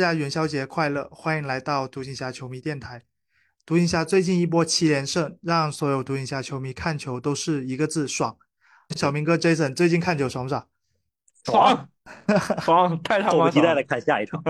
[0.00, 1.06] 大家元宵节快乐！
[1.12, 3.02] 欢迎来到独行侠球迷电台。
[3.66, 8.34] 独行侠最近一波七连胜，让所有独行侠球迷看球都是一个字爽。
[8.96, 10.66] 小明哥 Jason 最近看球爽不爽？
[11.44, 11.88] 爽，
[12.64, 13.84] 爽，太他妈迫不及待的！
[13.84, 14.42] 看下一场。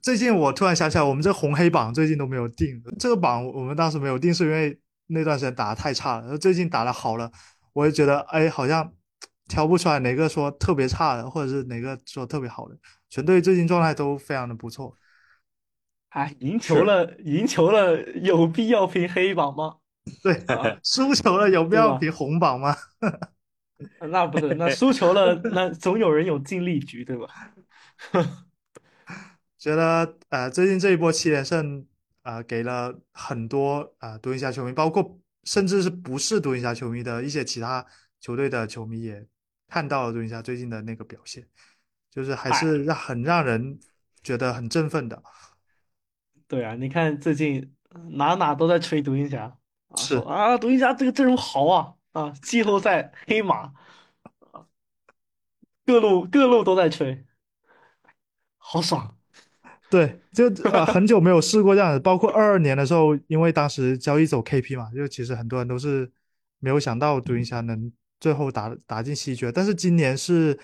[0.00, 2.82] 最近我突然想起来，我们这红黑榜最近都没有定。
[2.98, 6.22] 这个榜我们当时没有定，是因为那段时间打的太差了。
[6.22, 7.30] 然后最近打的好了，
[7.74, 8.90] 我就觉得哎，好像
[9.48, 12.76] 挑不出来哪个说特别差的，或者是哪个说特别好的。
[13.12, 14.96] 全队最近状态都非常的不错。
[16.08, 19.76] 哎，赢球了，赢球了，有必要评黑榜吗？
[20.22, 22.74] 对，啊输球了有必要对吧评红榜吗？
[24.10, 27.52] 那不是，那输球了，那总有人有尽力局，对吧？
[29.58, 31.86] 觉得呃，最近这一波七连胜，
[32.22, 37.84] 呃，给了很多啊、呃独行侠球迷，包括甚至是不是独行侠球迷的一些其他
[38.20, 39.26] 球队的球迷也
[39.68, 41.46] 看到了独行侠最近的那个表现，
[42.12, 43.80] 就是还是让很让人
[44.22, 45.22] 觉得很振奋的。
[46.46, 47.74] 对啊，你看最近
[48.10, 49.44] 哪哪都在吹独行侠，
[49.88, 53.72] 啊是啊，独行侠这个阵容好啊啊，季后赛黑马，
[54.50, 54.66] 啊
[55.86, 57.24] 各路各路都在吹，
[58.58, 59.16] 好爽。
[59.90, 66.10] 对，就呃很久没有试过这样子，包括二二年的时候，因为当时交易走 KP 嘛，就其实很多人都是
[66.60, 70.58] 没有想到独行侠能最后打打进西决，但是今年是，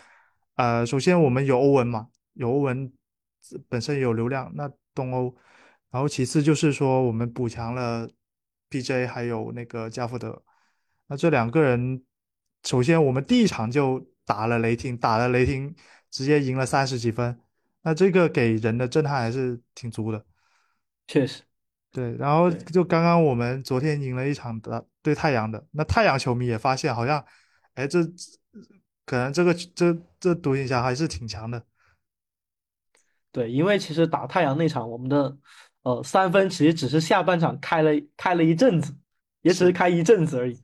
[0.58, 2.92] 呃，首先我们有欧文嘛，有欧文
[3.68, 5.32] 本身有流量，那东欧，
[5.88, 8.10] 然后其次就是说我们补强了
[8.68, 10.42] PJ 还有那个加福德，
[11.06, 12.04] 那这两个人，
[12.64, 15.72] 首先我们第一场就打了雷霆，打了雷霆
[16.10, 17.38] 直接赢了三十几分。
[17.82, 20.26] 那这个给人的震撼还是挺足的。
[21.06, 21.44] 确实，
[21.92, 27.24] 对，然后就刚刚我们昨天赢了一场的对太阳的，那太阳球迷也发现好像，
[27.74, 28.02] 哎，这
[29.06, 31.64] 可能这个这这独行侠还是挺强的。
[33.30, 35.36] 对，因为其实打太阳那场，我们的
[35.82, 38.96] 呃三分其实只是下半场开了开了一阵子，
[39.42, 40.60] 也只是是开一阵子而已。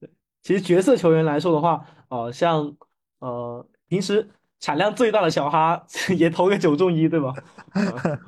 [0.00, 0.10] 对，
[0.42, 2.74] 其实角色球员来说的话，呃，像
[3.18, 5.86] 呃平时产量最大的小哈
[6.16, 7.34] 也投个九中一，对吧？
[7.74, 8.18] 呃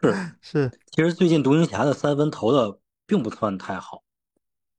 [0.00, 4.02] 是， 是，其实最近独行侠的三分投的并不算太好。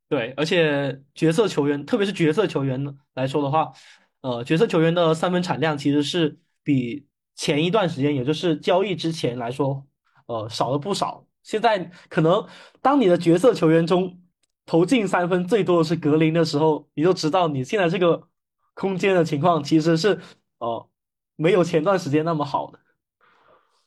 [0.09, 3.71] 对，而且角色球员，特别是角色球员来说的话，
[4.21, 9.85] 呃，角色球员的三分产量其实是比前一段时间，也就是交易之前来说，
[10.27, 11.25] 呃，少了不少。
[11.43, 12.47] 现在可能
[12.81, 14.21] 当你的角色球员中
[14.65, 18.27] 投进三分最多的是格林的时候，你就知道你现在这个
[18.75, 20.19] 空间的情况其实是
[20.59, 20.87] 呃
[21.35, 22.79] 没有前段时间那么好的。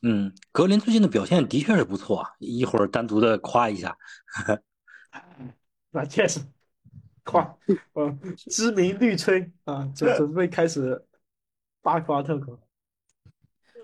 [0.02, 3.96] 嗯，格林最近的表现的确是不错啊，一会儿单独的夸一下。
[5.92, 6.40] 那确实，
[7.24, 7.56] 快，
[7.94, 11.04] 呃，知名绿吹啊，就准备开始
[11.82, 12.54] 大夸特夸。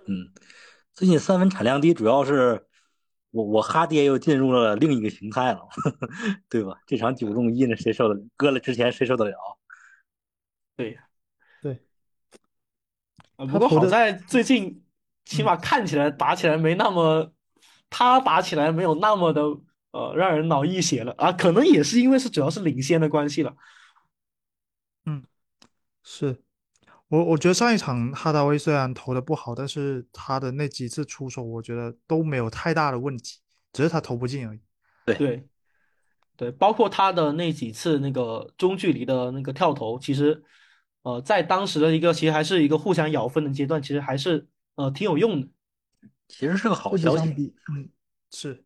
[0.07, 0.33] 嗯，
[0.93, 2.67] 最近三分产量低，主要是
[3.31, 5.69] 我我哈爹又进入了另一个形态了，
[6.51, 6.79] 对吧？
[6.87, 8.21] 这场九中一呢，谁受得了？
[8.37, 9.37] 搁了之前谁受得了？
[10.77, 11.05] 对呀，
[11.63, 11.83] 对，
[13.37, 14.85] 啊，不过好在最近
[15.25, 17.33] 起码看起来打起来没那么，
[17.89, 19.43] 他打起来没有那么的
[19.93, 23.55] 呃让人脑溢血了啊，可能也是因为是主要是领先的关系了。
[25.07, 25.25] 嗯
[26.03, 26.43] 是
[27.09, 33.41] 我我觉得上一场哈达威虽然投的不好，但是他的那几次出手，我觉得都没有太大的问题，
[33.73, 34.61] 只是他投不进而已。
[35.05, 35.49] 对，对
[36.37, 40.43] 对，包括他的那几次那个中距离的那个跳投，其实
[41.03, 44.47] 呃在当时的一个其实还是一个互相咬分的阶段，其实还是
[44.77, 45.49] 呃挺有用的。
[46.29, 47.91] 其实是个好消息，嗯，
[48.31, 48.65] 是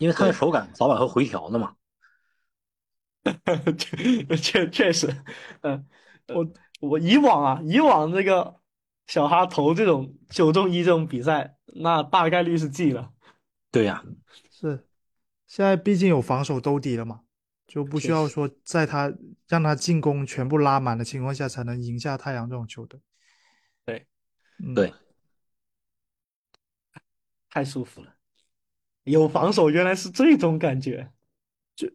[0.00, 1.76] 因为他的手感早晚会回调的嘛。
[3.76, 5.14] 确确确实，
[5.60, 5.86] 嗯，
[6.28, 8.58] 我我以往啊，以往这个
[9.06, 13.12] 小哈投这种九中一这种比赛，那大概率是记了。
[13.70, 14.02] 对呀、
[14.50, 14.88] 是，
[15.46, 17.20] 现在毕竟有防守兜底了嘛，
[17.66, 19.12] 就不需要说在他
[19.46, 22.98] 让他进攻全部拉满的情况下才能赢下太阳这种球队。
[23.84, 24.06] 对，
[24.64, 24.94] 嗯，对，
[27.50, 28.14] 太舒服了，
[29.10, 31.10] 有防守原来是这种感觉。
[31.76, 31.88] 就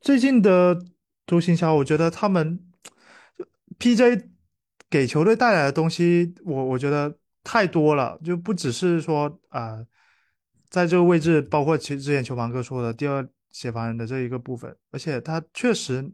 [0.00, 0.82] 最近的
[1.26, 2.60] 独行侠，我觉得他们
[3.78, 4.28] PJ
[4.90, 9.84] 给球队带来的东西，我我觉得太多了，就不只是说啊、
[10.68, 16.12] 在这个位置，包括其之前球王哥说的第二协防人的这一个部分，而且他确实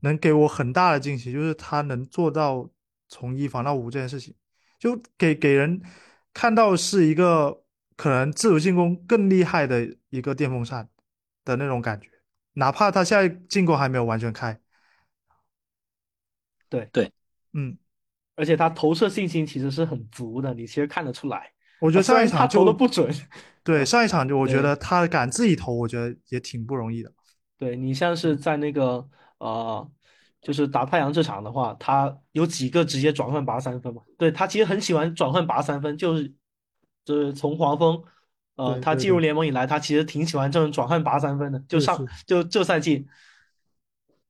[0.00, 2.70] 能给我很大的惊喜，就是他能做到
[3.08, 4.34] 从一防到五这件事情，
[4.78, 5.80] 就给给人
[6.32, 7.63] 看到是一个
[7.96, 10.88] 可能自主进攻更厉害的一个电风扇
[11.44, 12.08] 的那种感觉。
[12.54, 14.58] 哪怕他现在进攻还没有完全开，
[16.68, 17.12] 对对，
[17.52, 17.76] 嗯，
[18.36, 21.50] 而且他投射信心其实是很足的，你其实看得出来。
[21.80, 23.12] 我觉得上一场他投的不准。
[23.64, 27.12] 对 上一场就我觉得他敢自己投，我觉得也挺不容易的。
[27.58, 29.04] 对你像是在那个
[29.38, 29.90] 呃，
[30.40, 34.02] 就是打太阳这场的话，他有几个直接转换拔三分嘛？
[34.16, 36.32] 对他其实很喜欢转换拔三分，就是
[37.04, 38.02] 就是从黄蜂，
[38.56, 41.58] 呃，他进入联盟以来，他其实挺喜欢这种转换拔三分的。
[41.68, 43.06] 就上就这赛季，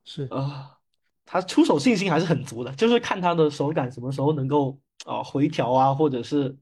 [0.04, 0.78] 是啊，
[1.24, 6.56] 他出手信心还是很足的，就是看他的手感什么时候能够啊、回调啊，或者是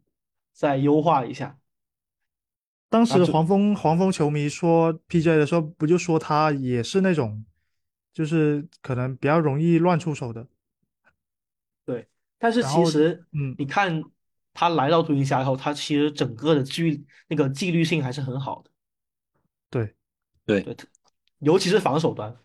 [0.52, 1.58] 再优化一下。
[2.88, 7.42] 当时黄蜂黄蜂球迷说 PJ 的时候，不就说他也是那种，
[8.12, 10.46] 就是可能比较容易乱出手的。
[11.86, 12.06] 对，
[12.38, 14.04] 但是其实，嗯你看
[14.54, 18.70] 他来到独行侠以后，他其实整个的纪那个纪律性还是很好的，
[19.70, 19.94] 对，
[20.44, 20.76] 对对，
[21.38, 22.36] 尤其是防守端。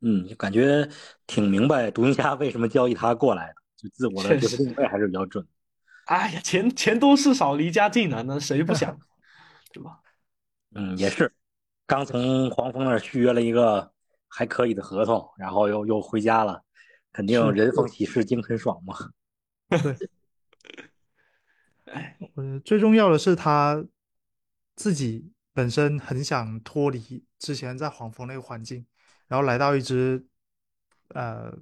[0.00, 0.88] 嗯，就感觉
[1.26, 5.46] 挺明白独行侠为什么交易他过来的，就自我的确实角色定位还是比较准。
[6.06, 8.98] 哎呀，钱钱多事少，离家近啊，那谁不想，
[9.72, 10.00] 对吧？
[10.74, 11.32] 嗯，也是，
[11.86, 13.90] 刚从黄蜂那儿续约了一个
[14.28, 16.62] 还可以的合同，然后又又回家了，
[17.10, 18.94] 肯定人逢喜事精神爽嘛。
[21.84, 23.84] 哎，呃，最重要的是他
[24.74, 28.84] 自己本身很想脱离之前在黄蜂那个环境，
[29.28, 30.26] 然后来到一支
[31.08, 31.52] 呃，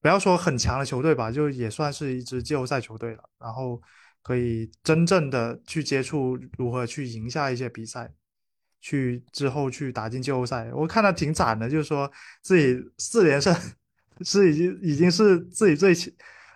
[0.00, 3.28] 不要说很强的球队吧，就也算是一支季后赛球队了。
[3.38, 3.80] 然后
[4.22, 8.12] 可以真正的去接触如何去赢下一些比赛，
[8.80, 10.70] 去之后去打进季后赛。
[10.72, 12.10] 我看他挺惨的，就是说
[12.42, 13.52] 自己四连胜
[14.22, 15.92] 是已经已经是自己最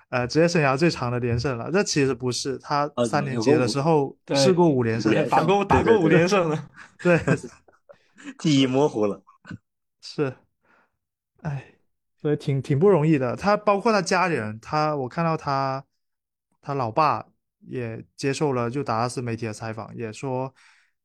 [0.08, 1.70] 呃职业生涯最长的连胜了。
[1.70, 6.70] 这其实不是，他呃三年级的时候对试过五连胜打过打过五连胜了，
[7.02, 7.20] 对，
[8.38, 9.22] 记忆模糊了。
[10.00, 10.34] 是，
[11.42, 11.74] 哎，
[12.20, 13.34] 所以挺挺不容易的。
[13.34, 15.84] 他包括他家里人，他我看到他
[16.60, 17.26] 他老爸
[17.60, 20.54] 也接受了就达拉斯媒体的采访，也说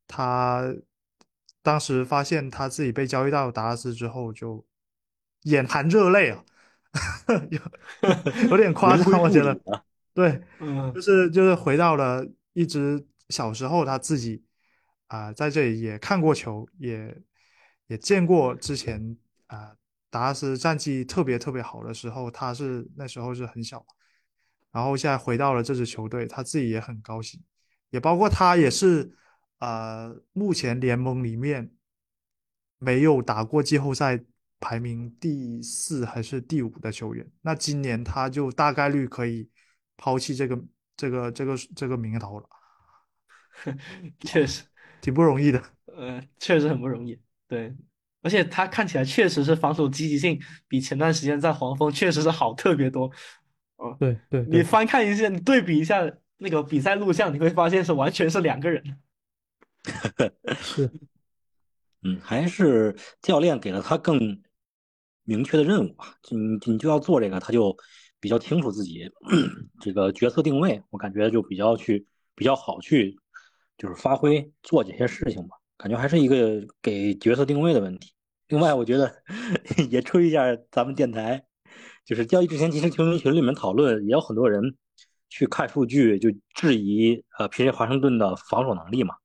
[0.07, 0.73] 他
[1.63, 4.63] 当时发现他自己被交易到达拉斯之后，就
[5.43, 6.43] 眼含热泪啊，
[7.49, 7.59] 有
[8.51, 9.57] 有点夸张，我觉得
[10.13, 14.43] 对，嗯就，是就是回到了一直小时候他自己
[15.07, 17.21] 啊、在这里也看过球，也
[17.87, 19.17] 也见过之前
[19.47, 19.75] 啊、
[20.09, 23.85] 达拉斯战绩特别特别好的时候，他是那时候是很小，
[24.71, 27.41] 然后现在回到了这支球队，他自己也很高兴，
[27.89, 29.15] 也包括他也是
[29.59, 31.71] 呃目前联盟里面
[32.79, 34.23] 没有打过季后赛。
[34.61, 39.49] 排名第四还是第五的球员，那今年他就大概率可以
[39.97, 40.63] 抛弃这个
[40.95, 42.47] 这个这个这个名头了，
[44.21, 44.63] 确实，
[45.01, 45.61] 挺不容易的。
[45.87, 47.19] 呃，确实很不容易。
[47.47, 47.75] 对，
[48.21, 53.11] 而且他看起来确实是防守积极性比前段时间在黄蜂确实是好特别多。
[53.77, 58.99] 哦，对对你翻看一下，你对比一下那个比赛录像，你会发现是完全是两个人。
[60.61, 60.89] 是
[62.03, 64.41] 嗯，还是教练给了他更
[65.23, 66.15] 明确的任务吧。
[66.29, 66.37] 你
[66.71, 67.75] 你就要做这个，他就
[68.19, 69.09] 比较清楚自己
[69.81, 73.17] 这个角色定位，我感觉就比较去比较好去
[73.77, 75.57] 就是发挥做这些事情吧。
[75.77, 78.13] 感觉还是一个给角色定位的问题。
[78.49, 79.11] 另外，我觉得
[79.89, 81.43] 也吹一下咱们电台，
[82.05, 84.61] 就是交易之前，其实球迷群里面讨论，也有很多人
[85.29, 89.15] 去看数据，就质疑呃皮耶华盛顿的防守能力嘛。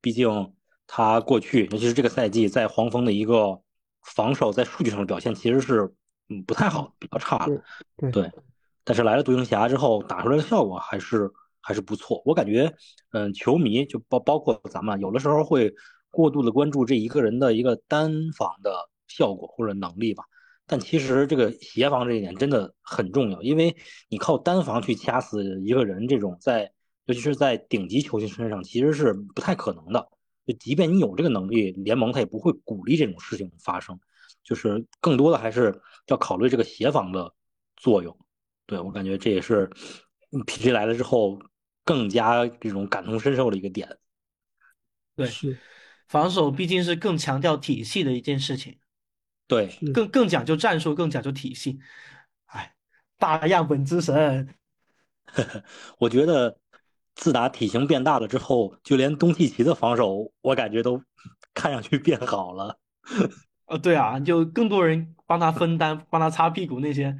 [0.00, 0.54] 毕竟
[0.86, 3.60] 他过去，尤其是这个赛季，在黄蜂的一个
[4.02, 5.92] 防守在数据上的表现其实是
[6.28, 7.62] 嗯不太好，比较差的。
[7.96, 8.30] 对对，
[8.84, 11.30] 但是来了独行侠之后，打出来的效果还是
[11.60, 12.22] 还是不错。
[12.24, 12.74] 我感觉，
[13.12, 15.72] 嗯，球迷就包包括咱们，有的时候会
[16.10, 20.24] 过度的关注这一个人的一个单防的效果或者能力吧。
[20.66, 23.76] 但其实这个协防这一点真的很重要，因为
[24.08, 26.72] 你靠单防去掐死一个人，这种在
[27.06, 30.08] 尤其是在顶级球星身上其实是不太可能的。
[30.50, 33.98] 就即便你有这个能力，联盟他也不会鼓励这种事情发生。
[34.42, 37.34] 就是更多的还是要考虑这个协防的
[37.76, 38.18] 作用。
[38.66, 39.70] 对我感觉这也是
[40.46, 41.38] PG 来了之后
[41.84, 43.98] 更加这种感同身受的一个点。
[45.14, 45.58] 对，是
[46.08, 48.78] 防守毕竟是更强调体系的一件事情，
[49.46, 51.78] 对，更更讲究战术，更讲究体系。
[52.46, 52.74] 哎，
[53.18, 54.54] 大样本之神，
[55.98, 56.58] 我觉得
[57.14, 61.02] 自打体型变大了之后，就连东契奇的防守，我感觉都
[61.54, 62.78] 看上去变好了。
[63.66, 67.16] 呃， 对啊，就更多人帮他分担，帮他擦屁股那些，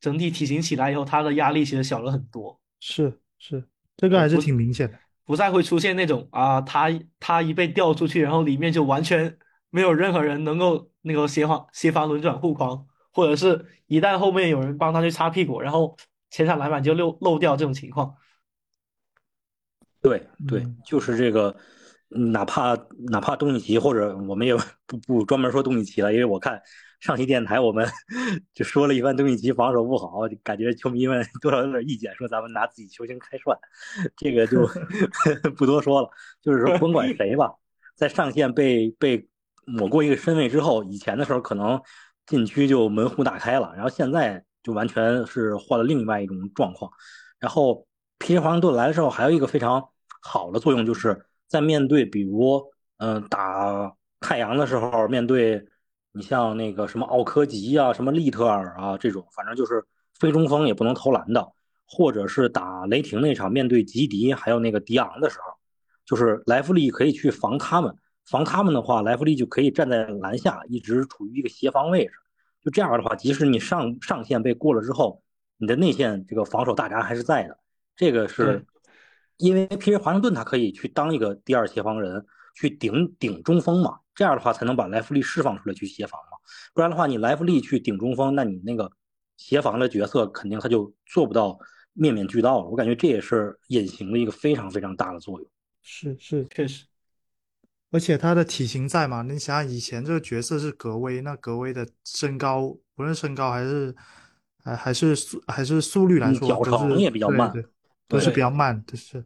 [0.00, 3.66] 整体体型起来以后，他的压力其实小了很多，是是，
[3.96, 4.98] 这个还是挺明显的。
[5.24, 9.38] 不再会出现那种啊，他他一被调出去，然后里面就完全
[9.70, 15.96] 没有任何人能够那个协防协防轮转护框，或者是一旦后面有人帮他去擦屁股，然后
[16.30, 18.14] 前场篮板就漏漏掉这种情况。
[20.02, 21.54] 对对，嗯就是这个，
[22.14, 22.76] 嗯哪怕
[23.08, 24.54] 哪怕东契奇，或者我们也
[24.86, 26.60] 不不专门说东契奇了，因为我看
[27.00, 27.86] 上期电台我们
[28.54, 33.56] 就说了一番东契奇防守不好，感觉球迷们 多少有点意见，说咱们拿自己球星开涮，
[34.16, 34.66] 这个就
[35.56, 36.10] 不多说了。
[36.42, 37.52] 就是说，甭管谁吧，
[37.94, 39.28] 在上线被被
[39.66, 41.80] 抹过一个身位之后，以前的时候可能
[42.26, 46.90] 禁区就门户大开了，然后现在就完全是换了另外一种状况。
[47.38, 47.86] 然后
[48.20, 49.88] 皮尔华盛顿来的时候，还有一个非常
[50.22, 52.62] 好的作用，就是在面对比如
[52.98, 55.66] 嗯、打太阳的时候，面对
[56.12, 59.82] 你像那个什么奥科吉啊、什么利特尔啊这种，反正就是
[60.18, 61.50] 非中锋也不能投篮的，
[61.86, 65.54] 或者是打雷霆那场面对吉迪还有那个迪昂的时候，
[66.04, 67.96] 就是莱弗利可以去防他们，
[68.26, 72.12] 防他们的话，莱弗利就可以站在篮下，一直处于一个协防位置。
[72.62, 75.22] 就这样的话，即使你上上线被过了之后，
[75.56, 77.56] 你的内线这个防守大闸还是在的。
[78.00, 78.64] 这个是
[79.36, 86.38] 因为皮尔华盛顿他可以去当一个第二协防人，去顶顶中锋嘛，这样的话才能把莱弗利释放出来去协防嘛。
[86.72, 88.90] 不然的话，你莱弗利去顶中锋，那你那个
[89.36, 91.58] 协防的角色肯定他就做不到
[91.92, 92.70] 面面俱到了。
[92.70, 95.50] 我感觉这也是隐形的一个非常非常大的作用。
[95.82, 96.86] 是是，确实，
[97.90, 103.94] 而且他的体型在嘛，你想想以前这个角色是格威，那格威的身高，无论身高还是
[104.64, 107.70] 还还是速还是速率来嗯说，脚长也比较慢对对，
[108.10, 109.24] 都是比较慢，就是。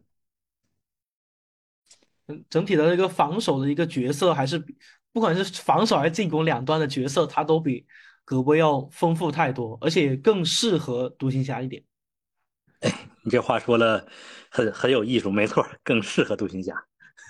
[2.27, 4.63] 嗯，整体的一个防守的一个角色，还是
[5.11, 7.85] 不管是防守还是进攻两端的角色，他都比
[8.23, 11.83] 格威要丰富太多，而且更适合独行侠一点。
[13.23, 14.07] 你这话说的
[14.49, 16.73] 很很有艺术，没错，更适合独行侠。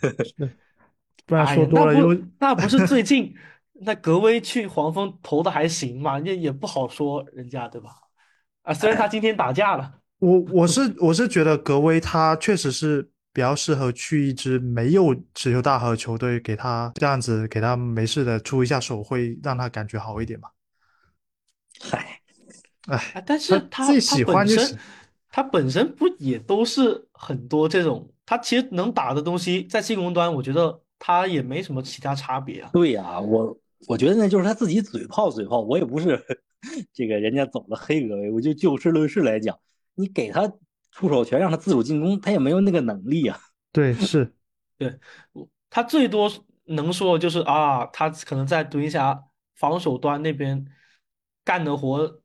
[1.26, 3.36] 不然哎说多了呀那不又那不是最近
[3.74, 7.90] 那格威去黄蜂投的还行嘛，也也不好说人家对吧？
[8.62, 20.50] 啊，虽然他今天打架了，我我是我是觉得格威他确实是比较适合去一支没有持球大核球队，给他这样子给他没事的出一下手，会让他感觉好一点嘛。
[21.82, 22.22] 嗨，
[22.88, 24.76] 哎，啊，但是他他自己喜本欢就是
[25.30, 32.70] 他本身不也都是很多这种，他其实能打的东西，在进攻端，我觉得他也没什么其他差别啊。
[32.72, 33.58] 对呀、我
[33.88, 36.18] 我觉得那就是他自己嘴炮嘴炮，我也不是
[36.94, 39.60] 这个人家走了黑格威，我就就事论事来讲，
[39.96, 40.52] 你给他
[40.92, 43.40] 出手权，让他自主进攻，他也没有那个能力啊。
[43.74, 44.34] 对，是
[44.78, 44.98] 对
[45.70, 46.32] 他最多
[46.66, 49.22] 能说的就是啊，他可能在独行侠
[49.56, 50.66] 防守端那边
[51.44, 52.22] 干的活，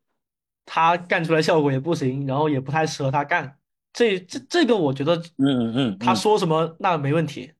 [0.65, 3.57] 他干出来效果也不行，然后也不太适合他干。
[3.93, 7.53] 这这这个我觉得，嗯嗯他嗯说什么那没问题。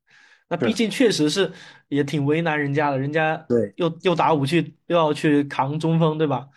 [0.47, 1.49] 那毕竟确实是
[1.87, 6.47] 也挺为难人家的，人家对又又打武器，又要去扛中锋，对吧？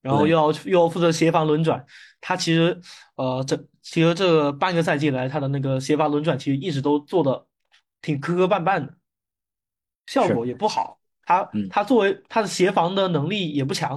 [0.00, 1.84] 然后又要又要负责协防轮转，
[2.20, 2.80] 他其实
[3.16, 7.46] 呃这其实这半个赛季来，他的那个协防轮转其实一直都做的
[8.02, 8.94] 挺磕磕绊绊的，
[10.06, 11.00] 效果也不好。
[11.24, 13.92] 他嗯他作为他的协防的能力也不强，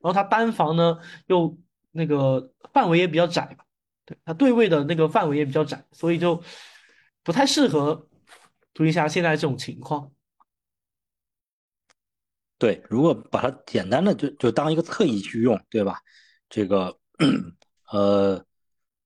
[0.00, 1.58] 然后他单防呢又
[1.90, 3.64] 那个范围也比较窄吧，
[4.04, 6.42] 对他对位的那个范围也比较窄，所以就
[7.22, 8.08] 不太适合
[8.72, 10.12] 独行侠现在这种情况。
[12.58, 16.00] 对，如果把它简单的就就当一个侧翼去用，对吧？
[16.48, 16.96] 这个
[17.92, 18.36] 呃，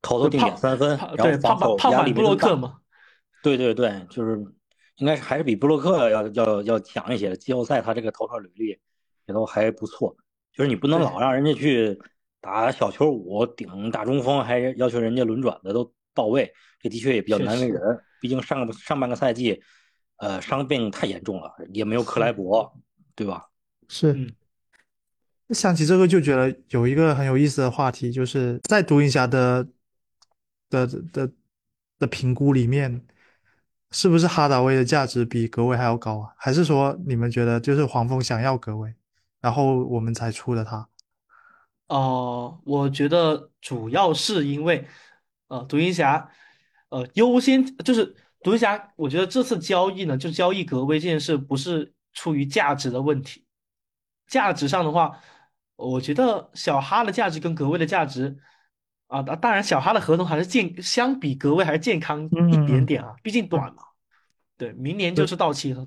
[0.02, 2.48] 投投定点三分，然后防守压力没那么大。
[2.48, 2.78] 洛克嘛，
[3.42, 4.38] 对对对，就是
[4.96, 7.36] 应该是还是比布洛克要要要强一些的。
[7.36, 8.68] 季后赛他这个投射履历
[9.26, 10.16] 也都还不错，
[10.52, 12.00] 就是你不能老让人家去
[12.40, 17.80] 打小球五顶大中锋，还要求人家轮转的都到位，这的确也比较难为人。
[18.20, 19.62] 毕竟上个上半个赛季，
[20.16, 22.72] 呃，伤病太严重了，也没有克莱伯，
[23.14, 23.46] 对吧？
[23.88, 24.34] 是。
[25.52, 29.66] 想起这个就觉得有一个很有意思的话题，就是在独行侠的
[30.68, 31.30] 的的
[31.98, 33.04] 的评估里面，
[33.90, 36.32] 是不是哈达威的价值比格威还要高啊？
[36.36, 38.94] 还是说你们觉得就是黄蜂想要格威，
[39.40, 40.88] 然后我们才出的他？
[41.88, 44.86] 哦、我觉得主要是因为，
[45.48, 46.30] 呃，独行侠，
[46.90, 48.14] 呃，优先就是
[48.44, 53.44] 独行侠，我觉得这次交易呢，就交易格威这件事，不是出于价值的问题。
[54.28, 55.20] 价值上的话，
[55.80, 58.38] 我觉得小哈的价值跟格威的价值，
[59.06, 63.82] 啊，当当然小哈的合同还是健，相比格威还是健康一点点啊，毕竟短嘛。
[64.56, 65.86] 对，明年就是到期了。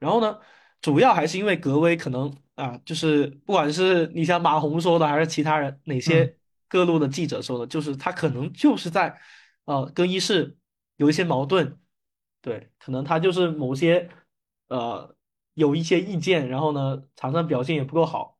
[0.00, 0.38] 然后呢，
[0.80, 6.36] 主要还是因为格威可能啊，就是不管是你像马洪说的，还是其他人哪些
[6.68, 9.20] 各路的记者说的，就是他可能就是在
[9.64, 10.56] 呃更衣室
[10.96, 11.78] 有一些矛盾，
[12.40, 14.08] 对，可能他就是某些
[14.68, 15.14] 呃
[15.54, 18.37] 有一些意见，然后呢场上表现也不够好，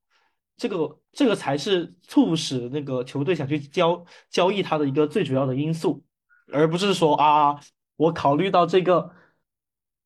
[0.59, 6.05] 这个这个才是促使那个球队想去交交易他的一个最主要的因素，
[6.53, 7.61] 而不是说啊，
[7.95, 9.15] 我考虑到这个，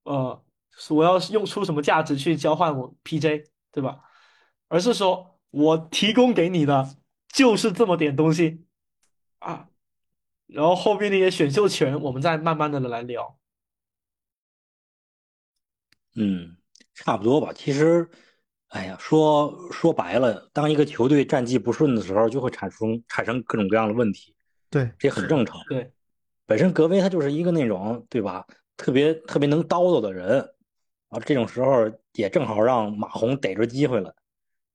[0.03, 0.45] 呃，
[0.91, 4.01] 我要用出什么价值去交换我 PJ，对吧？
[4.69, 6.97] 而是说我提供给你的
[7.29, 8.67] 就是这么点东西
[9.39, 9.71] 啊，
[10.47, 13.39] 然后后面那些选秀权我们再慢慢的来聊。
[16.15, 16.59] 嗯，
[16.93, 17.55] 差不多吧。
[17.55, 18.11] 其实。
[18.73, 24.35] 哎呀，说说白了，当一个球队战绩不顺的时候，就会产生产生各种各样的问题。
[24.71, 25.61] 对，这很正常。
[25.69, 25.93] 对，
[26.47, 28.47] 本身格威他就是一个那种，对吧？
[28.79, 30.41] 特别特别能叨叨的人，
[31.11, 34.15] 啊，这种时候也正好让马红逮着机会了。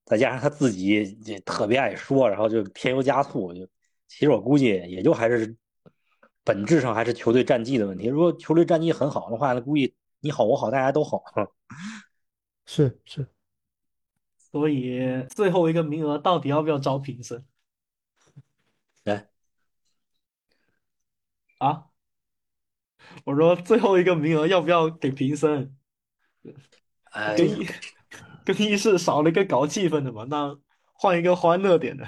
[0.05, 3.51] 再加上他自己也特别爱说，然后就添油加醋。
[3.51, 3.67] 就
[4.07, 5.55] 其实我估计也就还是
[6.43, 8.05] 本质上还是球队战绩的问题。
[8.05, 11.23] 如果球队战绩很好的话，那估计你好我好大家都好。
[12.67, 13.27] 是 是。
[14.51, 17.45] 所以最后一个名额到底要不要招评审？
[19.03, 19.29] 来
[21.57, 21.85] 啊！
[23.25, 25.75] 我说最后一个名额要不要给评审？
[27.35, 27.67] 更衣
[28.45, 30.57] 更衣室少了一个搞气氛的嘛，那
[30.93, 32.05] 换一个欢乐点的，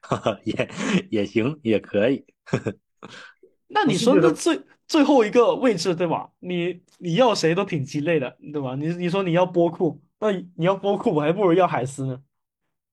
[0.00, 0.70] 哈 哈也
[1.10, 2.24] 也行，也可以。
[3.68, 6.30] 那你说的最最后一个位置对吧？
[6.38, 8.74] 你你要谁都挺鸡肋的，对吧？
[8.76, 10.00] 你你说你要波库。
[10.20, 12.20] 那你要波库，我还不如要海斯呢。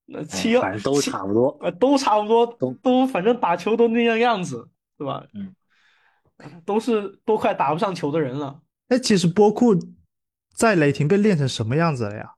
[0.05, 5.25] 那七反正都差不多，呃，都差不多，都都反正打球都那样样子，对吧？
[5.34, 5.55] 嗯，
[6.63, 8.62] 都是都快打不上球的人了。
[8.89, 9.75] 哎，其实波库
[10.53, 12.31] 在雷霆被练成什么样子了呀？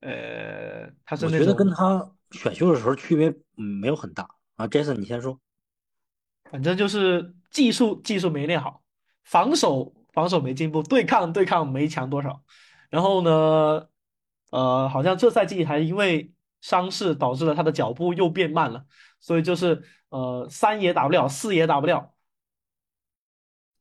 [0.00, 4.66] 呃，他是我觉得跟他选秀的时候区别嗯没有很大啊。
[4.66, 5.38] Jason，你先说。
[6.50, 8.82] 反正就是技术技术没练好，
[9.22, 12.42] 防守防守没进步，对抗对抗没强多少。
[12.90, 13.88] 然后呢，
[14.50, 18.84] 呃，好像这赛季还因为伤势导致了他的脚步又变慢了，
[19.20, 22.12] 所以就是呃三也打不了，四也打不了，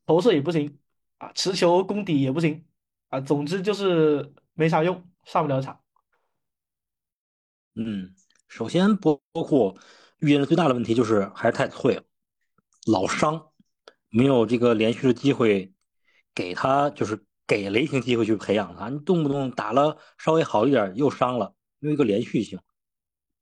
[0.06, 0.80] 投射也不行
[1.17, 2.67] 啊，持球攻底也不行
[3.10, 5.82] 啊，总之就是没啥用，上不了场。
[7.74, 8.13] 嗯，
[8.48, 9.76] 首先包括
[10.19, 12.04] 遇见的最大的问题就是还是太脆了，
[12.86, 13.50] 老伤，
[14.10, 15.74] 没有这个连续的机会
[16.36, 17.26] 给他就是。
[17.49, 22.59] 给雷霆机会去培养他，你动不动打了稍微好一点又伤了，没有一个连续性。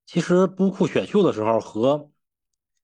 [0.05, 2.09] 其实布库选秀的时候和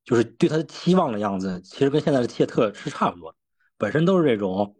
[0.04, 3.38] 就是对他的期望的样子，其实跟现在的切特是差不多的，
[3.78, 4.76] 本身都是这种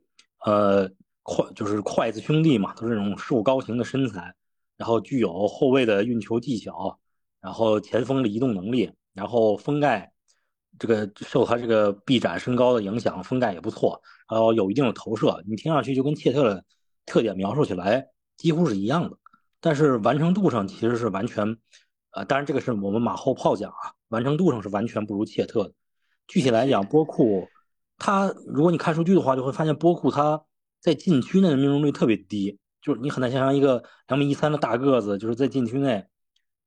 [0.46, 0.90] 呃
[1.22, 4.36] 筷就是筷子兄弟嘛，都是这种瘦高型的身材，
[4.76, 7.00] 然后具有后卫的运球技巧，
[7.40, 10.13] 然后前锋的移动能力，然后封盖
[10.80, 14.02] 这个受他这个臂展身高的影响，封盖也不错。
[14.30, 16.66] 然后有一定的投射，你听上去就跟切特的
[17.06, 18.08] 特点描述起来
[18.38, 19.18] 几乎是一样的，
[19.60, 21.58] 但是完成度上其实是完全，
[22.12, 25.74] 呃，当然这个是我们马后炮讲啊，完成度上是完全不如切特的。
[26.28, 27.48] 具体来讲，波库
[27.98, 30.42] 他如果你看数据的话，就会发现波库他
[30.80, 36.06] 在禁区内的命中率特别低，就是你很难想象一个两米一三的大个子，就是在禁区内，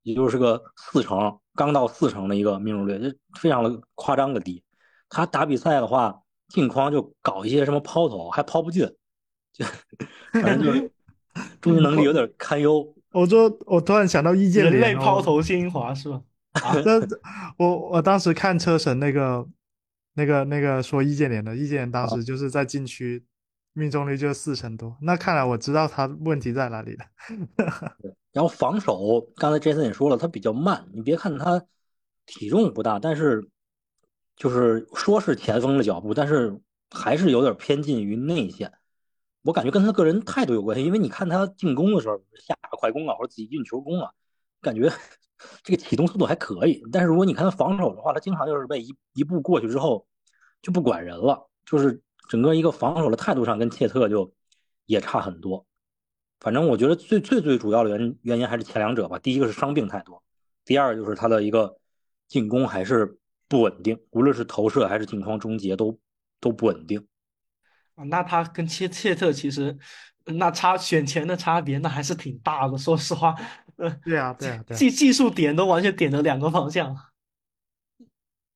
[0.02, 4.62] 也就是个四成，刚到四成的一个命中率，就非常的夸张的低。
[5.08, 6.22] 他打比赛的话。
[6.48, 8.88] 镜框就搞一些什么抛投，还抛不进，
[9.52, 9.64] 就
[10.40, 10.92] 反正就是
[11.60, 12.94] 终结能力有点堪忧。
[13.10, 16.22] 我说，我突然想到易建联，人类抛投精华是吧？
[16.84, 17.00] 那
[17.58, 19.44] 我我当时看车神那个
[20.14, 23.24] 那个那个说易建联的，易建联当时就是在禁区
[23.76, 27.04] 命中率就四成多，那看来我知道他问题在哪里了。
[28.32, 30.88] 然后防守，刚才杰森也说了，他比较慢。
[30.92, 31.62] 你别看他
[32.26, 33.48] 体重不大，但是。
[34.38, 36.60] 就是说是前锋的脚步，但是
[36.90, 38.70] 还是有点偏近于内线。
[39.40, 44.10] 我感觉跟他个人态度有关系，因为你看他进攻的时候下快攻啊，或者自己运球攻啊，
[44.60, 44.92] 感觉
[45.64, 46.82] 这个启动速度还可以。
[46.92, 50.06] 但是如果你看他防守的话，他经常就是被一一步过去之后
[50.60, 54.32] 就不管人了，就是整个一个防守的态度上跟切特就
[54.86, 55.66] 也差很多。
[56.40, 59.18] 反正我觉得最最最主要的原原因还是前两者吧。
[59.18, 60.22] 第一个是伤病太多，
[60.64, 61.78] 第二就是他的一个
[62.28, 63.18] 进攻还是。
[63.48, 65.96] 不稳定，无论是投射还是进框终结都
[66.40, 67.06] 都不稳定
[67.94, 68.02] 啊。
[68.02, 69.78] 那他跟切切特其实
[70.24, 72.76] 那差选前的差别那还是挺大的。
[72.76, 73.36] 说实话，
[73.76, 76.92] 呃，对啊，对啊，技技术点都完全点了两个方向。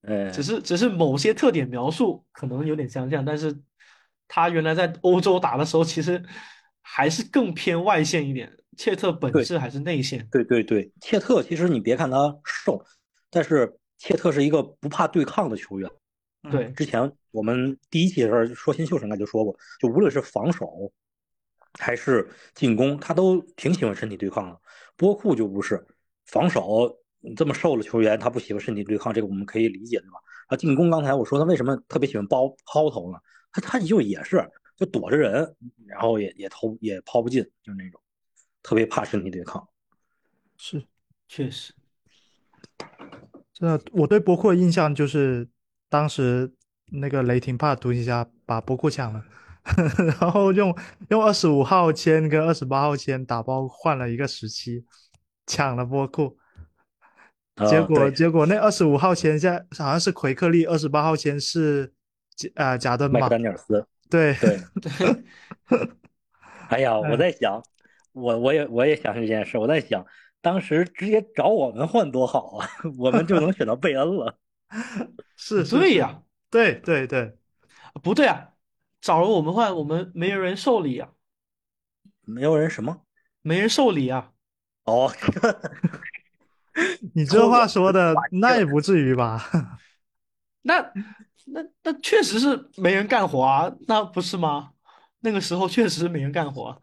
[0.03, 3.57] 呃，只是只是某些特点描述可能有点相像，但是
[4.29, 6.23] 他原来在欧洲打的时候其实
[6.83, 8.51] 还是更偏外线一点。
[8.77, 10.27] 切特本质还是内线。
[10.31, 12.85] 对对对，切特其实你别看他瘦，
[13.31, 13.77] 但是。
[14.03, 15.91] 切特是一个不怕对抗的球员，
[16.51, 16.71] 对。
[16.71, 20.91] 之前我们第一期的时候说新秀时，应该就说过，就无论是防守
[21.79, 24.59] 还是进攻，他都挺喜欢身体对抗的。
[24.97, 25.87] 波库就不是，
[26.25, 26.99] 防守
[27.37, 30.19] 这么瘦的球员，他不喜欢身体对抗，这个我们可以理解，对吧？
[30.49, 33.19] 啊，进攻刚才我说他为什么特别喜欢抛抛投呢？
[33.53, 34.43] 他他就也是
[34.77, 35.55] 就躲着人，
[35.87, 38.01] 然后也也投也抛不进，就是那种
[38.63, 39.69] 特别怕身体对抗。
[40.57, 40.83] 是，
[41.29, 41.75] 确实，
[43.53, 45.49] 真的，我对波库的印象就是
[45.89, 46.55] 当时
[46.87, 49.25] 那个雷霆怕独行侠把波库抢了，
[49.99, 50.75] 然后用
[51.11, 54.85] 用二十五号签跟二十八号签打包换了一个十七，
[55.47, 56.39] 抢了波库。
[57.69, 61.93] 结果、结果那二十五号签现在好像是奎克利，二十八号签是
[62.55, 63.31] 呃贾登嘛麦克？
[63.31, 65.91] 丹尼尔斯，对对 对，
[66.69, 67.63] 哎呀，哎我在想，
[68.13, 70.07] 我我也我也想这件事，我在想，
[70.41, 72.69] 当时直接找我们换多好啊，
[72.99, 74.39] 我们就能选到贝恩了。
[75.37, 77.37] 是对呀，对对对，
[78.03, 78.51] 不对啊，
[79.01, 81.11] 找了我们换，我们没有人受理啊，
[82.25, 83.03] 没有人什么？
[83.43, 84.33] 没人受理啊。
[84.85, 85.13] 哦，
[87.15, 89.45] 你这话说的那也不至于吧？
[90.63, 90.81] 那
[91.47, 94.71] 那那确实是没人干活啊，那不是吗？
[95.21, 96.79] 那个时候确实是没人干活啊。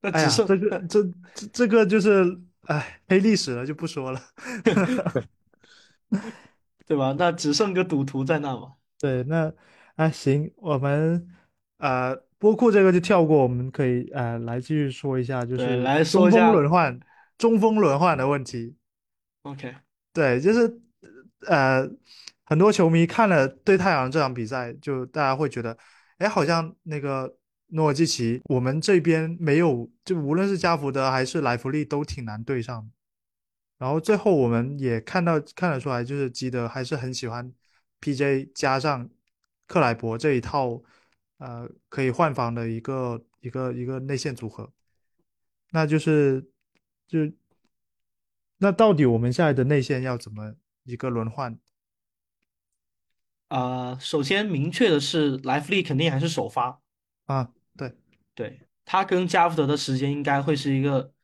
[0.00, 1.02] 那只剩、这个这
[1.34, 4.20] 这这个就是哎黑历史了，就不说了。
[6.86, 7.14] 对吧？
[7.18, 8.74] 那只剩个赌徒在那嘛。
[9.00, 9.52] 对，那
[9.96, 11.28] 啊行，我们
[11.78, 16.98] 呃波库这个就跳过，我们可以呃来继续说一下，就对是来说一下轮换、
[17.38, 18.76] 中锋轮换的问题。
[19.42, 19.74] OK，
[20.12, 20.80] 对，就是
[21.46, 21.88] 呃
[22.44, 25.78] 很多球迷看了对太阳这场比赛，就大家会觉得，
[26.18, 27.36] 哎，好像那个
[27.68, 32.90] 诺尔基奇，我们这边没有，就无论是加福德还是莱弗利都挺难对上的。
[33.78, 37.52] 然后最后我们也看到看得出来，就是基德还是很喜欢
[38.00, 39.08] PJ 加上
[39.68, 40.82] 克莱伯这一套，
[41.38, 44.72] 呃，可以换防的一个一个一个内线组合。
[45.70, 46.44] 那就是
[47.08, 47.18] 就
[48.58, 51.58] 那到底我们现在的内线要怎么一个轮换？
[53.48, 56.82] 啊、首先明确的是，莱弗利肯定还是首发，
[57.24, 57.50] 啊？
[57.78, 57.96] 对，
[58.34, 61.14] 对，他跟加福德的时间应该会是一个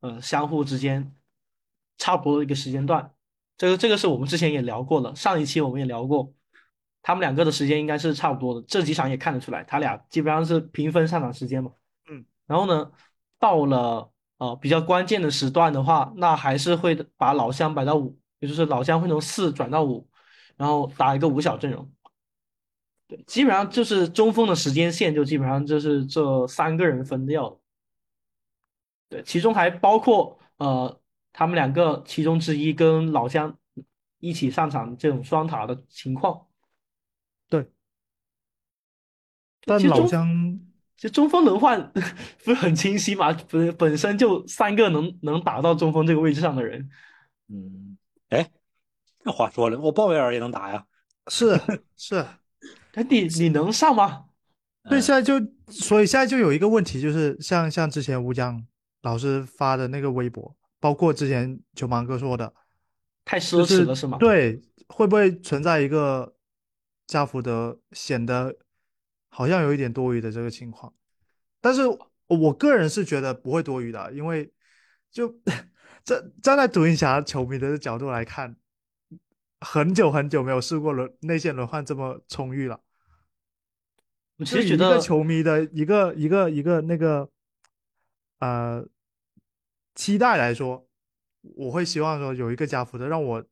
[0.00, 1.16] 呃相互之间
[1.96, 3.14] 差不多的一个时间段。
[3.56, 6.34] 这个这个是我们之前也聊过了，上一期我们也聊过，
[7.00, 8.66] 他们两个的时间应该是差不多的。
[8.68, 11.72] 这几场也看得出来，他俩基本上是平分上场时间嘛。
[12.10, 12.92] 嗯，然后呢，
[13.38, 14.11] 到了
[14.42, 20.08] 呃比较关键的时段的话，那还是会把老乡摆到五，也就是老乡会从四转到五，
[20.56, 21.88] 然后打一个五小阵容。
[23.06, 27.56] 对，基本上就是中锋的时间线，就基本上就是这三个人分掉的。
[29.10, 31.00] 对，其中还包括呃
[31.32, 33.56] 他们两个其中之一跟老乡
[34.18, 36.48] 一起上场这种双塔的情况。
[37.48, 37.70] 对，
[39.64, 40.58] 但老乡
[41.02, 41.92] 其实中锋轮换
[42.44, 43.32] 不是很清晰嘛？
[43.32, 46.88] 不是本身就三个能能打到中锋这个位置上的人，
[47.48, 48.48] 嗯，哎，
[49.24, 50.86] 这话说了，我鲍威尔也能打呀。
[51.26, 51.60] 是
[51.96, 52.24] 是，
[52.92, 54.26] 哎，你你能上吗？
[54.88, 58.64] 对现在就所以现在就有一个问题，就是像像之前吴江
[59.02, 62.54] 老师发的那个微博，包括之前九芒哥说的，
[63.24, 64.18] 太奢侈了是吗？
[64.18, 66.36] 对，会不会存在一个
[67.08, 68.54] 加福德显得
[69.34, 70.92] 好像有一点多余的这个情况？
[71.58, 71.80] 但是
[72.26, 74.52] 我个人是觉得不会多余的，因为
[75.10, 75.34] 就
[76.04, 78.54] 站站在独行侠球迷的角度来看，
[79.60, 82.78] 很久很久没有试过轮内线轮换这么充裕了。
[84.36, 87.30] 我其实觉得球迷的一个一个一个那个
[88.40, 88.86] 呃
[89.94, 90.86] 期待来说，
[91.40, 93.42] 我会希望说有一个加福德让我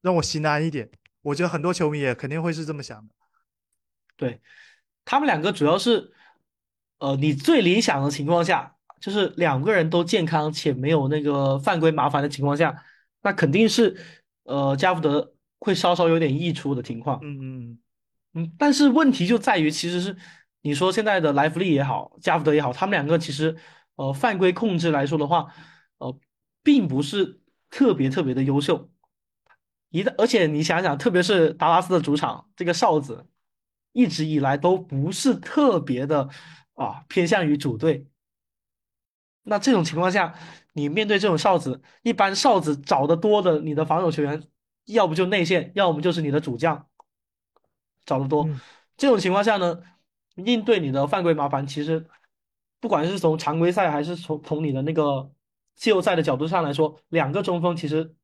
[0.00, 0.90] 让我心安一点。
[1.20, 3.14] 我觉得很多球迷也肯定会是这么想的。
[4.16, 4.40] 对，
[5.04, 6.12] 他们两个主要是，
[6.98, 12.84] 呃，你最理想的情况下，就是两个人都健康且没有那个犯规麻烦的情况下，
[13.22, 13.96] 那肯定是，
[14.44, 17.18] 呃，加福德会稍稍有点溢出的情况。
[17.22, 17.78] 嗯嗯
[18.34, 20.16] 嗯，但是问题就在于，其实是
[20.62, 23.56] 你说现在的莱弗利也好，加福德也好，他们两个其实，
[23.96, 25.52] 呃，犯规控制来说的话，
[25.98, 26.18] 呃，
[26.62, 28.88] 并不是特别特别的优秀。
[29.90, 33.26] 一旦，而且你想想，特别是达拉斯的主场，这个哨子
[33.92, 36.28] 一直以来都不是特别的
[36.74, 38.06] 啊偏向于主队。
[39.42, 40.34] 那这种情况下，
[40.72, 44.42] 你面对这种哨子，一般哨子找的多的，你的防守球员，
[44.84, 46.86] 要不就内线，要么就是你的主将，
[48.04, 48.44] 找的多。
[48.46, 48.60] 嗯
[48.94, 49.82] 这种情况下呢，
[50.36, 52.06] 应对你的犯规麻烦，其实
[52.78, 55.32] 不管是从常规赛还是从从你的那个
[55.74, 58.14] 季后赛的角度上来说，两个中锋其实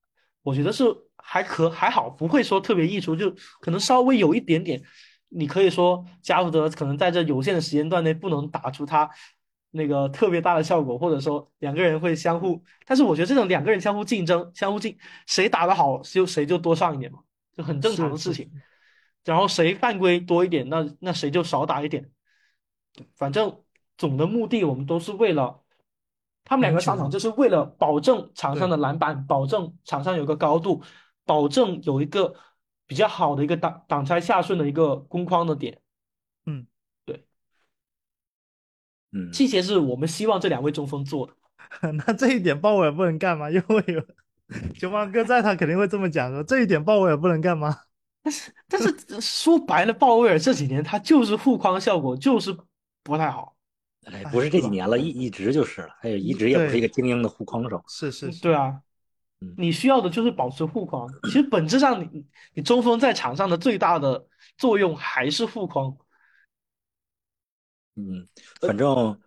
[0.43, 0.85] 我觉得是
[1.17, 4.81] 还可还好，不会说特别溢出，就可能稍微有一点点。
[5.29, 9.11] 你可以说加福德可能在这有限的时间段内不能打出他
[9.71, 17.19] 那个特别大的效果，或者说两个人会相互，但是我觉得这种两个人相互竞争、相互竞，谁打得好就谁就多上一点嘛，
[17.55, 18.51] 就很正常的事情。
[19.25, 22.11] 然后谁犯规多一点，那那谁就少打一点。
[23.15, 23.61] 反正
[23.99, 25.61] 总的目的我们都是为了，
[26.45, 30.83] 他们两个上场就是为了保证场上的篮板，保证场上有个高度，
[31.27, 32.35] 保证有一个
[32.89, 35.81] 比较好的一个挡挡拆下顺的一个攻框的点。
[36.47, 36.67] 嗯，
[37.05, 37.25] 对，
[39.13, 41.35] 嗯，这些是我们希望这两位中锋做的。
[41.93, 43.49] 那这一点鲍威尔不能干吗？
[43.53, 44.03] 因为有
[44.75, 47.77] 球王哥在，他肯定会这么讲说，这一点鲍威尔不能干吗？
[48.25, 52.57] 但是但是说白了，鲍威尔这几年他就是护框效果就是
[53.03, 53.55] 不太好。
[54.07, 57.85] 哎，不是这几年了，一一直就是了，哎，一直也不是一个精英的护框手。
[57.87, 58.81] 是是是，对啊，
[59.57, 61.09] 你需要的就是保持护框。
[61.25, 65.97] 其实本质上，你你中锋在场上的最大的作用还是护框。
[67.97, 68.29] 嗯，
[68.61, 69.21] 反正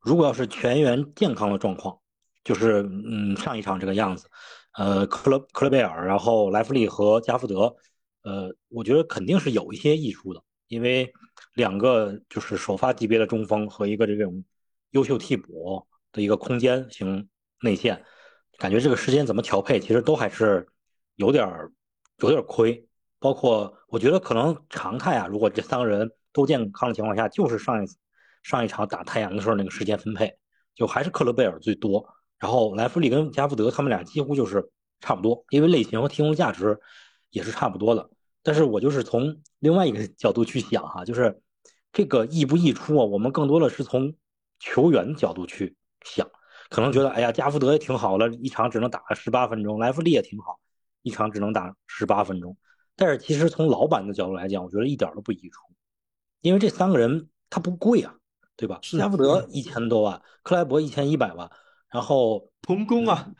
[0.00, 1.98] 如果要是全员健康的状况，
[2.44, 4.28] 就是嗯上一场这个样子，
[4.72, 7.74] 呃，克勒克勒贝尔，然后莱弗利和加福德，
[8.22, 11.10] 呃，我觉得肯定是有一些益处的，因为
[11.54, 14.44] 两个就是首发级别的中锋和一个这种
[14.90, 17.28] 优秀替补的一个空间型
[17.62, 18.04] 内线，
[18.58, 20.68] 感觉这个时间怎么调配，其实都还是
[21.16, 21.72] 有点儿
[22.18, 22.86] 有点儿亏。
[23.18, 27.96] 包括我觉得可能常态啊，如果这三个人都健康的情况下，就是上一次。
[28.44, 30.32] 上一场打太阳的时候，那个时间分配
[30.74, 36.78] 就还是克勒贝尔最多，然后莱弗利跟加福德他们俩几乎就是差不多，因为类型和提供价值
[37.30, 38.08] 也是差不多的。
[38.42, 41.42] 但是我就是从另外一个角度去想哈，就是
[41.92, 44.14] 这个溢不溢出啊，我们更多的是从
[44.60, 46.26] 球员角度去想，
[46.68, 50.58] 可能觉得哎呀，加福德也挺好了，一场只能打十八分钟，莱弗利也挺好，
[51.02, 52.56] 一场只能打十八分钟。
[52.96, 55.62] 但是其实从老板的角度来讲，我觉得一点都不溢出，
[56.40, 58.14] 因为这三个人他不贵啊。
[58.60, 58.80] 对吧？
[58.98, 61.48] 加福德一千多万，克莱伯一千一百万，
[61.92, 63.30] 然后童工啊，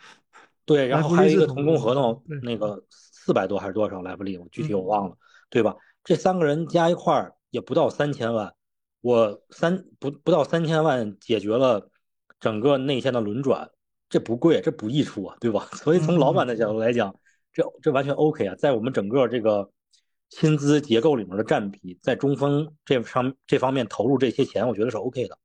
[0.65, 5.17] 对，然后还有一个童工合同，那个四百多还是多少莱弗利，我具体我忘了，
[5.51, 5.75] 对吧？
[6.05, 8.55] 这三个人加一块儿也不到三千万，
[9.01, 11.91] 我三不不到三千万解决了
[12.41, 13.71] 整个内线的轮转，
[14.09, 15.69] 这不贵，这不溢出啊，对吧？
[15.77, 17.15] 所以从老板的角度来讲，
[17.53, 19.71] 这这完全 OK 啊，在我们整个这个。
[20.31, 25.39] 薪资结构里面的占比，在中锋这上这方面投入这些钱，我觉得是 OK 的。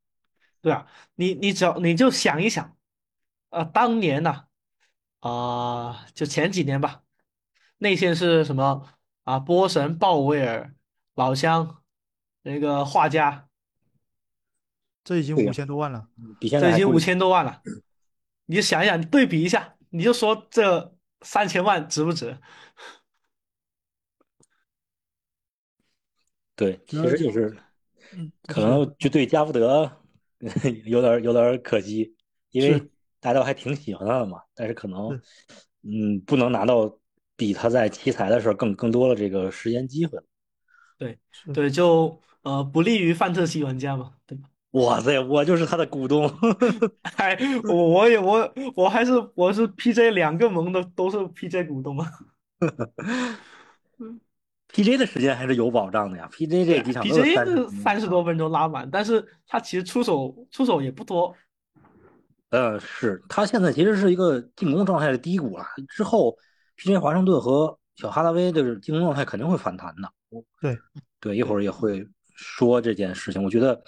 [0.62, 2.76] 对啊，你你只要你就想一想，
[3.50, 4.44] 啊，当年呢，
[5.22, 7.02] 啊，就前几年吧，
[7.78, 8.90] 内线是什么
[9.24, 9.40] 啊？
[9.40, 10.76] 波神、鲍威尔、
[11.16, 11.82] 老乡，
[12.42, 13.48] 那个画家，
[15.04, 16.08] 这已经五千多万了，
[16.40, 17.62] 比现在这已经五千多万了。
[18.46, 22.38] 你想一想，你对比一下，你就说这三千万值不值？
[26.56, 27.58] 对，其实就是，
[28.44, 29.92] 可能就对加福德
[30.86, 32.16] 有点有点可惜，
[32.52, 32.80] 因为
[33.20, 34.42] 大家都还挺喜欢他的嘛。
[34.54, 35.20] 但是可能，
[35.82, 37.00] 嗯，不能拿到
[37.36, 40.20] 比他在奇才的时候更更多的这个时间机会。
[40.98, 41.20] 对
[41.54, 44.50] 对，就呃不利于范特西玩家嘛，对吧？
[44.74, 46.32] 哇塞，我就是他的股东。
[47.18, 52.12] 哎，我我也我我还是我是 PJ 两个盟的都是 PJ 股东啊。
[54.76, 54.98] P.J.
[54.98, 56.66] 的时间还是有保障的呀，P.J.
[56.66, 57.36] 这几场 P.J.
[57.46, 61.36] 是三十多分钟拉满，但是他其实出手出手也不多。
[62.50, 66.36] 呃，是他现在其实是一个进攻状态的低谷了，之后
[66.78, 66.98] P.J.
[66.98, 70.12] 华盛顿和小哈达威就是进攻状态肯定会反弹的。
[70.60, 70.76] 对
[71.20, 73.44] 对，一会儿也会说这件事情。
[73.44, 73.80] 我觉得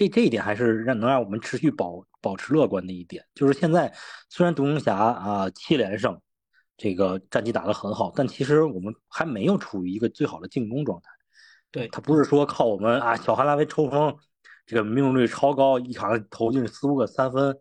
[0.00, 3.92] 这这一点还是让能让我们持续保保持乐观的一点，就是现在
[4.30, 6.18] 虽然独行侠啊七连胜。
[6.82, 11.10] 这个战绩打得很好，但其实我们还没有处于一个最好的进攻状态。
[11.70, 14.16] 对他不是说靠我们啊，小哈拉维抽风，
[14.64, 17.54] 这个命中率超高，一场投进四五个三分，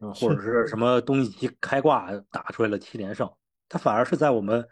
[0.00, 3.26] 嗯，或者是什么东契奇开挂打出来了七连胜，
[3.66, 4.62] 他反而是在我们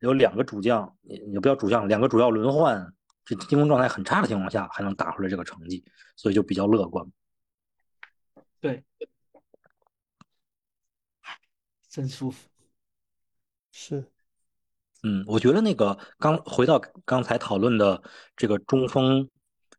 [0.00, 2.92] 有两个主将，也不叫主将，两个主要轮换，
[3.28, 5.84] 这进攻状态很差的情况下，还能打出来这个成绩，
[6.16, 7.06] 所以就比较乐观。
[8.60, 8.82] 对，
[11.88, 12.48] 真舒服。
[13.70, 14.04] 是，
[15.02, 18.02] 嗯，我觉得那个刚回到刚才讨论的
[18.36, 19.28] 这个中锋，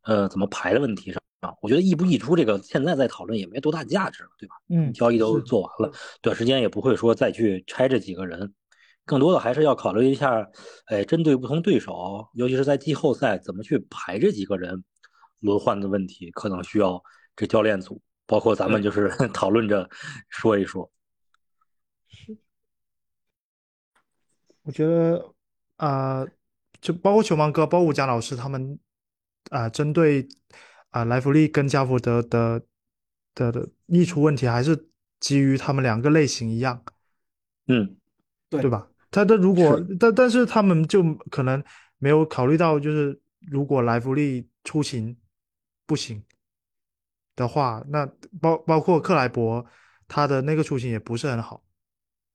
[0.03, 4.55] 呃，怎么排的问题上啊，我觉得溢不溢出这个现在在讨论也没多大价值了，对吧？
[4.69, 8.53] 嗯，交易都做完了，短时间也不会说再去拆这几个人，
[9.09, 10.47] 更多的还是要考虑一下，
[10.85, 14.83] 哎，针对不同对手，尤其是在季后赛怎么去排这几个人
[15.39, 17.03] 轮换的问题，可能需要
[17.35, 19.89] 这教练组，包括咱们就是 讨论着
[20.29, 20.91] 说一说。
[24.61, 25.33] 我觉得
[25.77, 26.23] 啊，
[26.79, 28.77] 就包括球盲哥、包括贾老师他们
[29.49, 30.27] 啊，针对
[30.91, 32.61] 啊莱弗利跟加福德的
[33.33, 34.87] 的的溢出问题，还是
[35.19, 36.83] 基于他们两个类型一样，
[37.65, 37.97] 嗯，
[38.49, 38.87] 对对吧？
[39.11, 41.63] 他的如果但但是他们就可能
[41.97, 43.19] 没有考虑到，就是
[43.49, 45.17] 如果莱弗利出勤
[45.85, 46.23] 不行
[47.35, 48.05] 的话，那
[48.39, 49.65] 包包括克莱伯
[50.07, 51.63] 他的那个出勤也不是很好，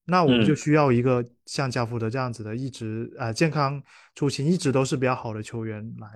[0.06, 0.56] 那我们就嗯。
[0.56, 3.82] 需要一个像加福德这样子的，一直呃健康
[4.14, 6.08] 出勤一直都是比较好的球员来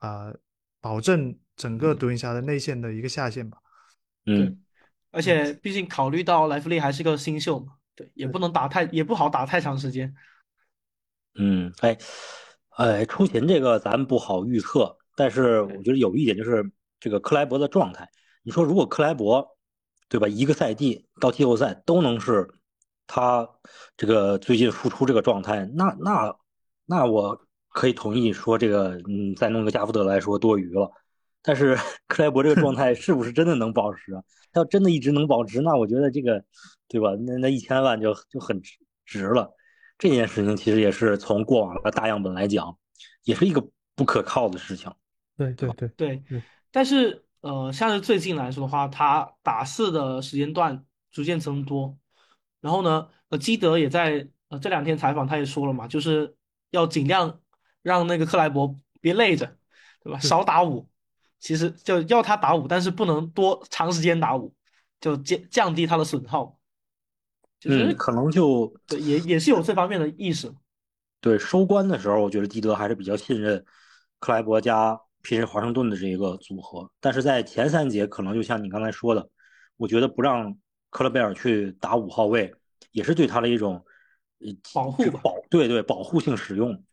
[0.00, 0.34] 呃
[0.80, 3.58] 保证整个独行侠的内线的一个下限吧。
[4.26, 4.58] 嗯。
[5.10, 10.14] 而且毕竟考虑到莱弗利还是个新秀嘛，对，也不能打太，也不好打太长时间。
[11.36, 11.96] 嗯，哎，
[12.76, 18.08] 哎，出勤这个咱不好预测，但是我觉得有一点就是这个克莱伯的状态。
[18.42, 19.56] 你说如果克莱伯，
[20.08, 22.48] 对吧，一个赛季到季后赛都能是
[23.06, 23.48] 他
[23.96, 26.36] 这个最近复出这个状态，那那
[26.86, 30.90] 那我可以同意说这个，嗯，再弄个加福德来说多余了。
[31.42, 31.76] 但是
[32.06, 34.22] 克莱伯这个状态是不是真的能保持啊？
[34.52, 36.44] 他要真的一直能保持，那我觉得这个，
[36.94, 37.10] 对吧？
[37.26, 39.52] 那那一千万就就很值值了。
[39.98, 42.78] 这件事情其实也是从过往的大样本来讲，
[43.24, 43.60] 也是一个
[43.96, 44.92] 不可靠的事情。
[45.36, 51.98] 对对对，对嗯，但是呃，像是最近来说的话，他打四的时间段逐渐增多，
[52.60, 56.36] 然后呢，呃，基德也在呃这两天采访他也说了嘛，就是
[56.70, 57.40] 要尽量
[57.82, 59.56] 让那个克莱伯别累着，
[60.04, 60.20] 对吧？
[60.20, 60.88] 少打五，
[61.40, 64.54] 其实就要他打五，但是不能多长时间打五，
[65.00, 66.56] 就降降低他的损耗，
[67.64, 70.52] 就是嗯，可能就对也也是有这方面的意识。
[71.22, 73.64] 对收官的时候，我觉得基德还是比较信任
[74.18, 79.26] 克莱伯加皮什华盛顿的这一个组合，但是在前三节可能就像你刚才说的，
[79.78, 80.54] 我觉得不让
[80.90, 82.54] 克勒贝尔去打五号位，
[82.92, 83.82] 也是对他的一种
[84.40, 86.84] 呃保护吧保对对保护性使用。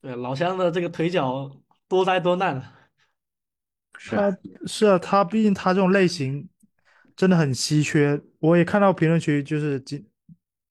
[0.00, 1.48] 对，老乡的这个腿脚
[1.86, 2.74] 多灾多难啊。
[3.96, 6.48] 是啊是啊，他毕竟他这种类型
[7.20, 8.18] 真的很稀缺。
[8.38, 10.02] 我也看到评论区就是今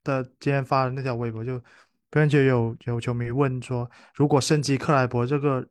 [0.04, 1.66] 的今天发的那条微博，就评
[2.14, 5.70] 论区有有球迷问说，如果升级克莱伯这个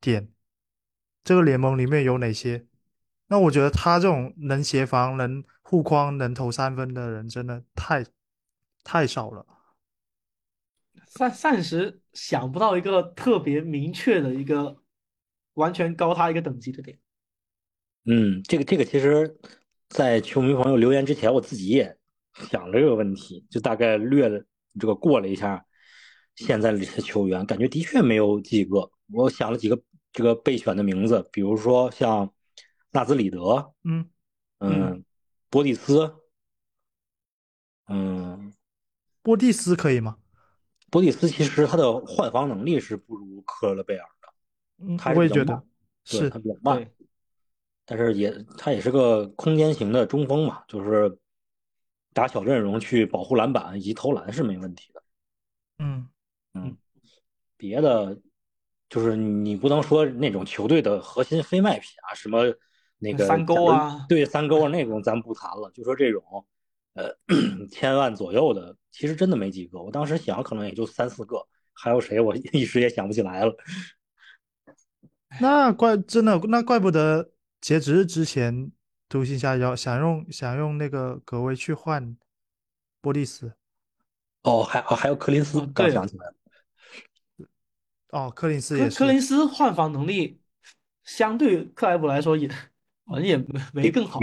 [0.00, 0.26] 点，
[1.24, 2.64] 这个联盟里面有哪些？
[3.26, 8.02] 那我觉得他这种能协防、能护框、能投三分的人，真的太
[8.82, 9.44] 太少了。
[11.04, 14.78] 暂暂时想不到一个特别明确的一个
[15.52, 16.98] 完全高他一个等级的点。
[18.06, 19.38] 嗯，这个这个其实，
[19.94, 21.96] 在球迷朋友留言之前，我自己也
[22.50, 24.44] 想了这个问题，就大概略了
[24.76, 25.64] 这个过了一下
[26.34, 28.90] 现在的这些球员，感觉的确没有几个。
[29.12, 29.80] 我想了几个
[30.12, 32.34] 这个备选的名字，比如说像
[32.90, 34.10] 纳兹里德，嗯，
[34.58, 35.04] 嗯，
[35.48, 36.12] 波蒂斯，
[37.86, 38.52] 嗯，
[39.22, 40.16] 波蒂斯可以吗？
[40.90, 45.62] 波蒂斯其实他的换防能力是不如科勒贝尔的，嗯，他还是比较慢我也觉得
[46.10, 46.90] 对，是他比较慢。
[47.86, 51.18] 对，但是也他也是个空间型的中锋嘛，就是
[52.12, 55.02] 打小阵容去保护篮板以及投篮是没问题的。
[55.78, 56.76] 嗯，
[57.56, 58.20] 别的
[58.88, 62.44] 就是你不能说那种球队的核心非卖品啊，什么
[62.98, 66.22] 那个三勾啊对三勾啊那种咱不谈了，就说这种
[66.94, 67.14] 呃
[67.70, 69.82] 千万左右的，其实真的没几个。
[69.82, 73.54] 我当时想可能也就三四个，还有谁我 一时也想不起来了。
[75.40, 77.28] 那怪真的，那怪不得
[77.64, 78.70] 截止日之前，
[79.08, 82.14] 独行侠要想用想用那个格威去换
[83.00, 83.54] 波利斯。
[84.42, 86.34] 哦，还哦还有柯林斯，刚想起来了。
[88.10, 88.98] 哦，柯林斯也是。
[88.98, 90.42] 科林斯换防能力
[91.04, 92.46] 相对克莱伯来说也
[93.06, 94.20] 好像也没没更好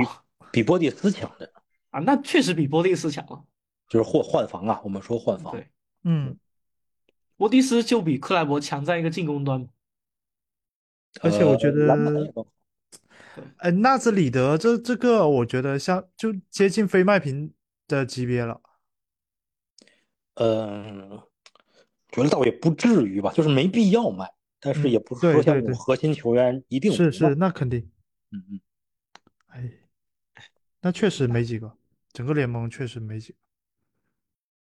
[0.51, 1.51] 比波蒂斯强的，
[1.89, 3.43] 啊，那确实比波蒂斯强了。
[3.89, 5.51] 就是换换防啊，我们说换防。
[5.51, 5.67] 对，
[6.03, 6.37] 嗯，
[7.37, 9.67] 波蒂斯就比克莱伯强在一个进攻端。
[11.21, 12.31] 而且我觉呃篮板得也
[13.57, 17.53] 哎，纳兹里德这这个，我觉得像就接近非卖品
[17.87, 18.61] 的级别了。
[20.35, 21.21] 嗯，
[22.09, 24.25] 觉得倒也不至于吧，就是没必要卖，
[24.59, 27.79] 但是嗯也不是说像这种对对对核心球员一定是是，那肯定。
[28.31, 28.59] 嗯嗯，
[29.47, 29.71] 哎，
[30.81, 31.71] 那确实没几个，
[32.13, 33.37] 整个联盟确实没几个。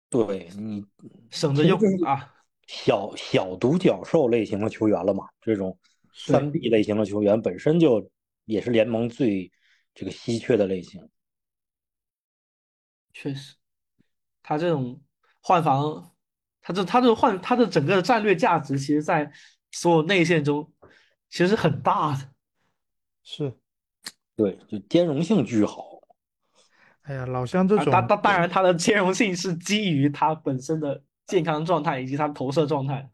[0.09, 0.85] 对你
[1.29, 2.33] 省着用啊。
[2.69, 5.77] 小小独角兽类型的球员了嘛，这种
[6.25, 8.11] 对三 B 类型的球员本身就
[8.47, 9.51] 也是联盟最
[9.93, 11.07] 这个稀缺的类型。
[13.13, 13.55] 确实，
[14.41, 15.01] 他这种
[15.41, 16.15] 换防，
[16.61, 19.31] 他这他这换他的整个战略价值，其实在
[19.71, 20.71] 所有内线中
[21.29, 22.29] 其实是很大的。
[23.23, 23.53] 是，
[24.35, 25.99] 对，就兼容性巨好。
[27.01, 33.09] 哎呀，老乡这啊，种，当当当然，它的兼容性是基于他本身的健康状态以及他投射状态。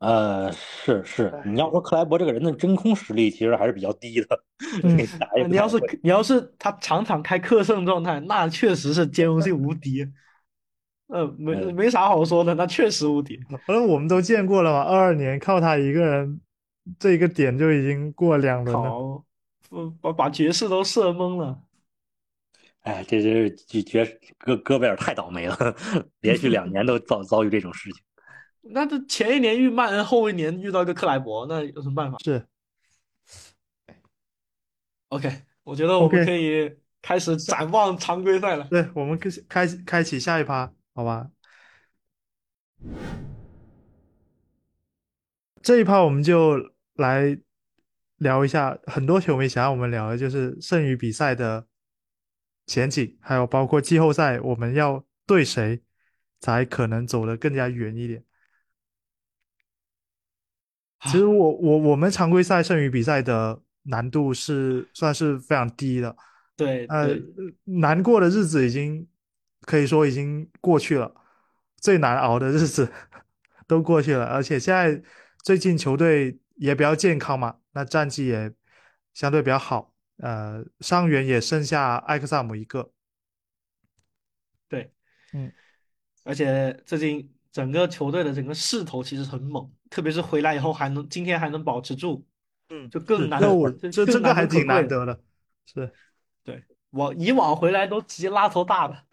[0.00, 4.44] 呃，是是，哎你要说克莱伯这个人的真空实力其实还是比较低的，
[5.46, 5.76] 你要是。
[6.02, 10.06] 你要是他场场开克胜状态，那确实是兼容性无敌。
[11.08, 13.38] 呃，没嗯没啥好说的，那确实无敌。
[13.66, 16.40] 反正我们都见过了嘛，二二年靠他一个人
[16.98, 19.22] 这一个点就已经过两轮了。
[20.00, 21.60] 把把爵士都射懵了。
[22.82, 25.56] 哎，这这这爵戈戈贝尔太倒霉了，
[26.22, 28.02] 连续两年都遭遭遇这种事情。
[28.62, 32.46] 那这前一年遇曼恩，后一年遇到一个克莱伯，那有什么办法是
[35.08, 38.68] ，？OK，我觉得我们可以开始展望常规赛了。
[38.70, 41.30] 对，我们开始开开启下一趴，好吧？
[45.62, 46.56] 这一趴我们就
[46.94, 47.38] 来
[48.16, 51.66] 聊一下，很多球迷想要我们聊的就是剩余比赛的
[52.66, 55.82] 前景，还有包括季后赛我们要对谁
[56.40, 58.24] 才可能走得更加远一点。
[61.04, 66.14] 其实我我我们常规赛剩余比赛的难度是算是非常低的，
[66.56, 67.08] 对呃，，
[67.64, 69.08] 难过的日子已经
[69.62, 71.14] 可以说已经过去了，
[71.78, 72.92] 最难熬的日子
[73.66, 75.02] 都过去了，而且现在
[75.42, 78.52] 最近球队也比较健康嘛，那战绩也
[79.14, 82.92] 相对比较好，呃，伤员也剩下艾克萨姆一个，
[84.68, 84.92] 对，
[85.32, 85.50] 嗯，
[86.24, 92.24] 而且最近整个球队的整个势头其实很猛，特别是回来以后还能今天还能保持住，
[92.68, 94.64] 嗯就更难，这我这这更难个还挺。
[94.66, 95.20] 难得的，
[95.66, 95.92] 是
[96.44, 99.04] 对，我以往回来都直接拉头大的，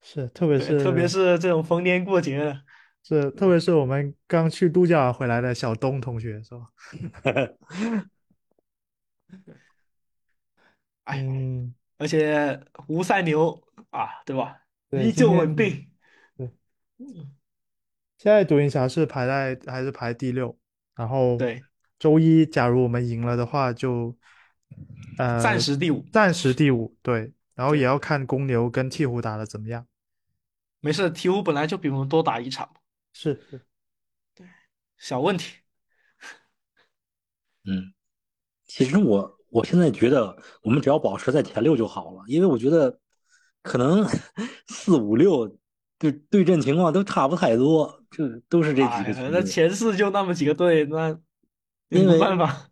[0.00, 2.62] 是，特别，是特别是这种逢年过节的，
[3.02, 6.70] 是特别是我们刚去度假回来的小东同学是吧？
[11.04, 14.62] 哎，嗯，而且吴赛牛啊，对吧？
[14.88, 15.90] 对依旧稳定。
[18.18, 20.56] 现在独行侠是排在还是排第六，
[20.94, 21.62] 然后对，
[21.98, 24.16] 周一假如我们赢了的话就，
[25.18, 29.86] 呃暂时第五，暂时第五，对，然后也要看公牛跟鹈鹕打的怎么样。
[30.80, 32.70] 没事，鹈鹕本来就比我们多打一场，
[33.12, 33.60] 是是，
[34.96, 35.56] 小问题。
[37.68, 37.92] 嗯，
[38.66, 42.98] 其实我我现在觉得我们只要保持在前六就好了，因为我觉得
[43.62, 44.06] 可能
[44.68, 45.58] 四五六
[45.98, 49.30] 对对阵情况都差不太多，就都是这几个球队。
[49.32, 51.08] 那前四就那么几个队，那
[51.88, 52.68] 有什么因为办法？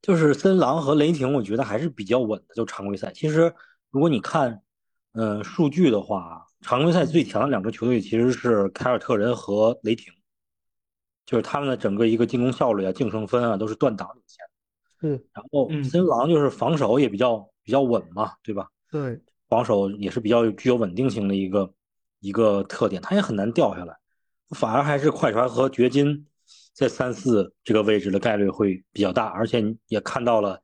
[0.00, 3.12] 就是森狼和雷霆，我觉得还是比较稳的，就常规赛。
[3.12, 3.52] 其实
[3.90, 4.62] 如果你看，
[5.12, 10.12] 呃，数据的话，常规赛最强的两支球队其实是凯尔特人和雷霆，
[11.26, 14.44] 就是他们的整个一个进攻效率啊、净胜分啊都是断档领先。
[15.00, 18.68] 嗯，然后嗯森狼就是防守也比较比较稳嘛，对吧？
[18.90, 21.72] 对，防守也是比较具有稳定性的一个
[22.20, 23.96] 一个特点，他也很难掉下来。
[24.56, 26.26] 反而还是快船和掘金
[26.72, 30.60] 在三四这个位置的概率会比较大，而且你也看到了，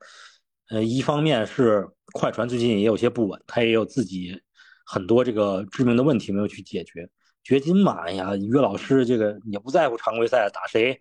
[0.69, 4.41] 呃，一方面是快船最近也有些不稳，他也有自己
[4.85, 7.09] 很多这个致命的问题没有去解决。
[7.43, 10.99] 掘金嘛，哎呀，约老师这个也不在乎常规赛打谁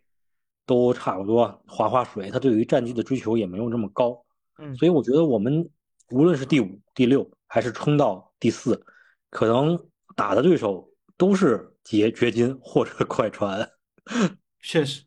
[0.66, 4.22] 都差不多划划水，他对于战绩的追求也没有这么高。
[4.58, 5.70] 嗯所以我觉得我们
[6.10, 8.84] 无论是第五、第六，还是冲到第四，
[9.30, 9.78] 可能
[10.14, 13.70] 打的对手都是掘掘金或者 快船。
[14.60, 15.04] 确实，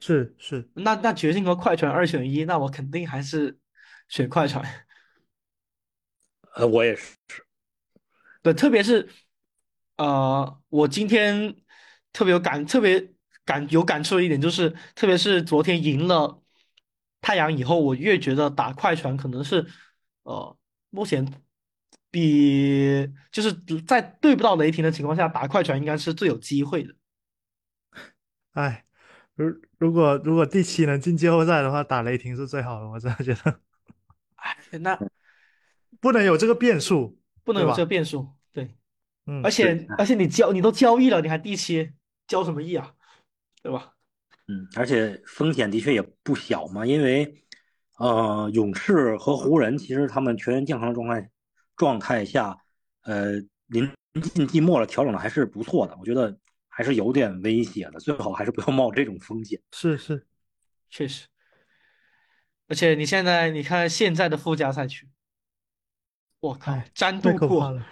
[0.00, 3.58] 是是，那那掘金和快船二选一，那我肯定还是
[4.08, 4.64] 选快船。
[6.54, 7.16] 呃，我也是，
[8.42, 9.08] 对，特别是
[9.96, 11.56] 呃，我今天
[12.12, 13.12] 特别有感，特别
[13.44, 16.42] 感有感触的一点就是，特别是昨天赢了
[17.20, 19.66] 太阳以后，我越觉得打快船可能是
[20.22, 20.56] 呃，
[20.90, 21.26] 目前
[22.14, 23.52] 比就是
[23.84, 26.94] 在对不到雷霆的情况下，打快船应该是最有机会的。
[28.52, 28.84] 哎，
[29.34, 33.60] 如如果如果第七能进季后赛的话，打雷霆是最好的，我真的觉得
[34.36, 34.96] 哎，那
[36.00, 38.76] 不能有这个变数，不能有这个变数，对，
[39.26, 41.90] 嗯而，且而且你交你都交易了，你还第七，
[42.28, 42.94] 交什么易啊？
[43.60, 43.94] 对吧？
[44.46, 47.42] 嗯，而且风险的确也不小嘛，因为
[47.98, 51.28] 呃，勇士和湖人其实他们全员健康状态
[51.76, 52.56] 状态下，
[53.02, 53.32] 呃，
[53.66, 53.90] 临
[54.32, 59.60] 近季末了，调整的还是不错的，我觉得还是有点危险的，最好还是不要冒这种风险。
[59.72, 60.26] 是是，
[60.90, 61.26] 确实，
[62.68, 65.08] 而且你现在你看现在的附加赛区，
[66.40, 67.86] 我靠哎，詹太杜库，可怕了，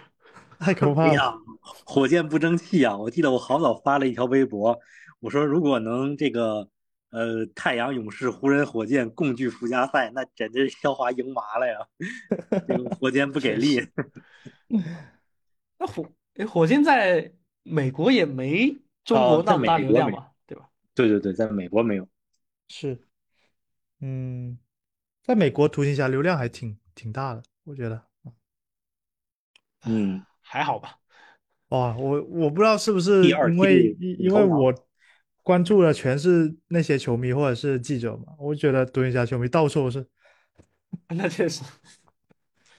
[0.59, 1.41] 太可怕了，，
[1.85, 2.97] 火箭不争气啊！
[2.97, 4.79] 我记得我好早发了一条微博，
[5.19, 6.69] 我说如果能这个
[7.13, 11.77] 呃太阳、勇士、湖人、火箭共聚附加赛，那简直肖华赢麻了呀！
[12.67, 13.79] 这个火箭不给力，
[15.77, 16.03] 那火
[16.35, 20.67] 诶火箭在美国也没中国那么大流量吧，对吧？
[20.95, 22.07] 对对对，在美国没有。
[22.67, 22.97] 是，
[23.99, 24.57] 嗯，
[25.21, 28.01] 在美国独行侠流量还挺挺大的，我觉得。
[29.85, 30.97] 嗯，还好吧。
[31.69, 34.73] 哇，我我不知道是不是因为因为我
[35.43, 40.07] 关注的全是那些球迷或者是记者嘛，我觉得独行侠球迷到处都是，
[41.15, 41.61] 那确实，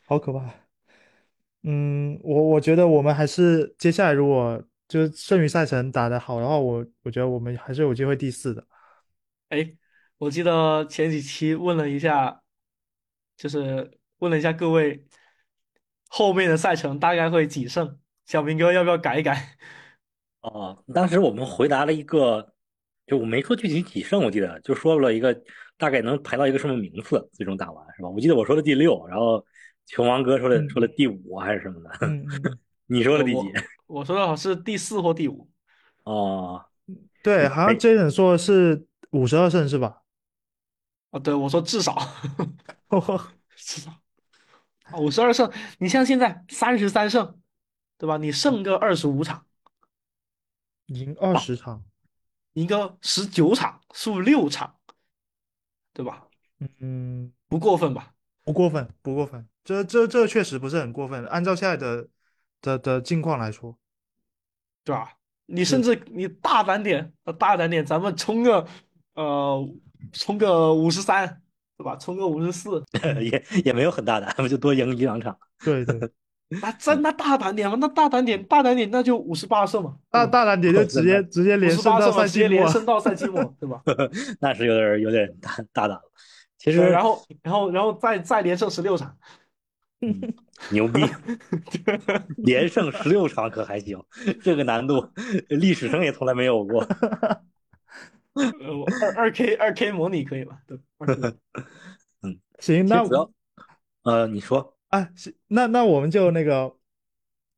[0.06, 0.52] 好可怕。
[1.62, 8.66] 嗯，我我觉得我们还是接下来如果就是剩余赛程打得好的话，我我觉得我们还是有机会第四的。
[9.50, 9.74] 哎，
[10.18, 12.42] 我记得前几期问了一下，
[13.36, 15.06] 就是问了一下各位，
[16.08, 17.98] 后面的赛程大概会几胜？
[18.24, 19.56] 小明哥要不要改一改？
[20.40, 22.53] 哦，当时我们回答了一个，
[23.06, 25.38] 就我没说具体几胜，我记得就说了一个
[25.76, 28.08] 大概能排到一个什么名次，最终打完是吧？
[28.08, 29.44] 我记得我说的第六，然后
[29.86, 33.40] 球王哥说的嗯说的第五还是什么的， 嗯嗯嗯，你说的第几？
[33.86, 35.50] 我说的好是第四或第五。
[36.04, 36.64] 哦，
[37.22, 40.02] 对，好像哎 Jason 说的是五十二胜是吧？
[41.10, 41.96] 哦，对，我说至少，
[43.56, 43.90] 至少
[44.84, 45.50] 啊，五十二胜。
[45.78, 47.38] 你像现在三十三胜，
[47.98, 48.16] 对吧？
[48.16, 49.46] 你胜个二十五场，
[50.86, 51.84] 赢二十场，
[52.54, 54.74] 赢个十九场，输六场，
[55.92, 56.26] 对吧？
[56.80, 58.12] 嗯，不过分吧？
[58.44, 62.08] 不过分，不过分，这这这确实不是很过分，按照现在的
[62.60, 63.78] 的的境况来说，
[64.84, 65.16] 对吧？
[65.46, 68.66] 你甚至你大胆点，呃大胆点，咱们冲个
[69.14, 69.68] 呃，
[70.12, 71.42] 冲个五十三，
[71.76, 71.96] 对吧？
[71.96, 72.82] 冲个五十四，
[73.20, 75.38] 也也没有很大胆，就多赢一两场。
[75.58, 75.98] 对对，
[76.60, 83.82] 那真那大胆点嘛，那大胆点，大胆点，那就五十八胜嘛，大大胆点就直接直接五连胜到胜嘛，直接赛季末，连胜到赛季末，对吧？
[84.40, 86.02] 那是有点有点大大胆了。
[86.58, 89.16] 其实然后然后然后再再连胜十六场，
[90.00, 90.34] 嗯
[90.70, 91.04] 牛逼，
[92.38, 94.02] 连胜十六场可还行，
[94.42, 95.06] 这个难度
[95.48, 96.86] 历史上也从来没有过。
[98.34, 100.58] 呃，我二二 K 二 K 模拟可以吧？
[100.66, 101.14] 对，二 K
[102.58, 103.30] 行，那其实主要，
[104.02, 106.76] 呃，你说，啊，行那那我们就那个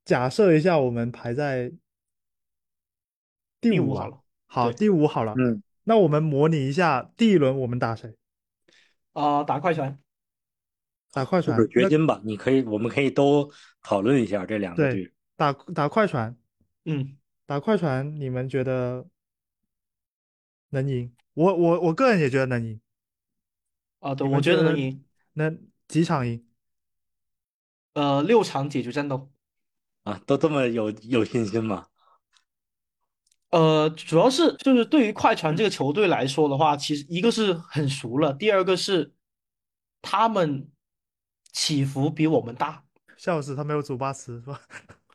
[0.07, 1.70] 假设一下，我们排在
[3.61, 4.22] 第五啊第五好了。
[4.47, 5.34] 好，对第五好了。
[5.37, 8.16] 嗯，那我们模拟一下第一轮我们打谁？
[9.12, 9.99] 啊、打快船，
[11.12, 11.68] 打快船就是。
[11.68, 15.12] 掘那金吧，你可以，我们可以都讨论一下这两个对队。
[15.37, 16.34] 打打快船，
[16.87, 19.07] 嗯，打快船，你们觉得
[20.70, 21.14] 能赢？
[21.34, 22.80] 我我我个人也觉得能赢，
[23.99, 26.43] 啊，对，你们我觉得觉得能赢，能几场赢？
[27.97, 29.30] 呃，六场解决战斗。
[30.03, 31.86] 啊，都这么有有信心吗？
[33.49, 39.14] 呃，主要是就是对于快船这个球队来说的话，其实一个是很熟了，第二个是
[40.03, 40.70] 他们
[41.53, 42.84] 起伏比我们大，
[43.16, 44.61] 笑死，他没有祖巴茨是吧？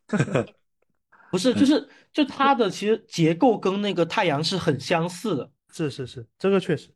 [1.29, 6.89] 不是，就是就他的其实结构跟那个太阳是很相似的， 是是是，这个确实。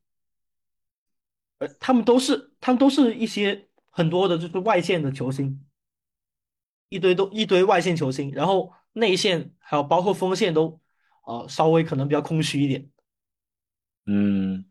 [1.60, 5.65] 呃，他们都是他们都是一些很多的就是外线的球星，
[6.90, 10.80] 一堆都一堆外线球星，然后内线还有包括锋线都
[11.26, 12.88] 呃稍微可能比较空虚一点。
[14.06, 14.66] 嗯，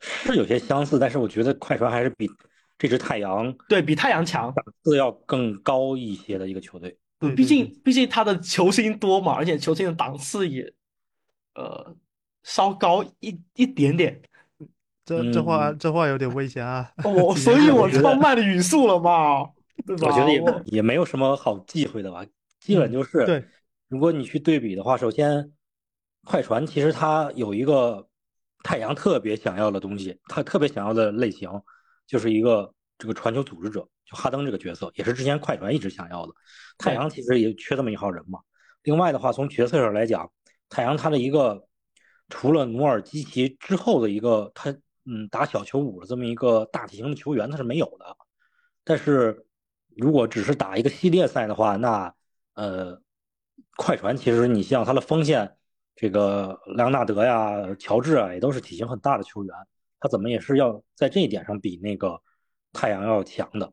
[0.00, 2.28] 是有些相似，但是我觉得快船还是比
[2.78, 6.98] 这支太阳对比太阳强，档次要更高一些的一个球队。
[7.18, 10.72] 对对毕竟毕竟他的球星多嘛，而且球星的档次也
[11.54, 11.96] 呃
[12.42, 14.20] 稍高一一点点。
[15.04, 16.92] 这这话嗯这话有点危险啊！
[17.04, 19.48] 我 几所以我年后觉得放慢的语速了吧？
[19.86, 22.24] 我觉得也也没有什么好忌讳的吧，
[22.60, 23.44] 基本就是，对，
[23.88, 25.52] 如果你去对比的话，首先，
[26.24, 28.08] 快船其实它有一个
[28.64, 31.48] 太阳特别想要的东西，他特别想要的类型，
[32.06, 36.32] 就是一个这个传球组织者，就哈登这个角色，也是之前快船一直想要的。
[36.78, 38.40] 太阳其实也缺这么一号人嘛。
[38.82, 40.30] 另外的话，从角色上来讲，
[40.68, 41.68] 太阳他的一个
[42.28, 44.70] 除了努尔基奇之后的一个他
[45.04, 48.16] 嗯打小球五的这么一个大体型的球员，他是没有的。
[48.82, 49.45] 但是
[49.96, 52.14] 如果只是打一个系列赛的话，那
[52.54, 53.00] 呃，
[53.76, 55.56] 快船其实你像他的锋线，
[55.94, 59.54] 这个莱昂纳德呀、乔治啊，也都是体型很大的球员，
[59.98, 62.20] 他怎么也是要在这一点上比那个
[62.72, 63.72] 太阳要强的。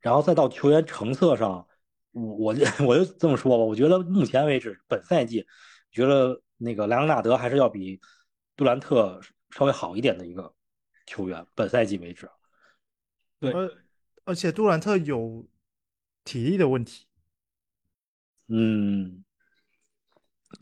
[0.00, 1.66] 然后再到球员成色上，
[2.12, 5.46] 我我就我就这么说吧，我觉得目前为止本赛季，
[5.90, 8.00] 觉得那个莱昂纳德还是要比
[8.56, 9.20] 杜兰特
[9.50, 10.52] 稍微好一点的一个
[11.06, 12.28] 球员，本赛季为止。
[13.38, 13.52] 对
[14.30, 15.44] 而而且杜兰特有
[16.22, 17.04] 体力的问题，
[18.46, 19.24] 嗯，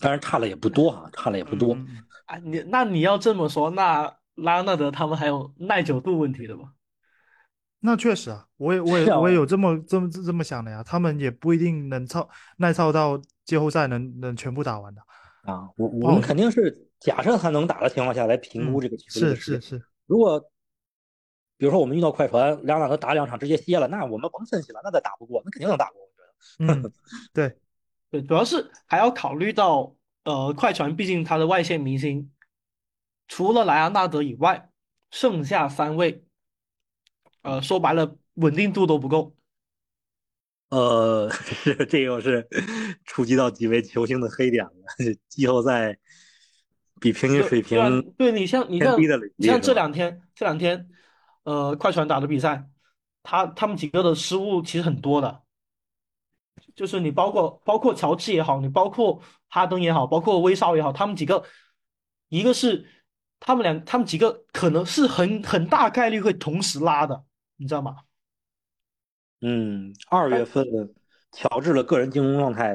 [0.00, 1.76] 当然差了也不多啊，差了也不多。
[2.24, 6.72] 啊，你那你要这么说，那拉纳德他们还有耐久度问题的吧？
[7.80, 15.02] 那确实啊，我也我也我也有这么这么这么想的呀，他们也不一定能操耐操到季后赛能能全部打完的。
[15.42, 19.60] 啊，我我们肯定是假设他能打的情况下来评估这个球队的是。
[19.60, 20.42] 是是，如果
[21.58, 26.00] 比如说我们遇到快船，两两个打两场直接歇了，那我们甭分析了，那再打不过，那肯定能打过。
[26.00, 26.92] 我觉得，嗯，
[27.34, 27.56] 对，
[28.10, 29.94] 对，主要是还要考虑到，
[30.24, 32.30] 呃，快船毕竟他的外线明星，
[33.26, 34.70] 除了莱昂纳德以外，
[35.10, 36.24] 剩下三位，
[37.42, 39.34] 呃，说白了，稳定度都不够。
[40.70, 41.28] 呃，
[41.88, 42.46] 这又是
[43.04, 44.72] 触及到几位球星的黑点了。
[45.26, 45.98] 季后赛
[47.00, 49.00] 比平均水对啊平对你像你像
[49.36, 50.88] 你像这两天这两天，
[51.44, 52.68] 呃，快船打的比赛，
[53.22, 55.42] 他他们几个的失误其实很多的，
[56.74, 61.44] 就是你包括包括乔治也好，你包括哈登也好，包括威少也好，他们几个，
[62.28, 62.86] 一个是
[63.40, 67.24] 他们两他们几个可能是很很大概率会同时拉的，
[67.56, 67.96] 你知道吗？
[69.40, 70.64] 嗯，二月份
[71.32, 72.74] 乔治的个人进攻状态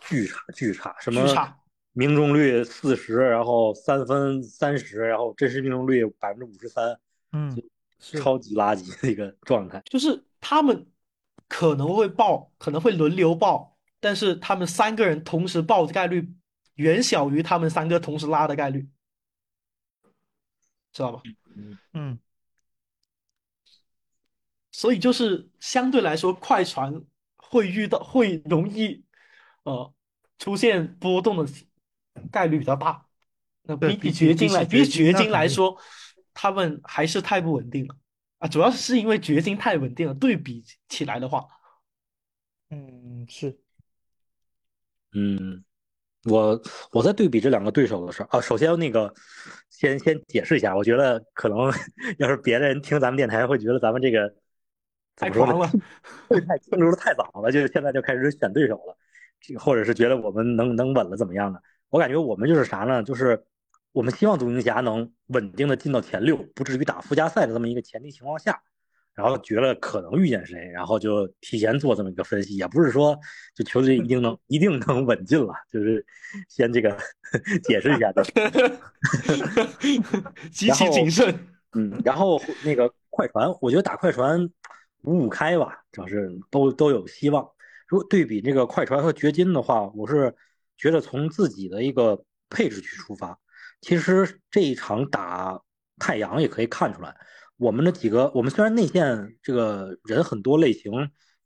[0.00, 1.58] 巨差巨差，什么巨差
[1.92, 6.96] 命中率四十，然后三分三十，然后真实命中率百分之五十三，
[7.32, 7.64] 嗯，是
[7.98, 9.82] 超级垃圾的一个状态。
[9.86, 10.86] 就是他们
[11.48, 16.32] 可能会爆，可能会轮流爆，但是他们三个人同时爆的概率
[16.74, 18.88] 远小于他们三个同时拉的概率，
[20.92, 21.22] 知道吧？
[21.92, 22.18] 嗯
[24.72, 27.00] 所以就是相对来说，快船
[27.36, 29.04] 会遇到会容易
[29.62, 29.94] 呃
[30.36, 31.46] 出现波动的
[32.32, 33.06] 概率比较大。
[33.62, 35.78] 那比对比掘金来，比起掘金来说，
[36.34, 37.96] 他们还是太不稳定了
[38.38, 38.48] 啊！
[38.48, 41.46] 主要是因为掘金太稳定了，对比起来的话，
[42.70, 43.56] 嗯是，
[45.14, 45.64] 嗯，
[46.24, 46.60] 我
[46.90, 49.14] 我在对比这两个对手的时候啊，首先那个
[49.70, 51.72] 先先解释一下，我觉得可能
[52.18, 54.28] 要是别的人听咱们电台会觉得咱们这个
[55.16, 55.72] 怎太么说呢狂了。
[56.28, 58.98] 会太庆祝的太早了，就现在就开始选对手了，
[59.40, 61.60] 这个或者是觉得我们能能稳了怎么样呢？
[61.90, 63.02] 我感觉我们就是啥呢？
[63.04, 63.46] 就是
[63.94, 68.60] 我们希望独行侠能稳定的进到前六，不至于打附加赛的这么一个前提情况下，
[69.14, 73.16] 然后觉得可能遇见谁，然后就提前做这么一个分析，也不是说
[73.54, 76.04] 就球队一定能 一定能稳进了，就是
[76.48, 76.98] 先这个
[77.62, 78.24] 解释一下的。
[80.50, 81.32] 极其谨慎。
[81.76, 84.50] 嗯，然后那个快船，我觉得打快船
[85.02, 87.48] 五五开吧，主要是都都有希望。
[87.86, 90.34] 如果对比这个快船和掘金的话，我是
[90.76, 93.38] 觉得从自己的一个配置去出发，
[93.84, 95.60] 其实这一场打
[95.98, 97.14] 太阳也可以看出来，
[97.58, 100.90] 我们的几个，我们虽然内线这个人很多类型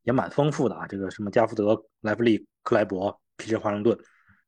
[0.04, 3.98] 也蛮丰富的啊，这个什么加福德、莱弗利、克莱伯、皮特华盛顿，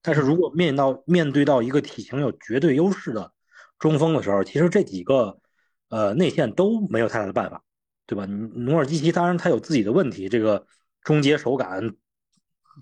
[0.02, 3.32] 但是如果面到面对到一个体型有绝对优势的
[3.80, 5.40] 中锋的时候，其实这几个
[5.88, 7.60] 呃内线都没有太大的办法，
[8.06, 8.24] 对吧？
[8.26, 10.64] 努尔基奇当然他有自己的问题，这个
[11.02, 11.96] 终结手感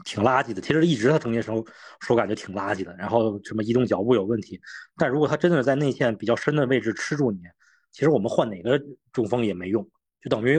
[0.05, 1.65] 挺垃圾的，其实一直他终结手
[2.01, 4.61] 手感就挺垃圾的，然后什么移动脚步有问题，
[4.97, 7.41] 但如果他真的在内线比较深的位置吃住你，
[7.91, 8.81] 其实我们换哪个
[9.13, 9.89] 中锋也没用，
[10.23, 10.57] 就等于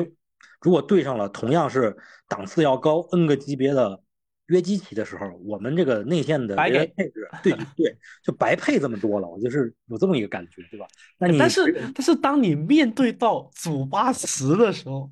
[0.62, 1.96] 如果对上了同样是
[2.28, 4.02] 档次要高 N 个级别的
[4.48, 10.88] 约基奇的时候，我们这个内线的白给配置，对对，就白配这么多了，我就是有这么一个感觉，对吧？
[11.18, 15.12] 那你但是但是当你面对到祖巴茨的时候，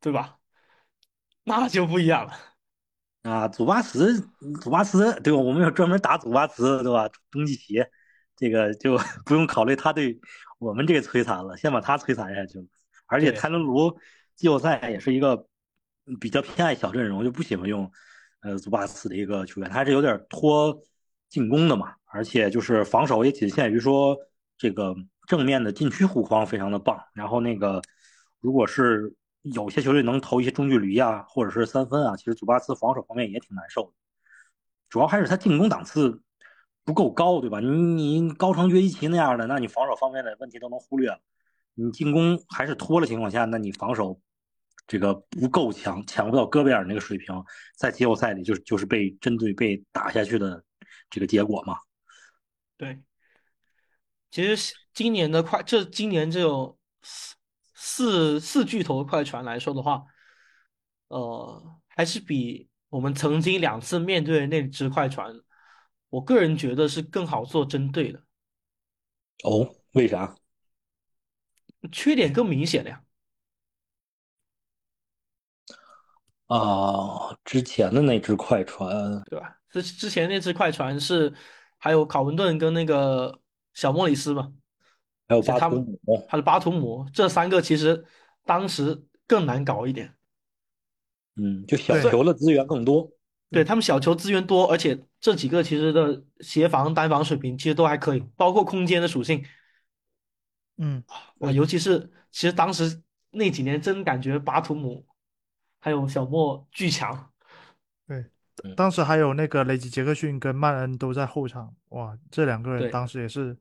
[0.00, 0.38] 对吧？
[1.44, 2.32] 那就不一样了。
[3.22, 4.20] 啊，祖巴茨，
[4.60, 5.38] 祖巴茨，对吧？
[5.38, 7.08] 我们要专门打祖巴茨，对吧？
[7.30, 7.84] 东契奇，
[8.36, 10.20] 这个就 不用考虑他对
[10.58, 12.58] 我们这个摧残了，先把他摧残下去。
[13.06, 13.96] 而且对泰伦卢
[14.34, 15.46] 季后赛也是一个
[16.20, 17.90] 比较偏爱小阵容，就不喜欢用
[18.40, 20.76] 呃祖巴茨的一个球员，他还是有点拖
[21.28, 21.94] 进攻的嘛。
[22.06, 24.16] 而且就是防守也仅限于说
[24.58, 24.94] 这个
[25.26, 27.80] 正面的禁区护框非常的棒，然后那个
[28.40, 33.92] 如果是有些球队能投一些中距离啊，或者是三分啊，其实祖巴茨防守方面也挺难受的。
[34.88, 36.22] 主要还是他进攻档次
[36.84, 37.60] 不够高，对吧？
[37.60, 41.18] 你你高成约基奇那样的，那你防守方面的问题都能忽略了。
[41.74, 44.20] 你进攻还是拖的情况下，那你防守
[44.86, 47.42] 这个不够强，抢不到戈贝尔那个水平，
[47.76, 50.62] 在季后赛里就是就是被针对被打下去的
[51.08, 51.78] 这个结果嘛。
[52.76, 53.00] 对，
[54.30, 56.76] 其实今年的快，这今年这种
[57.84, 60.04] 四四四巨头快船来说的话，
[61.08, 65.34] 呃，还是比我们曾经两次面对的那支快船，
[66.08, 68.22] 我个人觉得是更好做针对的，
[69.42, 70.36] 哦，为啥？
[71.90, 73.02] 缺点更明显了呀。
[76.46, 79.58] 啊，之前的那只快船，对吧？
[79.70, 81.34] 之之前那只快船是
[81.78, 83.40] 还有考文顿跟那个
[83.74, 84.52] 小莫里斯嘛，
[85.32, 88.04] 还有巴图姆，还有巴图姆这三个，其实
[88.44, 90.14] 当时更难搞一点。
[91.36, 93.10] 嗯，就小球的资源更多。
[93.50, 99.44] 对他们小球资源多，而且这几个其实的协防、单防水平其实都还可以，包括空间的属性，
[100.78, 101.04] 嗯，
[101.40, 105.04] 哇，尤其是其实当时那几年真感觉巴图姆
[105.80, 107.30] 还有小莫巨强，
[108.06, 108.24] 对
[108.64, 113.54] 嗯，当时还有那个雷吉杰克逊跟曼恩都在后场，哇，这两个人当时也是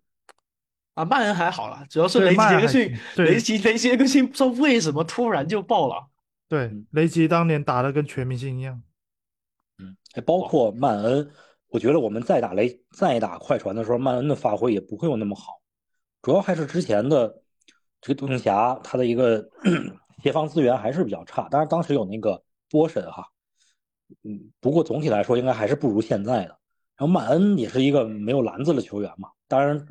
[0.93, 3.25] 啊，曼恩还好啦，主要是对雷吉曼恩杰克逊行，对。
[3.31, 6.07] 雷吉雷吉杰克逊不知道为什么突然就爆了，
[6.47, 8.81] 对嗯雷吉当年打的跟全明星一样，
[9.79, 11.31] 嗯，还包括曼恩，
[11.69, 15.61] 我觉得我们再打雷再打快船的时候，曼恩的发挥也不会有那么好，
[16.21, 17.41] 主要还是之前的
[18.01, 19.49] 这个独行侠他的一个
[20.21, 23.25] 协防资源还是比较差，当然当时有那个波神哈，
[24.23, 26.57] 嗯，不过总体来说应该还是不如现在的。
[26.97, 29.87] 然后曼恩也是一个没有篮子的球员嘛，当然，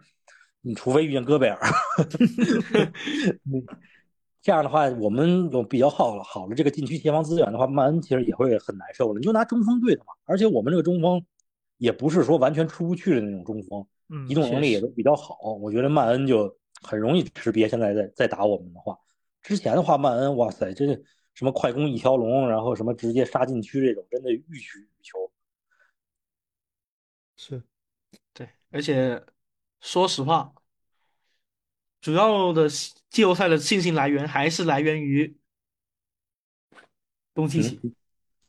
[0.63, 1.59] 你除非遇见戈贝尔，
[3.51, 3.65] 嗯
[4.43, 9.19] 这样的话，我们有比较好了好的这个禁区协防资源的话，曼恩其实也会很难受了。
[9.19, 11.23] 你就拿中锋对他嘛，而且我们这个中锋
[11.77, 15.37] 也不是说完全出不去的那种中锋，嗯移，动能力也都比较好。
[15.61, 17.69] 我觉得曼恩就很容易识别。
[17.69, 18.99] 现在在在打我们的话，
[19.43, 20.87] 之前的话，曼恩哇塞，这
[21.35, 25.31] 什么快攻一条龙，然后什么直接杀禁区这种，真的欲取欲求。
[27.37, 27.63] 是
[28.33, 29.23] 对，而且
[29.81, 30.53] 说实话，
[32.01, 32.69] 主要的
[33.09, 35.37] 季后赛的信心来源还是来源于
[37.35, 37.81] 东契奇。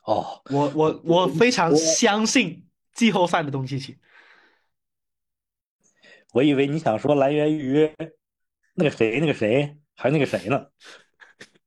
[0.03, 3.97] 哦，我我我非常相信季后赛的东契奇。
[6.33, 7.93] 我以为你想说来源于
[8.73, 10.67] 那个谁，那个谁，还是那个谁呢？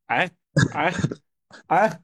[0.06, 0.30] 哎
[0.72, 0.92] 哎
[1.68, 2.00] 哎，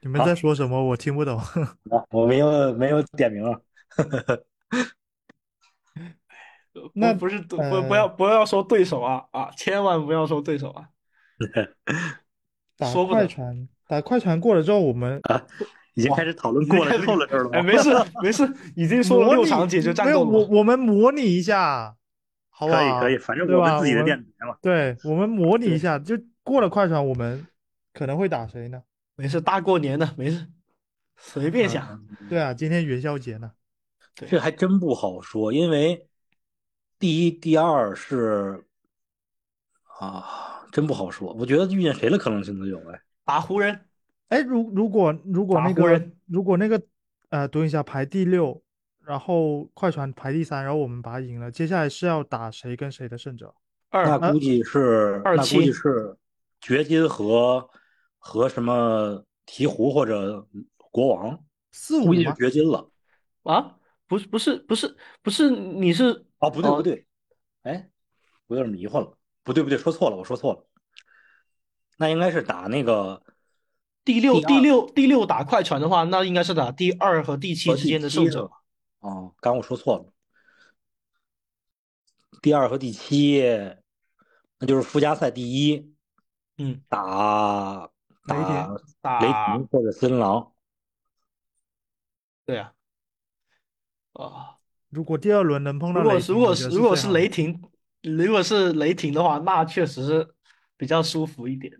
[0.00, 0.82] 你们在说什么？
[0.82, 1.38] 我听不懂。
[1.90, 3.60] 啊，我没有没有点名啊。
[6.94, 10.88] 那不不是不呃不要不要说对手啊啊，千万不要说对手啊！
[12.76, 15.20] 打说不得快船，打快船过了之后，我们
[15.94, 17.66] 已经开始讨论过了之后的事儿了哎，吗？
[17.66, 17.90] 没事
[18.22, 20.38] 没事，已经说了六场解决战没有斗了。
[20.38, 21.96] 我我们模拟一下，
[22.50, 22.78] 好不好？
[22.78, 24.56] 可以可以，反正对我们自己的电台嘛。
[24.62, 27.44] 对，我们模拟一下，就过了快船，我们
[27.92, 28.80] 可能会打谁呢？
[29.16, 30.46] 没事，大过年的没事，
[31.16, 32.06] 随便嗯想。
[32.28, 33.50] 对啊，今天元宵节呢。
[34.18, 36.06] 对这还真不好说，因为
[36.98, 38.64] 第一、第二是
[40.00, 41.32] 啊，真不好说。
[41.34, 43.00] 我觉得遇见谁的可能性都有哎。
[43.24, 43.80] 打湖人，
[44.28, 46.82] 哎，如如果如果那个湖人如果那个
[47.28, 48.60] 呃独行侠排第六，
[49.04, 53.54] 然后快船排第三，然后我们把它赢了，接下来是要打谁跟谁的胜者？
[53.90, 56.14] 二那估计是二那估计是
[56.60, 57.70] 掘金和
[58.18, 60.46] 和什么鹈鹕或者
[60.90, 61.42] 国王，
[61.72, 62.34] 四五估计是？
[62.34, 62.90] 掘金了。
[63.44, 63.77] 啊，
[64.08, 67.06] 不是不是不是不是，你是哦，不对哦不对，
[67.62, 67.88] 哎，
[68.48, 69.16] 我有点迷糊了。
[69.44, 70.66] 不对不对，说错了，我说错了。
[71.96, 73.22] 那应该是打那个
[74.04, 78.50] 第六第六第六打快船的话，那应该是打第二和第七之间的胜者。
[79.00, 80.12] 哦，刚我说错了。
[82.42, 83.42] 第二和第七，
[84.58, 85.94] 那就是附加赛第一
[86.58, 87.90] 嗯，打
[88.26, 90.52] 打打雷霆或者森林狼。
[92.44, 92.74] 对啊，
[94.24, 94.56] 啊，
[94.90, 97.62] 如果第二轮能碰到，如果如果是如果是雷霆，
[98.02, 100.34] 如果是雷霆的话，那确实是
[100.76, 101.72] 比较舒服一点。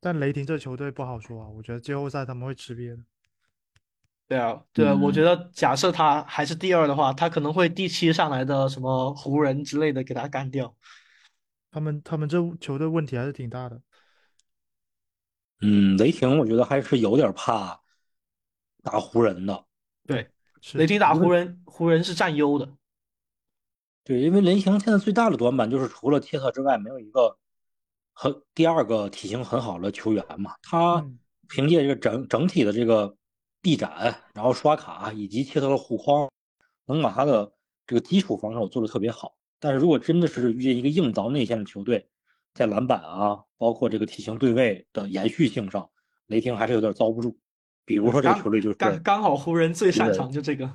[0.00, 3.02] 但雷霆这球队不好说啊，我觉得季后赛他们会吃瘪的。
[4.28, 10.74] 对啊，对啊，我嗯觉得假设他还是第二的话，他可能会第七上来的什么湖人之类的给他干掉。
[11.72, 13.82] 他们他们这球队问题还是挺大的。
[15.62, 17.80] 嗯，雷霆我觉得还是有点怕
[18.82, 19.66] 打湖人的。
[20.06, 20.30] 对，是
[20.74, 22.68] 雷霆打湖人，湖人是占优的。
[24.04, 27.36] 对，因为雷霆现在最大的短板就是除了切特之外，没有一个
[28.12, 30.54] 很第二个体型很好的球员嘛。
[30.62, 33.16] 他嗯凭借这个整整体的这个
[33.60, 36.30] 臂展，然后刷卡以及切特的护框，
[36.86, 37.52] 能把他的
[37.86, 39.34] 这个基础防守做得特别好。
[39.58, 42.08] 但是如果真的是遇见一个硬凿内线的球队，
[42.54, 45.90] 在篮板啊，包括这个体型对位的延续性上，
[46.26, 47.36] 雷霆还是有点遭不住。
[47.90, 50.70] 比如说这个刚球队就是刚刚好湖人最擅长就这个。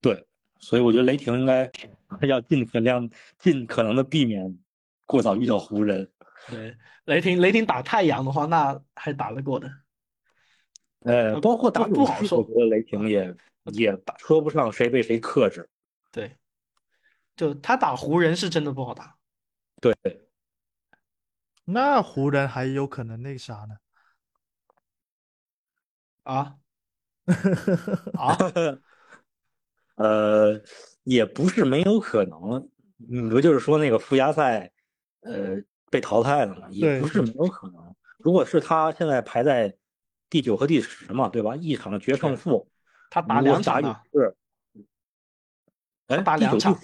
[0.00, 0.24] 对，
[0.60, 1.68] 所以我觉得雷霆应该
[2.22, 4.56] 要尽可量、尽可能的避免
[5.04, 6.08] 过早遇到湖人。
[6.48, 9.68] 对，雷霆雷霆打太阳的话，那还打得过的。
[11.00, 13.34] 呃，包括打不不勇士，好说我觉得雷霆也
[13.72, 15.68] 也说不上谁被谁克制。
[16.12, 16.36] 对，
[17.34, 19.16] 就他打湖人是真的不好打。
[19.80, 19.92] 对，
[21.64, 23.74] 那湖人还有可能那啥呢？
[26.22, 26.56] 啊
[28.14, 28.36] 啊，
[29.96, 30.60] 呃，
[31.04, 32.68] 也不是没有可能。
[32.96, 34.70] 你不就是说那个附加赛，
[35.20, 35.60] 呃，
[35.90, 36.68] 被淘汰了吗？
[36.70, 37.94] 也对不是没有可能。
[38.18, 39.74] 如果是他现在排在
[40.30, 41.56] 第九和第十嘛，对吧？
[41.56, 42.68] 一场的决胜负，
[43.10, 44.36] 他打两场呢，士，
[46.06, 46.78] 哎，打两场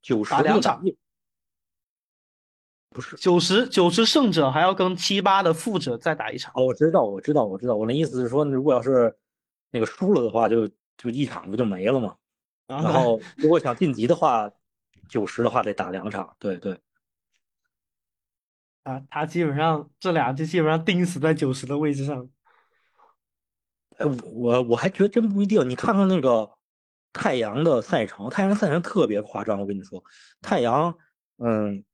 [0.00, 0.96] 九十打两场一
[2.98, 6.52] 不是九十九十胜者还要跟七八的负者再打一场。
[6.56, 7.76] 哦，我知道，我知道，我知道。
[7.76, 9.16] 我那意思是说，如果要是
[9.70, 12.16] 那个输了的话，就就一场不就没了吗？
[12.66, 14.50] 然然后如果想晋级的话，
[15.08, 16.34] 九十的话得打两场。
[16.40, 16.80] 对对，
[18.82, 22.28] 啊，他基本上这俩就基本上钉死在九十的位置上。
[23.98, 25.70] 哎，我我还觉得真不一定。
[25.70, 26.50] 你看看那个
[27.12, 29.60] 太阳的赛程，太阳赛程特别夸张。
[29.60, 30.02] 我跟你说，
[30.42, 30.98] 太阳，
[31.36, 31.84] 嗯，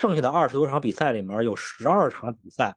[0.00, 2.74] 剩下的二十多场比赛里面有十二场比赛，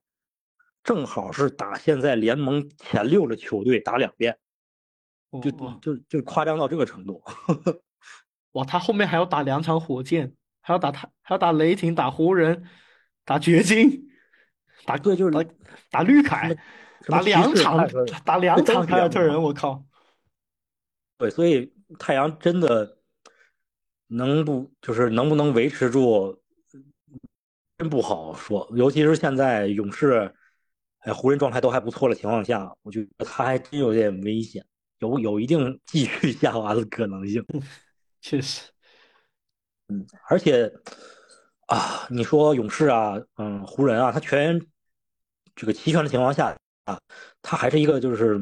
[0.84, 4.38] 正好是打现在联盟前六的球队打两遍，
[5.41, 5.51] 就
[5.82, 7.24] 就就夸张到这个程度。
[8.53, 12.70] 哇，他后面还要打两场火箭，还要打他，还要打雷霆，打湖人，
[13.26, 14.09] 打掘金，
[14.86, 15.43] 打对，就是打
[15.89, 16.55] 打绿凯，
[17.07, 17.88] 打两场
[18.24, 19.84] 打两场凯尔特人，我靠！
[21.18, 22.99] 对，所以太阳真的
[24.05, 26.39] 能不就是能不能维持住，
[27.78, 28.68] 真不好说。
[28.76, 30.34] 尤其是现在勇士，
[31.00, 34.66] 哎，湖人状态都还不错的情况下，我觉得他还真有点危险，
[35.00, 37.46] 有有一定继续下滑的可能性。
[38.22, 38.72] 确实，
[39.90, 40.72] 嗯，而且
[41.68, 44.62] 啊，你说勇士啊，嗯，湖人啊，他全员
[45.56, 47.00] 这个齐全的情况下啊，
[47.42, 48.40] 他还是一个就是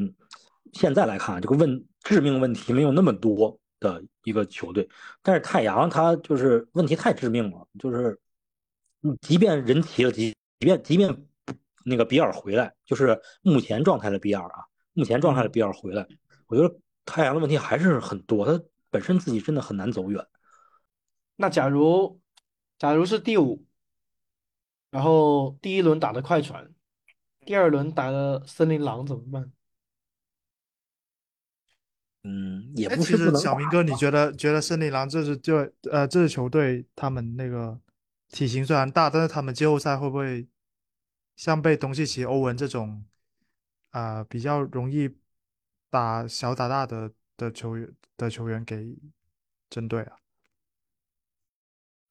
[0.74, 4.88] 现在来看，这个问致命问题没有那么多的一个球队。
[5.22, 8.20] 但是太阳他就是问题太致命了，就是嗯
[9.22, 11.28] 即便人齐了，即即便即便
[11.86, 16.08] 那个比尔回来，就是目前状态的比尔啊，目前状态的比尔回来，
[16.48, 20.26] 我觉得太阳的问题还是很多，他本身自己真的很难走远。
[21.36, 22.20] 那假如
[22.80, 23.66] 假如是第五，
[24.90, 26.74] 然后第一轮打的快船，
[27.46, 29.52] 第二轮打的森林狼怎么办？
[32.24, 35.58] 嗯，也不是不能实小明哥，你觉得觉得森林狼这支就
[35.92, 37.80] 呃这支球队他们那个
[38.36, 40.46] 体型虽然大，但是他们季后赛会不会
[41.38, 43.06] 像被东契奇、欧文这种
[43.92, 45.10] 啊、比较容易
[45.90, 48.94] 打小打大的的球员的球员给
[49.70, 50.18] 针对啊？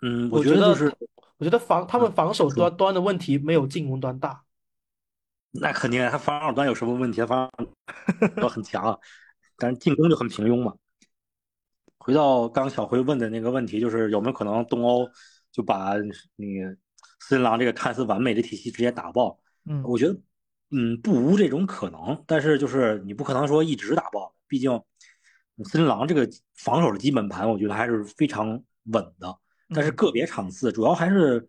[0.00, 0.96] 嗯，我觉得就是，
[1.36, 4.44] 我觉得防他们嗯防守端端的问题没有进攻端大。
[5.50, 7.18] 那肯定啊，他防守端有什么问题？
[7.20, 8.98] 他防守端很强啊，
[9.58, 10.74] 但是进攻就很平庸嘛。
[11.98, 15.06] 回到刚小辉问的那个问题，就是有没有可能东欧
[15.54, 16.76] 就把那个
[17.20, 19.38] 森林狼这个看似完美的体系直接打爆？
[19.66, 20.20] 嗯，我觉得，
[20.72, 24.82] 嗯，不无这种可能，但是就是你不可能说一直打爆，毕竟
[25.64, 29.38] 森林狼这个防守的基本盘，我觉得还是非常稳的。
[29.72, 31.48] 但是嗯个别场次，主要还是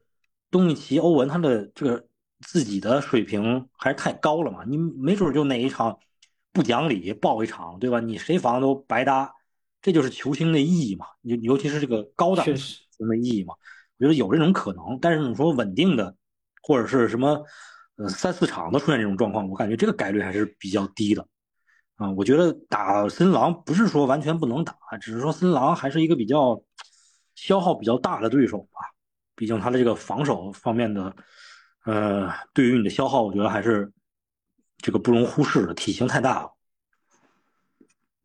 [0.52, 2.08] 东契奇、欧文他的这个
[2.42, 4.64] 自己的水平还是太高了嘛。
[4.66, 5.98] 你没准就哪一场
[6.54, 8.00] 不讲理爆一场，对吧？
[8.00, 9.34] 你谁防都白搭，
[9.82, 11.08] 这就是球星的意义嘛。
[11.24, 13.56] 尤尤其是这个高档球星的意义嘛。
[13.98, 16.16] 我觉得有这种可能，但是你说稳定的
[16.62, 17.46] 或者是什么
[17.96, 21.28] 呃三四场都出现这种状况，我感觉这个概率还是比较低的。
[21.96, 26.62] 啊、我觉得打森林狼不是说完全不能打，只是说森林狼还是一个比较
[27.36, 28.82] 消耗比较大的对手吧。
[29.34, 31.16] 毕竟他的这个防守方面的，
[31.86, 33.90] 呃，对于你的消耗，我觉得还是
[34.78, 36.52] 这个不容忽视的，体型太大了。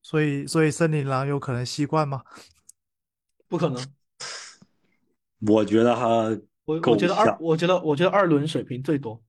[0.02, 2.22] 所以所以森林狼有可能西冠吗？
[3.46, 3.80] 不可能。
[5.46, 9.22] 我觉得他我我觉得二，我觉得我觉得二轮水平最多。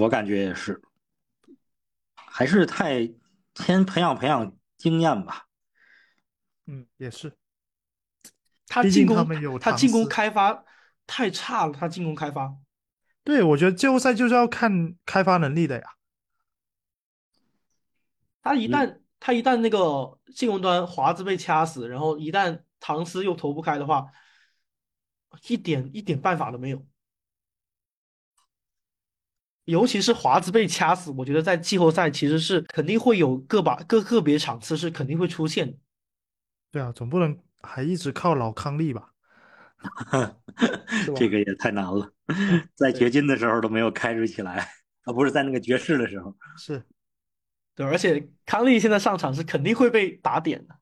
[0.00, 0.82] 我感觉也是，
[2.14, 3.08] 还是太
[3.54, 5.46] 先培养培养经验吧。
[6.66, 7.32] 嗯，也是。
[8.66, 9.16] 他进攻
[9.60, 10.64] 他进攻开发
[11.06, 12.56] 太差了，他进攻开发。
[13.22, 15.84] 对，我觉得季后赛就是要看开发能力的呀。
[18.42, 24.06] 他一嗯旦他一旦那个进攻端华子被掐死，然后一旦唐斯又投不开的话，
[25.48, 26.86] 一点一点办法都没有。
[29.64, 35.76] 尤其是华子被掐死，我觉得在季后赛其实是肯定会有个把个个别场次是肯定会出现的。
[36.70, 39.10] 对啊，总不能还一直靠老康利吧
[41.16, 42.12] 这个也太难了，
[42.76, 44.58] 在掘金的时候都没有开始起来，
[45.02, 46.32] 啊，不是在那个爵士的时候。
[46.56, 46.82] 是
[47.74, 50.76] 对，而且康利现在上场是肯定会被打点的。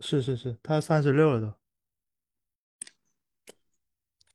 [0.00, 1.54] 是是是，他三十六了都。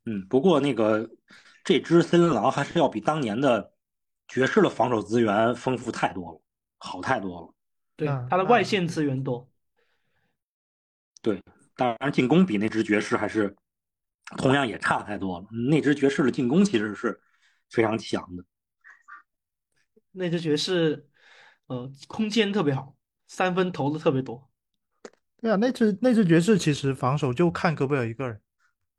[0.10, 1.08] 嗯，不过那个
[1.64, 3.72] 这支森林狼还是要比当年的
[4.28, 6.42] 爵士的防守资源丰富太多了，
[6.80, 7.54] 好太多了。
[7.96, 9.48] 对，那他的外线资源多。
[11.22, 11.44] 对
[11.76, 13.56] 当然，进攻比那支爵士还是
[14.38, 15.48] 同样也差太多了。
[15.70, 17.22] 那支爵士的进攻其实是
[17.70, 18.44] 非常强的。
[20.12, 21.08] 那支爵士，
[21.68, 22.96] 呃，空间特别好，
[23.28, 24.50] 三分投的特别多。
[25.40, 28.42] 对啊，那支那支爵士其实防守就看戈贝尔一个人。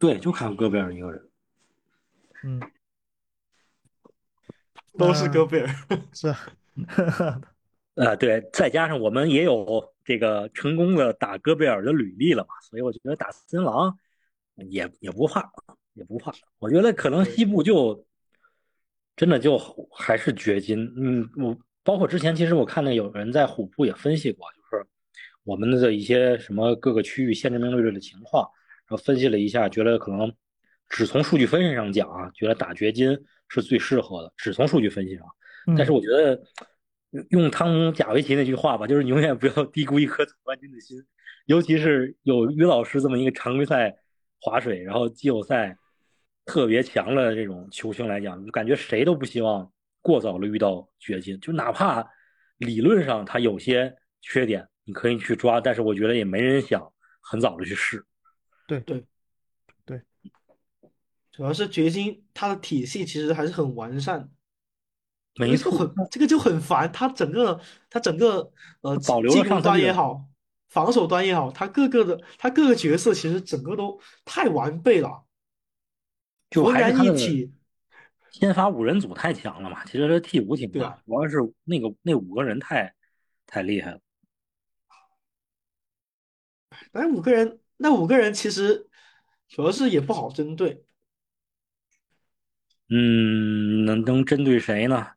[0.01, 1.31] 对，就看戈贝尔一个人。
[2.43, 2.61] 嗯，
[4.99, 5.69] 都是戈贝尔。
[6.13, 6.39] 是啊。
[7.97, 13.99] 呃，对，再加上我们也有这个成功的打戈贝尔的履历了嘛，所以我觉得打森狼
[14.57, 15.53] 也也不怕，
[15.93, 16.33] 也不怕。
[16.59, 18.07] 我觉得可能西部就
[19.17, 19.59] 真的就
[19.93, 20.91] 还是掘金。
[20.97, 24.87] 嗯，我包括之前其实我看到有人在虎扑也分析过，就是
[25.43, 28.49] 我们的一些什么各个区域限制命中率的情况，
[28.91, 30.31] 然后分析了一下，觉得可能
[30.91, 33.17] 只从数据分析上讲啊，觉得打掘金
[33.49, 35.25] 是最适合的，只从数据分析上。
[35.75, 36.39] 但是我觉得。
[37.31, 40.97] 用汤姆贾维奇那句话吧，就是永远不要低估一颗总冠军的心，
[41.47, 43.93] 尤其是有于老师这么一个常规赛
[44.41, 45.77] 划水，然后季后赛
[46.45, 49.69] 特别强的这种球星来讲，就感觉谁都不希望
[50.01, 52.09] 过早的遇到掘金，就哪怕
[52.59, 56.81] 理论上他有些缺点，你可以去抓，但是我觉得也没人想
[57.21, 58.05] 很早的去试。
[58.79, 59.05] 对对
[59.85, 60.03] 对，
[61.33, 64.31] 主要是掘金它的体系其实还是很完善。
[65.37, 68.53] 没错，很这个就很烦，他整个他整个
[68.83, 70.29] 呃保留进攻端也好，
[70.69, 75.25] 防守端也好，他各个的他各个角色其实整个都太完备了，
[76.51, 77.53] 浑然一体。
[78.31, 82.95] 先发五人组太强了嘛，其实这替补挺强，主要是那个那五个人太
[83.47, 84.01] 太厉害了。
[86.93, 88.87] 哎五个人，那五个人其实
[89.49, 90.85] 主要是也不好针对。
[92.91, 95.13] 嗯，能能针对谁呢？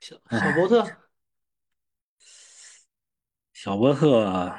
[0.00, 0.86] 小小波特，
[3.52, 4.54] 小波特，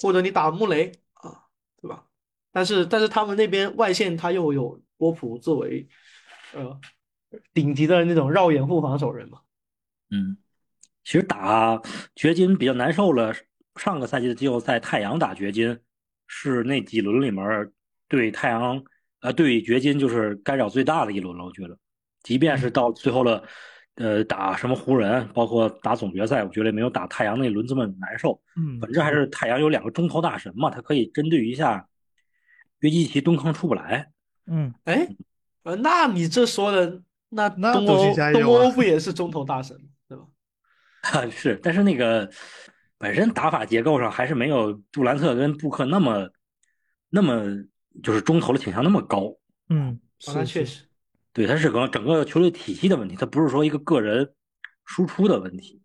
[0.00, 1.46] 或者你打穆雷啊，
[1.82, 2.06] 对吧？
[2.52, 5.88] 但是但是他们那边外线他又有波普作为
[6.52, 6.80] 呃
[7.52, 9.40] 顶级的那种绕掩护防守人嘛。
[10.10, 10.36] 嗯，
[11.02, 11.82] 其实打
[12.14, 13.34] 掘金比较难受了。
[13.76, 15.80] 上个赛季的季后赛，太阳打掘金
[16.32, 17.44] 是那几轮里面
[18.08, 18.80] 对太阳
[19.20, 21.44] 呃对掘金就是干扰最大的一轮了。
[21.44, 21.76] 我觉得，
[22.22, 23.42] 即便是到最后了。
[23.96, 28.40] 呃，打什么湖人，包括打总决赛，我觉得没有打太阳那轮这么难受。
[28.56, 31.86] 嗯，本质还是太阳有两个中投大神嘛，他可以针对一下
[32.78, 34.10] 约基奇蹲坑出不来。
[34.46, 35.06] 嗯，哎，
[35.64, 39.76] 呃，那你这说的那那东欧东欧不也是中投大神
[40.08, 40.24] 对吧？
[41.02, 42.30] 啊， 是，但是那个
[43.00, 46.30] 本身打法结构上还是没有杜兰特跟布克那么
[47.08, 47.46] 那么
[48.02, 49.34] 就是中投的倾向那么高。
[49.70, 50.84] 嗯，那确实。
[51.32, 54.34] 对，他是个整个球队体系的问题，他不是说一个个人
[54.84, 55.80] 输出的问题。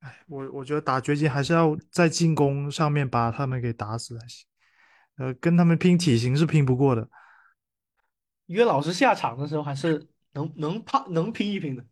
[0.00, 4.46] 哎，我我觉得打掘金还是要在进攻上面把他们给打死才行。
[5.16, 7.08] 呃，跟他们拼体型是拼不过的。
[8.48, 11.82] 约老师下场的时候还是能能怕能拼一拼的。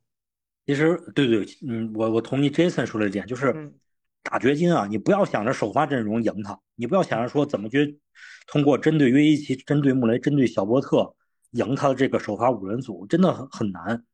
[0.66, 3.72] 其实，对对，嗯，我我同意 Jason 说的一点，就是
[4.22, 7.98] 打掘金啊，你不要想着首发阵容赢他，你不要想着说怎么去
[8.46, 11.14] 通过针对约基奇、针对穆雷、针对小波特。
[11.54, 14.04] 赢他的这个首发五人组真的很很难，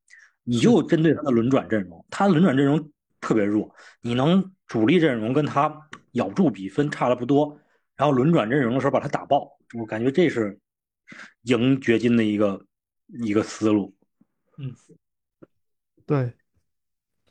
[0.44, 7.58] 你就针对他的轮转阵容，他的轮转阵容特别弱，你能主力阵容跟他咬住比分差的不多，
[7.96, 10.60] 然后轮转阵容的时候把他打爆，我感觉这是
[11.44, 12.66] 赢掘金的一个
[13.22, 13.96] 一个思路。
[14.58, 14.74] 嗯，
[16.04, 16.34] 对，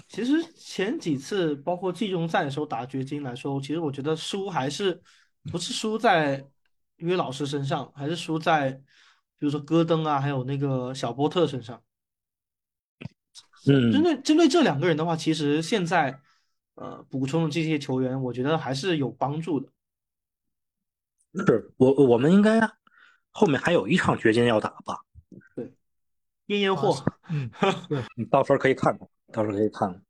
[0.10, 5.02] 其实前几次包括季中赛的时候打掘金来说，其实我觉得输还是
[5.50, 6.46] 不是输在
[6.98, 8.82] 约老师身上，还是输在。
[9.42, 11.82] 比如说戈登啊，还有那个小波特身上，
[13.68, 16.20] 嗯，针对针对这两个人的话，其实现在
[16.76, 19.72] 呃补充的这些球员，我觉得还是有帮助的。
[21.48, 22.60] 是我我们应该
[23.32, 24.98] 后面还有一场掘金要打吧？
[25.56, 25.74] 对，
[26.48, 27.50] 验验货，嗯，
[27.88, 30.04] 对，你到时候可以看看，到时候可以看看。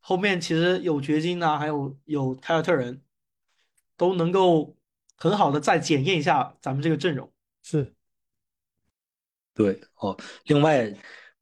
[0.00, 3.02] 后面其实有掘金啊，还有有凯尔特人，
[3.96, 4.76] 都能够
[5.16, 7.32] 很好的再检验一下咱们这个阵容。
[7.62, 7.94] 是。
[9.54, 10.94] 对哦，另外，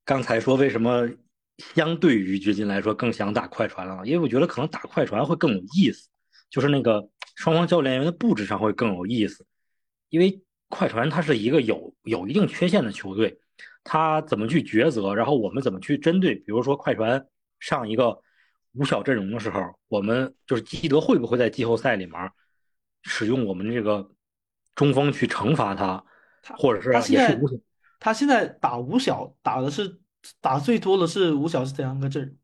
[0.04, 1.06] 刚才说为什么
[1.74, 4.04] 相对于掘金来说更想打快船了？
[4.06, 6.08] 因为我觉得可能打快船会更有意思，
[6.48, 9.46] 就是那个双方教练员的布置上会更有意思。
[10.08, 13.38] 因为快船它是一个有有一定缺陷的球队，
[13.88, 16.34] 他怎么去抉择，然后我们怎么去针对？
[16.34, 17.24] 比如说快船
[17.60, 18.20] 上一个
[18.72, 22.30] 五小阵容的时候，我们就是基德会不会在季后赛里面
[23.02, 24.10] 使用我们这个
[24.74, 26.04] 中锋去惩罚他，
[26.58, 27.62] 或者是也是五
[28.00, 30.00] 他现在打五小打的是
[30.40, 32.36] 打最多的是五小是怎样个阵？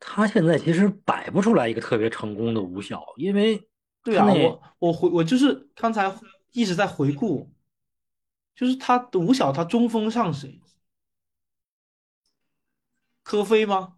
[0.00, 3.68] 他现在其实摆不出来一个特别成功的五小，因为
[4.02, 6.10] 对啊，我我回我就是刚才
[6.52, 7.51] 一直在回顾，
[8.54, 10.60] 就是他的五小他中锋上谁？
[13.22, 13.94] 科菲吗？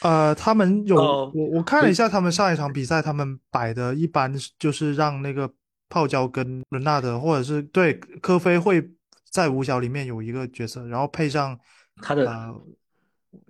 [0.00, 5.52] 呃，他们有呃我我看了一下他们上一场比赛，他们摆的一般就是让那个
[5.88, 8.90] 泡椒跟伦纳德，或者是对科菲会
[9.30, 11.58] 在五小里面有一个角色，然后配上
[12.02, 12.54] 他的呃，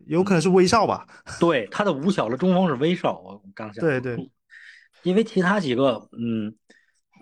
[0.06, 1.06] 有可能是威少吧？
[1.38, 4.30] 对他的五小的中锋是威少，我刚想对对，
[5.02, 6.54] 因为其他几个，嗯，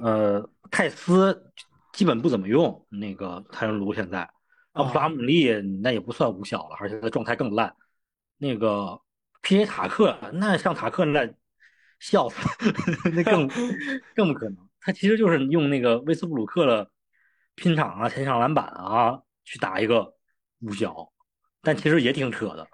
[0.02, 1.52] 呃，泰斯
[1.92, 4.28] 基本不怎么用，那个太阳炉现在，
[4.72, 7.74] 奥普拉姆利那也不算五小了，而且他状态更烂。
[8.38, 9.00] 那个
[9.42, 9.66] P.J.
[9.66, 11.28] 塔克，那像塔克那
[12.00, 12.36] 笑死，
[13.14, 13.48] 那更
[14.16, 14.56] 更不可能。
[14.80, 16.90] 他其实就是用那个威斯布鲁克的
[17.54, 20.14] 拼场啊、前场篮板啊去打一个
[20.60, 21.12] 五小，
[21.60, 22.66] 但其实也挺扯的。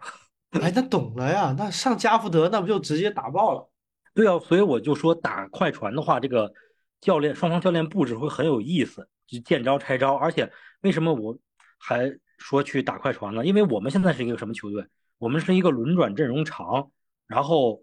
[0.53, 3.71] 哎，那懂了呀，那上加福德那不就直接打爆了？
[4.15, 6.51] 对啊，所以我就说打快船的话，这个
[7.01, 10.15] 教练双方教练布置会很有意思，就见招拆招。
[10.15, 11.39] 而且为什么我
[11.79, 13.45] 还说去打快船呢？
[13.45, 14.87] 因为我们现在是一个什么球队？
[15.19, 16.91] 我们是一个轮转阵容长，
[17.27, 17.83] 然后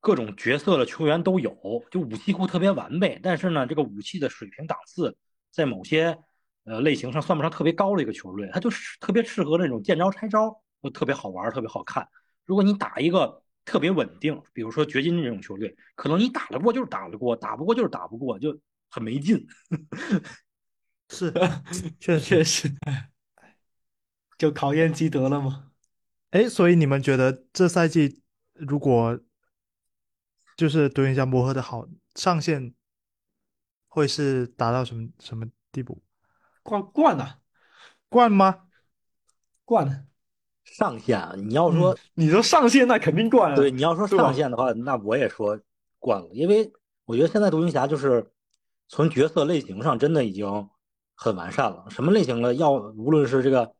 [0.00, 3.20] 各种角色的球员都有，就武器库特别完备。
[3.22, 5.16] 但是呢，这个武器的水平档次
[5.50, 6.18] 在某些
[6.64, 12.08] 呃类型上算不上特别高的一个球队，它就是特别适合那种见招拆招，就特别好玩，特别好看。
[12.44, 18.58] 如果你打一个特别稳定，比如说掘金这种球队，可能你打得过就是打得过，打不过就是打不过，就
[18.90, 19.46] 很没劲。
[21.08, 21.32] 是，
[22.00, 22.74] 确实确实，
[24.38, 25.72] 就考验基德了吗。
[26.30, 28.22] 哎，所以你们觉得这赛季
[28.54, 29.20] 如果
[30.56, 32.74] 就是独行侠磨合的好，上限
[33.88, 36.02] 会是达到什么什么地步？
[36.62, 37.40] 冠冠了，
[38.08, 38.68] 冠吗？
[39.64, 40.06] 冠了。
[40.76, 43.56] 上限啊，你要说、你说上限那肯定赚了。
[43.56, 45.58] 对，你要说上限的话，那我也说
[45.98, 46.72] 惯了，因为
[47.04, 48.32] 我觉得现在独行侠就是
[48.88, 50.68] 从角色类型上真的已经
[51.14, 51.84] 很完善了。
[51.90, 53.74] 什么类型的要，无论是这个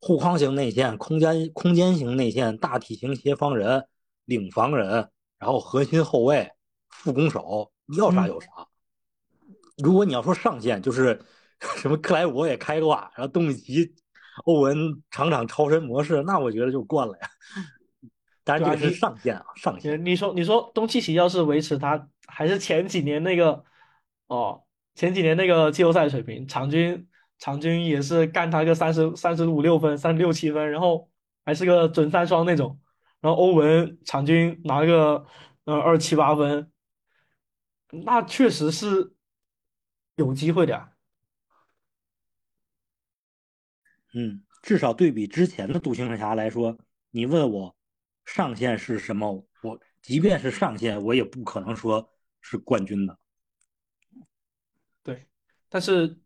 [0.00, 3.86] 护框型内线、空间空间型内线、大体型协防人、
[4.24, 6.50] 领防人，然后核心后卫、
[6.90, 8.48] 副攻手，要啥有啥。
[9.78, 11.20] 如果你要说上限，就是
[11.76, 13.94] 什么克莱伯也开挂，然后东契奇、
[14.44, 17.28] 欧文场场超神模式，那我觉得就惯了呀。
[18.44, 19.98] 当然，这是上限啊，上限。
[20.04, 23.62] 你你说你说东契奇要是维持他还是前几年那个
[24.26, 24.62] 哦，
[24.94, 27.06] 前几年那个季后赛水平，场均
[27.38, 31.08] 场均也是干他个三十三十五六分、三十六七分，然后
[31.44, 32.80] 还是个准三双那种，
[33.20, 35.24] 然后欧文场均拿个
[35.64, 36.70] 呃二七八分，
[37.90, 39.12] 那确实是
[40.16, 40.91] 有机会的呀。
[44.14, 46.78] 嗯，至少对比之前的独行侠来说，
[47.10, 47.74] 你问我
[48.24, 52.10] 上限是什么，我即便是上限，我也不可能说
[52.40, 53.18] 是冠军的。
[55.02, 55.26] 对，
[55.68, 56.20] 但是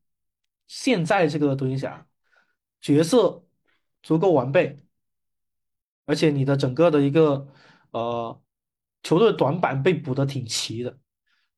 [0.66, 2.06] 现在这个独行侠
[2.80, 3.46] 角色
[4.02, 4.84] 足够完备，
[6.04, 7.48] 而且你的整个的一个
[7.92, 8.42] 呃
[9.02, 10.98] 球队短板被补的挺齐的，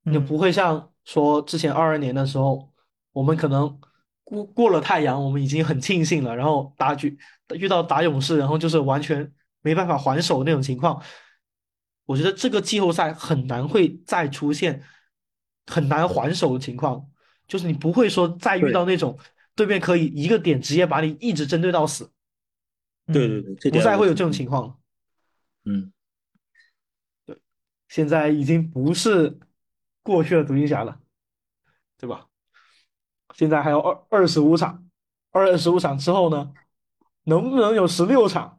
[0.04, 2.72] 也嗯不会像说之前二二年的时候，
[3.12, 3.80] 我们可能
[4.28, 7.18] 过过了太阳，我们已经很庆幸了，然后打举
[7.54, 9.32] 遇到打勇士，然后就是完全
[9.62, 11.02] 没办法还手那种情况。
[12.04, 14.82] 我觉得这个季后赛很难会再出现
[15.66, 17.08] 很难还手的情况，
[17.46, 19.18] 就是你不会说再遇到那种
[19.54, 22.12] 对面可以一个点直接把你一直针对到死，
[23.06, 24.76] 嗯对对对，这不再会有这种情况了。
[25.64, 25.90] 嗯，
[27.88, 29.38] 现在已经不是
[30.02, 31.00] 过去的独行侠了，
[31.96, 32.27] 对吧？
[33.38, 34.84] 现在还有二二十五场，
[35.30, 36.52] 二十五场之后呢，
[37.22, 38.58] 能不能有十六场，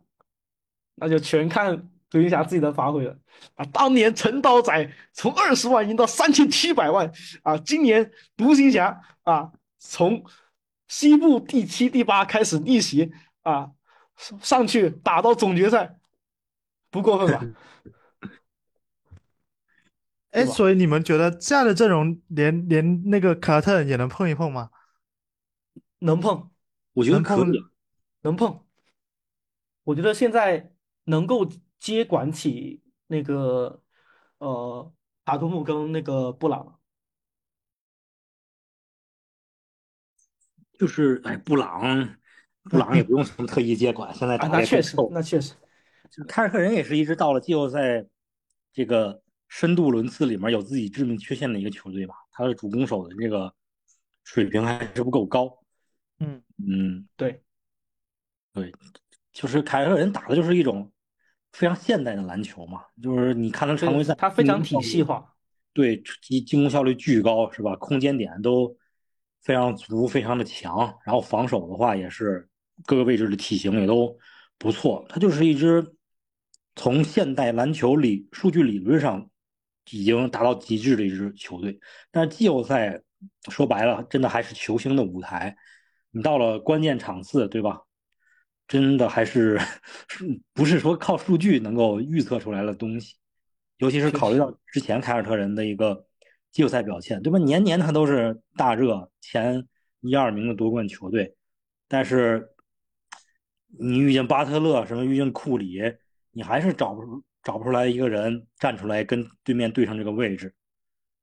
[0.95, 3.17] 那就全看独行侠自己的发挥了。
[3.55, 7.11] 啊，当年陈刀仔从二十万赢到三千七百万
[7.43, 10.23] 啊，今年独行侠啊，从
[10.87, 13.11] 西部第七、第八开始逆袭
[13.43, 13.71] 啊，
[14.15, 15.97] 上上去打到总决赛，
[16.89, 17.45] 不过分吧？
[20.31, 24.69] 哎，所以你们觉得这样的阵容连连那个凯尔特人也能碰一碰吗？
[25.99, 26.49] 能碰。
[26.93, 27.69] 我觉得能碰可以啊。
[28.21, 28.65] 能碰。
[29.83, 30.71] 我觉得现在
[31.05, 31.49] 能够
[31.79, 33.81] 接管起那个
[34.37, 34.93] 呃
[35.25, 36.79] 塔图姆跟那个布朗，
[40.77, 42.17] 就是哎，布朗，
[42.63, 44.95] 布朗也不用什么特意接管，现在啊，打的那确实。
[45.11, 45.53] 那确实，
[46.27, 48.05] 凯尔特人也是一直到了季后赛
[48.71, 53.53] 这个深度轮次里面有自己致命缺陷的一个球队吧，他的主攻手的这个
[54.23, 55.51] 水平还是不够高。
[56.19, 57.41] 嗯嗯，对，
[58.53, 58.71] 对，
[59.33, 60.91] 就是凯尔特人打的就是一种
[61.51, 65.33] 非常现代的篮球嘛，就是你看他常规赛，他非常体系，化。
[65.73, 67.75] 对，进进攻效率巨高，是吧？
[67.77, 68.75] 空间点都
[69.41, 72.49] 非常足，非常的强，然后防守的话也是
[72.85, 74.17] 各个位置的体型也都
[74.57, 75.95] 不错，他就是一支
[76.75, 79.29] 从现代篮球理数据理论上
[79.91, 81.79] 已经达到极致的一支球队。
[82.11, 83.01] 但是季后赛
[83.49, 85.55] 说白了，真的还是球星的舞台。
[86.11, 87.81] 你到了关键场次，对吧？
[88.67, 89.59] 真的还是
[90.53, 93.15] 不是说靠数据能够预测出来的东西，
[93.77, 96.05] 尤其是考虑到之前凯尔特人的一个
[96.51, 97.39] 季后赛表现，对吧？
[97.39, 99.67] 年年他都是大热前
[100.01, 101.35] 一二名的夺冠球队，
[101.87, 102.49] 但是
[103.79, 105.81] 你遇见巴特勒，什么遇见库里，
[106.31, 110.53] 你还是找不出找不出来一个人站出来跟对面对上这个位置。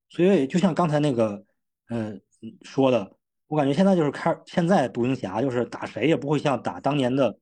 [0.09, 1.45] 所以就像刚才那个
[1.91, 2.21] 嗯
[2.63, 3.13] 说的。
[3.49, 7.39] 我感觉现在就是开，现在独行侠就是打谁也不会像打当年的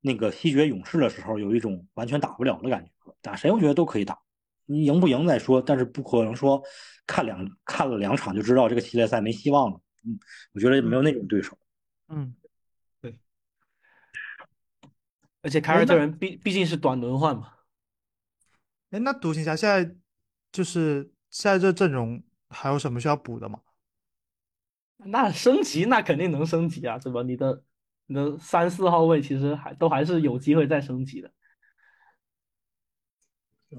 [0.00, 2.90] 那个西决勇士的时候有一种完全打不了的感觉。
[3.22, 4.18] 打谁我觉得都可以打，
[4.66, 6.60] 你赢不赢再说，但是不可能说
[7.06, 9.80] 看两看了两场就知道这个系列赛没希望了。
[10.04, 10.18] 嗯，
[10.54, 11.56] 我觉得没有那种对手。
[12.08, 12.34] 嗯，
[13.00, 13.16] 对。
[15.40, 17.53] 而且凯尔特人毕毕竟是短轮换嘛。
[18.94, 19.92] 哎，那独行侠现在
[20.52, 23.58] 就是现在这阵容还有什么需要补的吗？
[24.98, 27.20] 那升级那肯定能升级啊，对吧？
[27.24, 27.64] 你的
[28.06, 31.32] 你的三四号位其实还都还是有机会再升级的。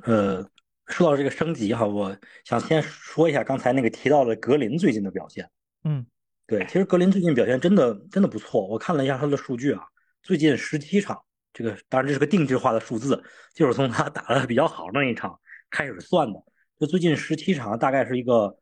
[0.03, 0.45] 呃，
[0.87, 5.49] 说到这个升级哈，我想先说一下刚才那个提到的格林最近的表现。
[5.85, 6.05] 嗯，
[6.45, 8.67] 对，其实格林最近表现真的真的不错。
[8.67, 9.87] 我看了一下他的数据啊，
[10.21, 11.23] 最近十七场，
[11.55, 13.23] 这个当然这是个定制化的数字，
[13.55, 15.39] 就是从他打的比较好那一场
[15.71, 16.39] 开始算的。
[16.79, 18.55] 就最近十七场大概是一个。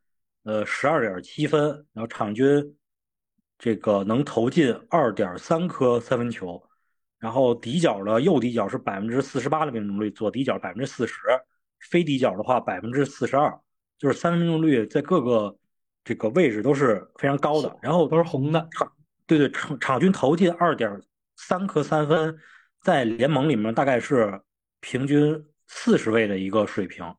[0.45, 1.61] 呃，十二点七分，
[1.93, 2.75] 然后场均
[3.57, 6.61] 这个能投进二点三颗三分球，
[7.17, 11.15] 然后底角的右底角是百分之四十八的命中率，左底角百分之四十，
[11.89, 13.57] 非底角的话百分之四十二，
[13.97, 15.57] 就是三分命中率在各个
[16.03, 18.67] 这个位置都是非常高的，然后都是红的。
[18.73, 18.91] 场
[19.25, 21.01] 对对场场均投进二点
[21.37, 22.37] 三颗三分，
[22.83, 24.39] 在联盟里面大概是
[24.79, 27.15] 平均四十位的一个水平。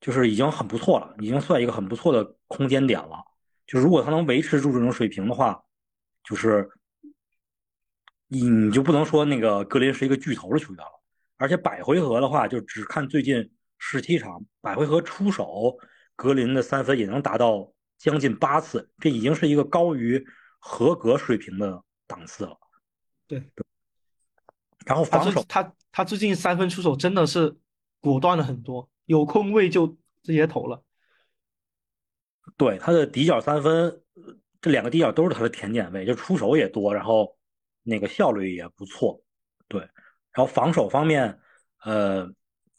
[0.00, 3.22] 就是已经很不错了，已经算一个很不错的空间点了。
[3.68, 5.62] 就如果他能维持住这种水平的话，
[6.24, 6.68] 就是
[8.26, 11.02] 你你就不能说那个格林是一个巨头的球员了。
[11.36, 13.48] 而且百回合的话，就只看最近
[13.78, 15.78] 十七场百回合出手，
[16.16, 20.26] 格林的三分也能达到将近八次，这已经是一个高于
[20.58, 22.58] 合格水平的档次了。
[23.28, 23.40] 对，
[24.86, 27.56] 然后防守，他他最近三分出手真的是
[28.00, 28.88] 果断了很多。
[29.06, 29.86] 有空位就
[30.22, 30.82] 直接投了，
[32.56, 34.00] 对他的底角三分，
[34.60, 37.36] 这两个底角都是他的甜点位，就出手也多，然后
[37.82, 39.20] 那个效率也不错，
[39.68, 39.80] 对。
[39.80, 41.38] 然后防守方面，
[41.84, 42.26] 呃，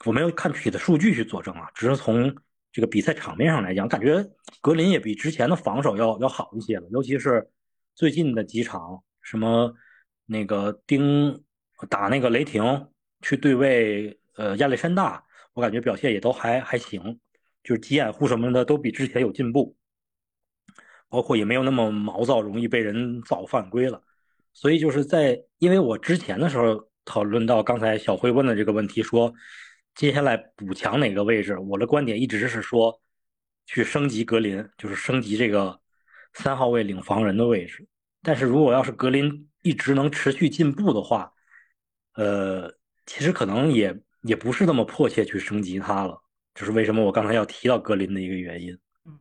[0.05, 2.33] 我没有看具体的数据去佐证啊，只是从
[2.71, 4.25] 这个比赛场面上来讲，感觉
[4.61, 7.47] 格林也比之前的防守要要好一些了，尤其是
[7.93, 9.71] 最近的几场，什么
[10.25, 11.43] 那个丁
[11.89, 12.87] 打那个雷霆
[13.21, 15.23] 去对位呃亚历山大。
[15.53, 17.19] 我感觉表现也都还还行，
[17.63, 19.75] 就是急掩护什么的都比之前有进步，
[21.09, 24.01] 包括也没有那么毛躁，容易被人造犯规了。
[24.51, 29.31] 所以就是在，因为我之前的时候讨论到刚才小辉问的这个问题，说
[29.93, 32.99] 接下来补强哪个位置，我的观点一直是说
[33.67, 35.79] 去升级格林，就是升级这个
[36.33, 37.87] 三号位领防人的位置。
[38.23, 41.31] 但是如果要是格林一直能持续进步的话，
[42.13, 42.73] 呃，
[43.05, 43.97] 其实可能也。
[44.23, 46.17] 也不是那么迫切去升级它了，
[46.53, 48.79] 这是为什么我刚才要提到格林的一个原因。
[49.03, 49.19] 嗯，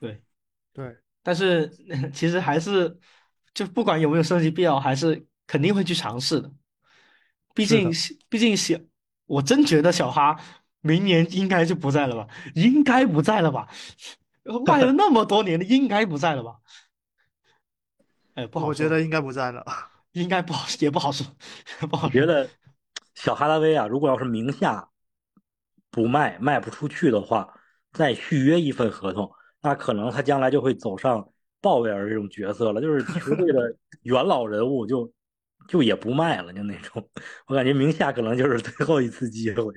[0.00, 0.20] 对，
[0.72, 1.70] 对，但是
[2.12, 2.98] 其实还是
[3.54, 6.50] 就不管有没有升级必要，还是肯定会去尝试的。
[7.54, 7.92] 毕竟，
[8.28, 8.76] 毕竟小，
[9.26, 10.36] 我真觉得小哈
[10.80, 12.26] 明年应该就不在了吧？
[12.56, 13.68] 应该不在了吧？
[14.66, 16.56] 卖了那么多年的，应该不在了吧？
[18.34, 19.64] 哎，不好，我觉得应该不在了，
[20.14, 21.24] 应该不好，也不好说，
[21.88, 22.48] 不好觉得。
[23.14, 24.88] 小哈拉威啊，如果要是名下
[25.88, 27.48] 不卖卖不出去的话，
[27.92, 29.30] 再续约一份合同，
[29.62, 31.30] 那可能他将来就会走上
[31.60, 35.12] 鲍威尔这种角色了，就是 球队的元老人物，就
[35.68, 37.08] 就也不卖了，就那种。
[37.46, 39.72] 我感觉名下可能就是最后一次机会。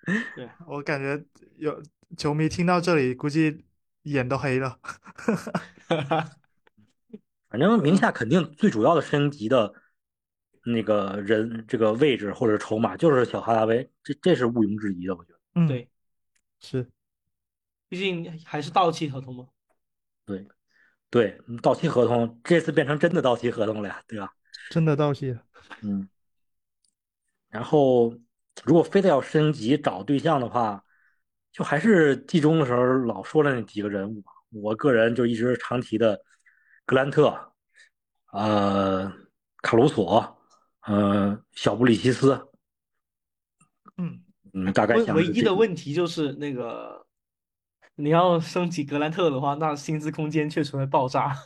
[0.34, 1.22] 对我感觉
[1.58, 1.82] 有
[2.16, 3.66] 球迷听到这里，估计
[4.04, 4.78] 眼都黑了。
[7.50, 9.74] 反正名下肯定最主要的升级的。
[10.62, 15.38] 那个人这个位置或者筹码就是小哈达威，这这是毋庸置疑的，我觉得。
[15.54, 15.88] 嗯，对，
[16.60, 16.86] 是，
[17.88, 19.48] 毕竟还是到期合同嘛。
[20.26, 20.46] 对，
[21.08, 24.34] 对，到期合同这次变成真的到期合同了呀，对吧？
[24.68, 25.34] 真的到期。
[25.80, 26.06] 嗯。
[27.48, 28.14] 然后，
[28.62, 30.84] 如果非得要升级找对象的话，
[31.50, 34.30] 就还是季中的时候老说的那几个人物吧。
[34.50, 36.22] 我个人就一直常提的
[36.90, 37.52] 格兰特，
[38.32, 39.12] 呃，
[39.62, 40.36] 卡鲁索。
[40.80, 42.48] 呃，小布里奇斯，
[43.96, 47.06] 嗯，嗯，大概唯一的问题就是那个，
[47.94, 51.36] 你要升级格兰特的话，那薪资空间确实会爆炸。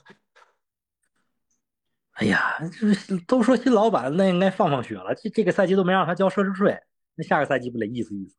[2.12, 2.58] 哎呀，
[3.08, 5.14] 这都说新老板，那应该放放血了。
[5.16, 6.80] 这这个赛季都没让他交奢侈税，
[7.16, 8.36] 那下个赛季不得意思意思？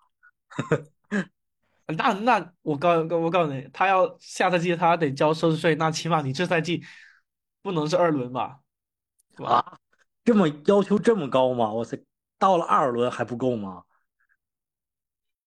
[1.88, 6.84] 那那我告我告诉你，他要下赛季他得交奢侈税，那起码你这赛季
[7.62, 8.60] 不能是二轮吧？
[9.44, 9.78] 啊，
[10.24, 11.72] 这么要求这么高吗？
[11.74, 12.04] 哇塞，
[12.40, 13.84] 到了二轮还不够吗？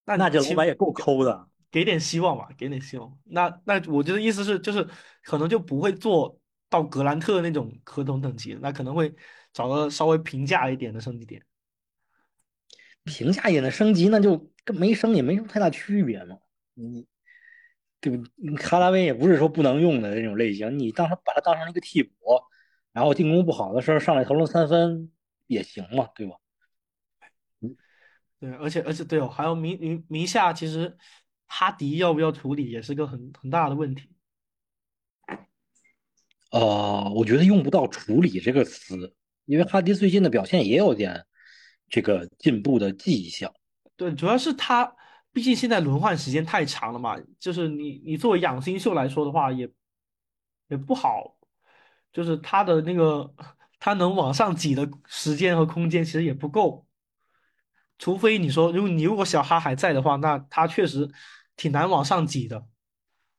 [0.05, 1.49] 那那这起老板也够抠的。
[1.71, 3.19] 给点希望吧，给点希望。
[3.25, 4.89] 那那我觉得意思是，就是
[5.23, 6.39] 可能就不会做
[6.71, 9.15] 到格兰特那种合同等级，那可能会
[9.53, 11.43] 找个稍微平价一点的升级点。
[13.09, 16.39] 平价也的升级，那就跟没升也没什么太大区别嘛。
[16.75, 17.07] 你
[18.01, 18.25] 对不？
[18.57, 22.15] 哈达威也不是说不能用的那种类型，你当他把他当成一个替补，
[22.93, 25.11] 然后进攻不好的时候上来投了三分
[25.47, 26.37] 也行嘛，对吧？
[28.41, 30.97] 对，而且而且对哦，还有名名名下其实
[31.47, 34.11] 哈迪要不要处理也是个很很大的问题。
[36.51, 39.15] 呃，我觉得用不到“处理”这个词，
[39.45, 41.27] 因为哈迪最近的表现也有点
[41.89, 43.53] 这个进步的迹象。
[43.97, 44.95] 对，主要是他
[45.33, 49.69] 毕竟现在轮换时间太长了嘛，就是你你作为养新秀来说的话，也
[50.69, 51.37] 也不好，
[52.13, 53.35] 就是他的那个
[53.79, 56.87] 他能往上挤的时间和空间其实也不够，
[57.99, 61.11] 除非你说，如果你如果小哈还在的话，那他确实
[61.57, 62.67] 挺难往上挤的。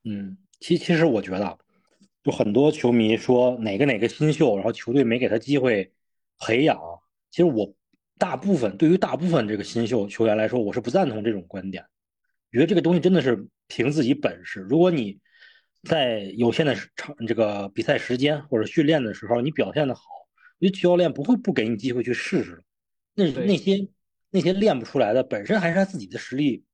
[0.04, 1.58] 嗯，其其实我觉得，
[2.24, 5.94] 就很多球迷说哪个哪个新秀，然后球队没给他机会
[6.38, 6.80] 培养。
[7.32, 7.74] 其实我
[8.20, 11.84] 大部分对于大部分这个新秀球员来说，我是不赞同这种观点。
[12.52, 14.60] 觉得这个东西真的是凭自己本事。
[14.60, 15.20] 如果你
[15.84, 20.02] 在有限的场这个比赛时间或者训练的时候，你表现的好，
[20.60, 22.62] 我觉得教练不会不给你机会去试试。
[23.16, 23.88] 那那些
[24.30, 26.66] 那些练不出来的，本身还是他自己的实力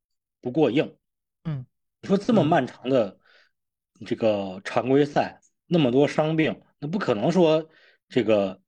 [0.41, 0.95] 不过硬。
[1.43, 1.65] 嗯，
[2.01, 3.19] 你说这么嗯漫长的
[4.05, 7.69] 这个常规赛，那么多伤病，那不可能说
[8.09, 8.61] 这个嗯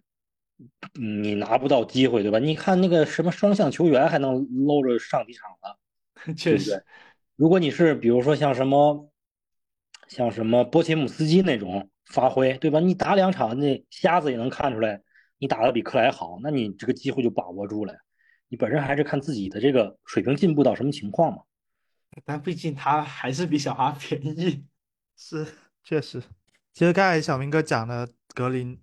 [0.93, 2.39] 你拿不到机会，对吧？
[2.39, 5.79] 你看那个什么双向球员还能搂着上几场了。
[6.35, 6.83] 确实
[7.35, 9.11] 如果你是比如说像什么
[10.07, 12.79] 像什么波切姆斯基那种发挥，对吧？
[12.79, 15.01] 你打两场，那瞎子也能看出来
[15.37, 17.93] 你打的比克莱好，那你这个机会就把握住了。
[18.49, 21.39] 你本身还是看自己的这个水平进步到什么情况嘛。
[22.25, 24.65] 但毕竟他还是比小哈便宜。
[25.15, 25.45] 是
[25.83, 26.23] 确实。
[26.73, 28.79] 其实刚才小明哥讲的格林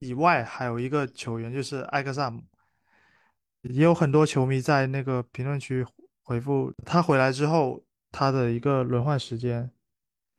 [0.00, 2.42] 以外，还有一个球员就是埃克萨姆，
[3.60, 5.86] 也有很多球迷在那个评论区
[6.22, 9.70] 回复他回来之后他的一个轮换时间。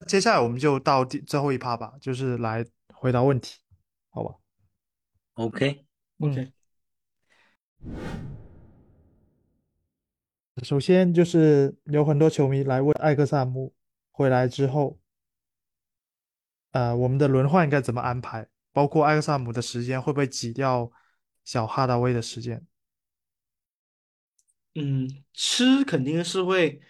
[0.07, 3.59] 接下来我们就到第最后一趴吧，就是来回答问题，
[4.09, 4.35] 好吧
[5.35, 6.51] ？OK，OK，
[10.63, 13.75] 首先就是有很多球迷来问艾克萨姆
[14.11, 14.99] 回来之后，
[16.71, 18.47] 呃，我们的轮换应该怎么安排？
[18.71, 20.91] 包括艾克萨姆的时间会不会挤掉
[21.43, 22.65] 小哈达威的时间？
[24.75, 26.81] 嗯，吃肯定是会，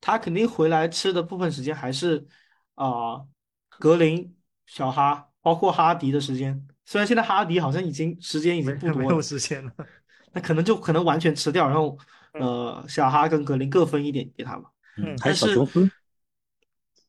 [0.00, 2.26] 他肯定回来吃的部分时间还是
[2.74, 3.26] 啊、
[3.68, 6.66] 格林、小哈，包括哈迪的时间。
[6.86, 9.72] 虽然现在哈迪好像已经时间已没 没有经不多了，时间了。
[10.32, 11.98] 那可能就可能完全吃掉，然后
[12.32, 14.70] 呃，小哈跟格林各分一点给他吧。
[14.96, 15.90] 嗯还有小琼斯，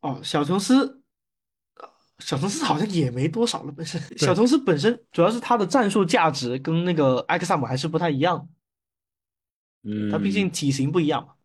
[0.01, 0.96] 哦，小琼斯，呃
[2.19, 8.49] 小琼斯好像也没多少了，本身小琼斯本身主要是它的战术价值跟那个艾克萨姆还是不太一样，
[9.83, 11.35] 嗯，他毕竟体型不一样嘛。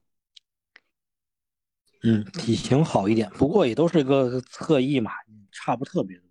[2.04, 5.12] 嗯体型好一点，不过也都是个侧翼嘛，
[5.52, 6.28] 差不特别多。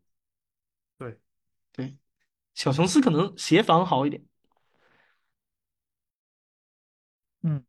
[1.71, 1.97] 对，
[2.53, 4.21] 小琼斯可能协防好一点。
[7.43, 7.63] 嗯，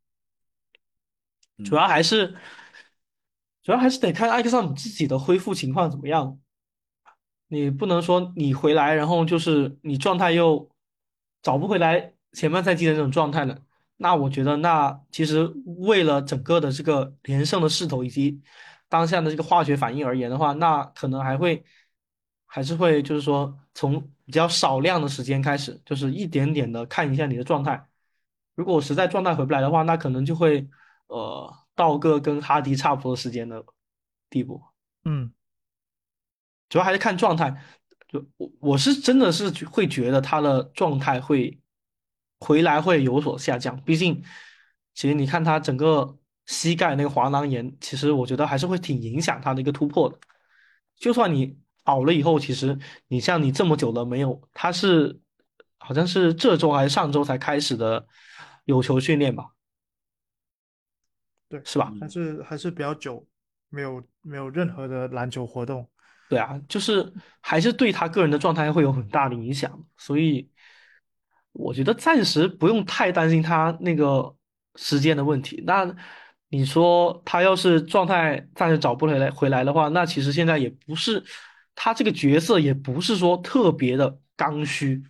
[1.64, 2.36] 主要还是
[3.62, 6.40] 主要还是得看艾克萨姆自己的恢复情况怎么样。
[7.52, 10.70] 你不能说你回来，然后就是你状态又
[11.42, 13.58] 找不回来前半赛季的那种状态了。
[13.98, 15.44] 那我觉得，那其实
[15.76, 18.40] 为了整个的这个连胜的势头以及
[18.88, 21.62] 当下的这个化学反应而言的话，那可能还会
[22.46, 27.86] 还是会就是说从比较少量的时间开始，就是一点点的看一下你的状态。
[28.54, 30.66] 如果我实在状态回不来的话，那可能就会
[31.08, 33.62] 呃到个跟哈迪差不多时间的
[34.30, 34.62] 地步。
[35.04, 35.30] 嗯
[36.72, 37.54] 主要还是看状态。
[38.08, 41.60] 就我我是真的是会觉得他的状态会
[42.38, 44.24] 回来会有所下降，毕竟
[44.94, 50.18] 其实你看他整个膝盖那个滑囊炎，其实我觉得还是会挺影响他的一个突破的。
[50.96, 52.78] 就算你好了以后，其实
[53.08, 55.20] 你像你这么久了没有，他是
[55.76, 58.06] 好像是这周还是上周才开始的
[58.64, 59.50] 有球训练吧，
[61.50, 61.92] 对，是吧？
[62.00, 63.26] 还是还是比较久，
[63.68, 65.86] 没有没有任何的篮球活动。
[66.32, 70.48] 对啊，就是还是对他个人的状态会有很大的影响，所以
[71.52, 74.34] 我觉得暂时不用太担心他那个
[74.76, 75.62] 时间的问题。
[75.66, 75.94] 那
[76.48, 81.22] 你说他要是状态暂时找不回来回来的话，那其实现在也不是
[81.74, 85.04] 他这个角色也不是说特别的刚需，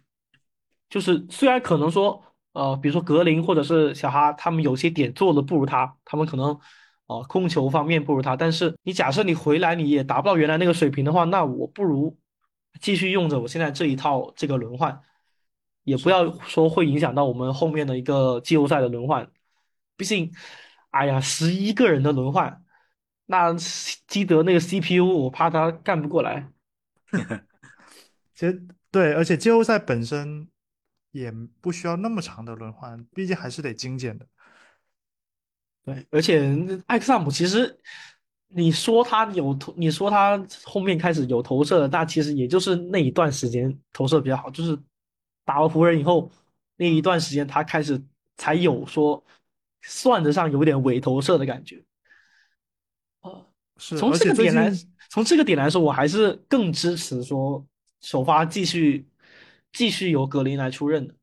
[0.91, 2.21] 就是虽然可能说
[2.55, 6.59] 呃，比如说格林或者是小哈他们有些点做的不如他，他们可能。
[7.13, 12.19] 哦，控球方面不如他，但是你假设你回来你也达不到原来那个水平的话，那我不如
[12.81, 14.99] 继续用着我现在这一套这个轮换，
[15.85, 19.31] 也不要说会影响到我们后面的一个季后赛的轮换。
[19.97, 20.33] 毕竟，
[20.91, 22.65] 哎呀，十一个人的轮换，
[23.27, 23.55] 那
[24.09, 26.49] 基德那个 CPU 我怕他干不过来。
[28.35, 30.49] 其实对，而且季后赛本身
[31.13, 31.31] 也
[31.61, 34.27] 不需要那么长的轮换，毕竟还是得精简的。
[35.85, 36.57] 对，而且
[36.87, 37.77] 艾克萨姆其实，
[38.49, 44.79] 你说他有投，你说他后面开始有投射，那其实也就是那一段时间投射比较好，就是
[45.45, 46.31] 打了湖人以后
[46.77, 48.01] 那一段时间，他开始
[48.37, 49.25] 才有说
[49.83, 51.83] 算得上有点伪投射的感觉。
[53.23, 53.47] 呃，
[53.77, 57.67] 是，从这个点来，近从这个点来说，我还是更支持说
[58.03, 59.05] 首发继续
[59.73, 61.15] 继续由格林来出任的，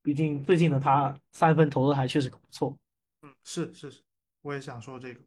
[0.00, 2.76] 毕竟最近的他三分投的还确实不错。
[3.44, 4.02] 是是是，
[4.42, 5.20] 我也想说这个。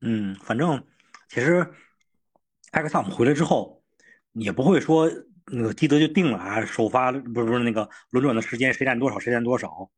[0.00, 0.84] 嗯，反正
[1.28, 1.72] 其实
[2.72, 3.82] 埃克萨姆回来之后，
[4.32, 5.10] 也不会说
[5.46, 9.90] 那个基德就定了啊，首发不是不是那个轮转的时间谁占多少谁占多少，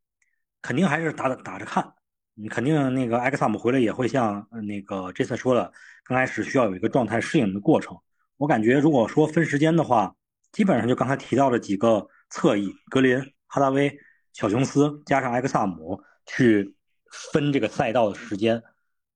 [0.62, 1.94] 肯定还是打打着看。
[2.34, 5.72] 你肯定那个埃克萨姆回来也会像那个这次说的，
[6.04, 7.98] 刚开始需要有一个状态适应的过程。
[8.36, 10.14] 我感觉如果说分时间的话，
[10.52, 13.98] 基本上就刚才提到的几个侧翼，格林、哈达威。
[14.34, 16.76] 小琼斯加上埃克萨姆去
[17.10, 18.62] 分这个赛道的时间，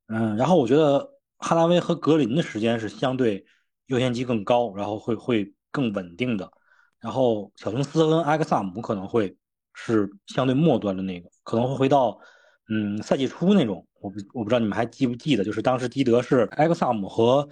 [0.08, 0.98] 嗯，然后我觉得
[1.38, 3.46] 哈达威和格林的时间是相对
[3.86, 6.50] 优先级更高，然后会会更稳定的，
[6.98, 9.36] 然后小琼斯跟埃克萨姆可能会
[9.74, 12.18] 是相对末端的那个，可能会回到
[12.68, 17.48] 嗯赛季初那种，我不我不知道你们还记不记得，就是当时基德是埃克萨姆和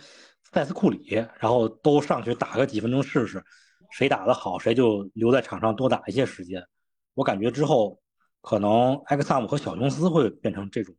[0.53, 3.43] 塞斯库里，然后都上去打个几分钟试试，
[3.91, 6.67] 谁打得好谁就留在场上多打一些时间。
[7.15, 8.01] 我感觉之后，
[8.41, 10.95] 可能埃克萨姆和小琼斯会变成这种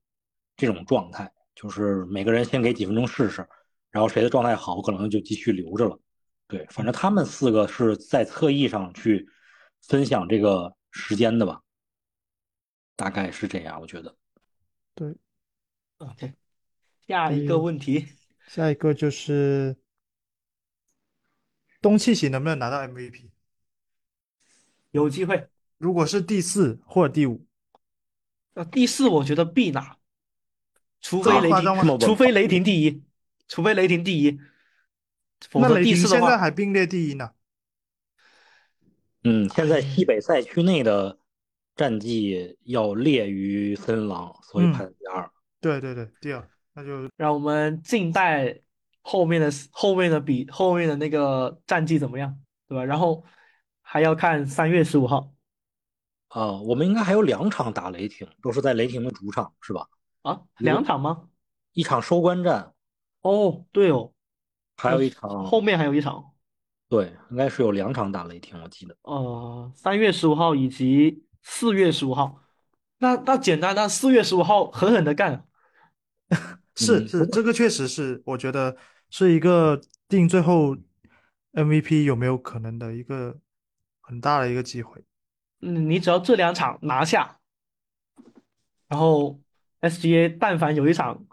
[0.56, 3.48] 这种状态，就是每个人先给几分钟试试，
[3.90, 6.00] 然后谁的状态好，可能就继续留着了。
[6.48, 9.28] 对，反正他们四个是在侧翼上去
[9.82, 11.62] 分享这个时间的吧，
[12.96, 14.16] 大概是这样，我觉得。
[14.94, 15.16] 对
[15.98, 16.34] ，OK，
[17.08, 18.06] 下一个问题，
[18.48, 19.76] 下一个就是
[21.82, 23.30] 东契奇能不能拿到 MVP？
[24.92, 25.48] 有机会。
[25.82, 27.44] 如果是第四或者第五，
[28.54, 29.98] 呃第四我觉得必拿，
[31.02, 33.04] 除非雷霆，除非雷霆第一，
[33.48, 34.40] 除非雷霆第一，
[35.50, 37.32] 否则第四现在还并列第一呢。
[39.24, 41.18] 嗯，现在西北赛区内的
[41.76, 45.32] 战绩要劣于森狼，所以排第二。
[45.60, 48.62] 对对对，第二，那就让我们静待
[49.02, 52.86] 后面的后面的比后面的那个战绩怎么样，对吧？
[52.86, 53.24] 然后
[53.82, 55.34] 还要看三月十五号。
[56.32, 59.86] 啊，我们应该还有两场打雷霆，都是在雷霆的主场，是吧？
[60.22, 61.28] 啊，两场吗？
[61.74, 62.74] 一场收官战。
[63.22, 64.14] 哦，对哦，
[64.78, 66.32] 还有一场，后面还有一场。
[66.88, 68.96] 对，应该是有两场打雷霆，我记得。
[69.04, 72.42] 呃，三月十五号以及四月十五号。
[73.00, 75.46] 那那简单，那四月十五号狠狠的干。
[76.76, 78.78] 是是，这个确实是，我觉得
[79.10, 80.78] 是一个定最后
[81.52, 83.38] MVP 有没有可能的一个
[84.00, 85.04] 很大的一个机会。
[85.62, 87.40] 嗯，你只要这两场拿下，
[88.88, 89.40] 然后
[89.82, 91.26] SGA 但凡有一场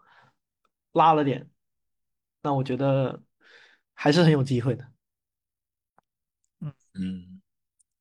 [0.92, 1.48] 拉了点，
[2.42, 3.22] 那我觉得
[3.94, 4.86] 还是很有机会的。
[6.60, 7.42] 嗯嗯，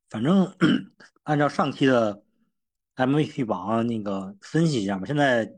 [0.10, 0.56] 反正
[1.24, 2.24] 按照上期的
[2.96, 5.54] MVP 榜那个分析一下嘛，现在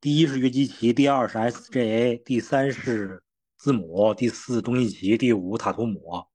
[0.00, 3.22] 第一是约基奇，第二是 SGA，第三是
[3.56, 6.26] 字母，第四东契奇，第五塔图姆。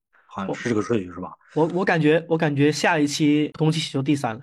[0.48, 1.34] 好像是这个顺序是吧？
[1.56, 4.42] 我我感觉我感觉下一期东契奇就第三了，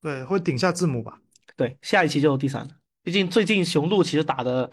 [0.00, 1.20] 对，会顶下字母吧？
[1.56, 2.70] 对，下一期就第三了。
[3.02, 4.70] 毕竟最近雄鹿其实打的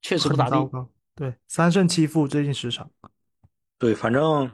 [0.00, 0.70] 确实不咋地，
[1.14, 2.90] 对，三胜七负，最近十场。
[3.78, 4.50] 对，反正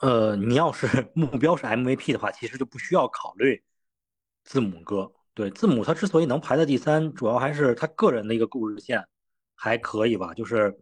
[0.00, 3.62] 呃，你要是 目标是 MVP 的话，其实就不需要考虑
[4.44, 5.12] 字母哥。
[5.34, 9.06] 对，字母他之所以能排在第三，主要还是他个人的一个故事线
[9.54, 10.78] 还可以吧，就是。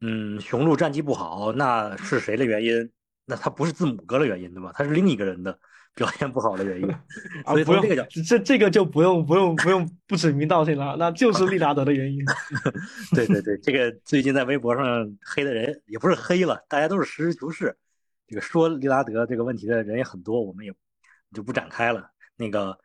[0.00, 2.90] 嗯，雄鹿战绩不好，那是谁的原因？
[3.26, 4.72] 那他不是字母哥的原因，对吧？
[4.74, 5.56] 他是另一个人的
[5.94, 6.90] 表现不好的原因。
[7.44, 12.24] 啊，所以不用从这个角，这这个就不用不用不用不指名道姓了，那就是利拉德的原因。
[13.14, 14.84] 对对对，这个最近在微博上
[15.22, 17.76] 黑的人也不是黑了，大家都是实事求是。
[18.26, 20.72] 这个说利拉德这个问题的人也很多，我们也
[21.34, 22.10] 就不展开了。
[22.36, 22.78] 那个，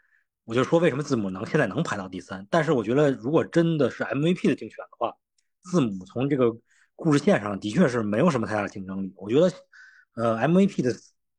[0.44, 5.14] 我就说为什么字母能现在能排到第三，但是我觉得如果真的是 MVP 的竞选的话，
[5.62, 6.46] 字母从这个
[6.96, 9.14] 故事线上的确是没有什么太大的竞争力。
[9.18, 9.52] 我觉得，
[10.16, 10.96] 呃，MVP 的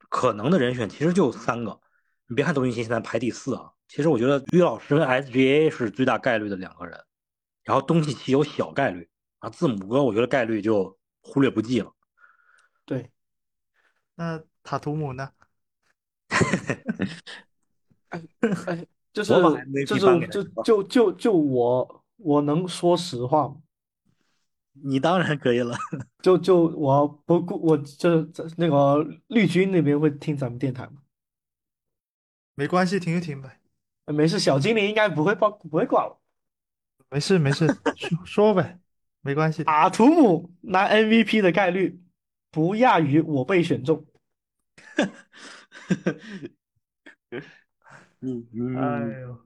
[0.08, 1.80] 可能的人选其实就三个。
[2.28, 7.00] 你别看东契奇现在排第四啊，其实我觉得于老师跟 SGA 是最大概率的两个人，
[7.62, 9.08] 然后东契奇有小概率
[9.38, 11.92] 啊，字母哥我觉得概率就忽略不计了。
[12.84, 13.12] 对，
[14.16, 15.30] 那塔图姆呢？
[18.08, 18.22] 哎，
[19.12, 19.32] 就是
[19.86, 23.56] 就是就就就就我我能说实话吗？
[24.84, 25.76] 你当然可以了，
[26.22, 31.02] 就就我不顾我这这那个绿军那边会听咱们电台吗？
[32.54, 33.60] 没关系，停一停呗。
[34.06, 36.20] 呃没事，小精灵应该不会报不会挂我。
[37.10, 37.66] 没事没事，
[37.96, 38.78] 说 说呗，
[39.20, 39.90] 没关系阿。
[39.90, 42.00] 图姆拿 MVP 的概率
[42.50, 44.06] 不亚于我被选中。
[48.20, 49.38] 你你哎呦，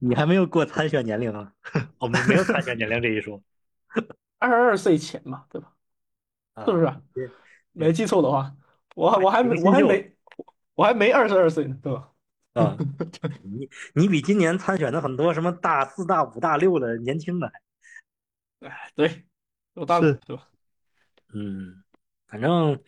[0.00, 1.52] 你还没有过参选年龄啊？
[1.98, 3.40] 我们没有参选年龄这一说，
[4.38, 5.72] 二十二岁前嘛，对吧？
[6.54, 6.92] 啊是不是？
[7.14, 7.30] 对
[7.72, 8.52] 没记错的话，
[8.96, 10.16] 我我还没我还没
[10.74, 12.10] 我还没二十二岁呢，对吧？
[12.54, 12.76] 啊，
[13.44, 17.52] 你你比今年参选的很多什么大四、大五、大六的年轻的，
[18.60, 19.24] 哎，对，
[19.74, 20.48] 有道理，是对吧？
[21.32, 21.84] 嗯，
[22.26, 22.82] 反正，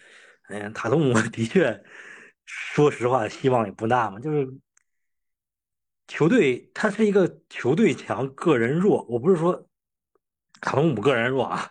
[0.48, 1.84] 哎呀，塔图姆 的确，
[2.44, 4.18] 说实话，希望也不大嘛。
[4.18, 4.52] 就是
[6.08, 9.06] 球队，他是一个球队强，个人弱。
[9.08, 9.66] 我不是说
[10.60, 11.70] 卡隆姆个人弱啊，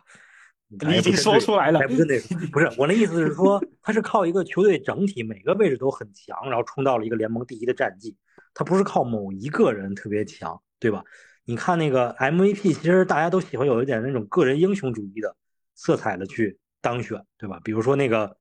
[0.67, 8.15] 你已经说出来了哎，不是那个，不是我的意思是说，他是靠一个球队整体每个位置都很强，然后冲到了一个联盟第一的战绩。
[8.53, 11.03] 他不是靠某一个人特别强，对吧？
[11.45, 15.35] 你看那个 MVP，其实大家都喜欢有一点那种个人英雄主义的
[15.73, 17.59] 色彩的去当选，对吧？
[17.63, 18.37] 比如说那个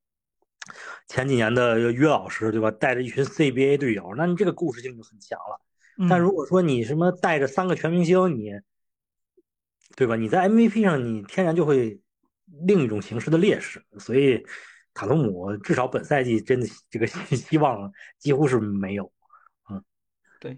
[1.08, 2.70] 前几年的约老师，对吧？
[2.70, 5.60] 带着一群 CBA 队友，那你这个故事性就很强了。
[6.08, 8.52] 但嗯如果说你什么带着三个全明星，你
[9.96, 10.16] 对吧？
[10.16, 12.00] 你在 MVP 上你天然就会
[12.66, 14.42] 另一种形式的劣势，所以
[14.94, 17.06] 塔图姆至少本赛季真的这个
[17.36, 19.12] 希望几乎是没有。
[19.68, 19.82] 嗯
[20.38, 20.56] 对，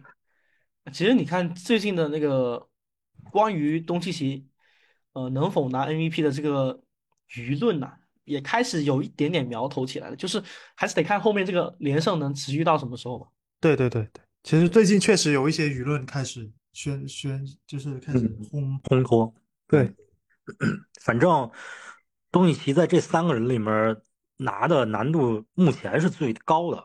[0.92, 2.68] 其实你看最近的那个
[3.30, 4.46] 关于东契奇，
[5.12, 6.80] 呃，能否拿 MVP 的这个
[7.30, 7.92] 舆论呐、
[8.24, 10.42] 也开始有一点点苗头起来了，就是
[10.76, 13.26] 还是得看后面这个连胜能持续到什么时候吧。
[13.60, 18.80] 对对对对，其实最近确实有一些舆论开始宣宣，就是开始烘。
[18.82, 19.32] 烘托。
[19.68, 19.94] 对，
[21.00, 21.50] 反正
[22.30, 23.96] 东契奇在这三个人里面
[24.36, 26.84] 拿的难度目前是最高的。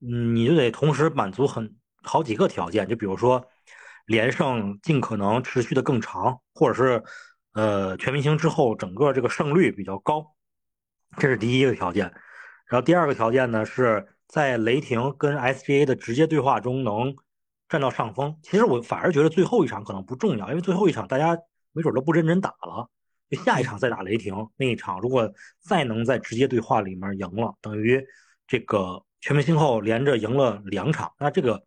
[0.00, 3.46] 嗯，你就得同时满足很好几个条件，就比如说
[4.06, 7.02] 连胜尽可能持续的更长，或者是
[7.52, 10.34] 呃全明星之后整个这个胜率比较高，
[11.16, 12.12] 这是第一个条件。
[12.66, 17.14] 然后第二个条件呢是在雷霆跟 SGA 的直接对话中能
[17.68, 18.38] 占到上风。
[18.42, 21.38] 其实我反而觉得最后一场可能不重要，因为最后一场大家
[21.72, 22.88] 没准都不认真打了。
[23.28, 28.00] 就下一场再打雷霆那一场，如果再能在直接对话里面赢了，等于
[28.46, 31.64] 这个全明星后连着赢了两场，那这个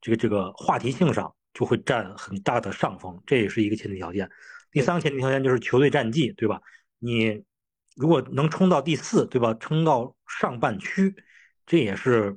[0.00, 4.30] 这个这个话题性上就会占很大的上风，这也是一个前提条件。
[4.70, 6.60] 第三个前提条件就是球队战绩，对吧？
[7.00, 7.42] 你
[7.96, 9.52] 如果能冲到第四，对吧？
[9.54, 11.12] 冲到上半区，
[11.70, 12.36] 这也是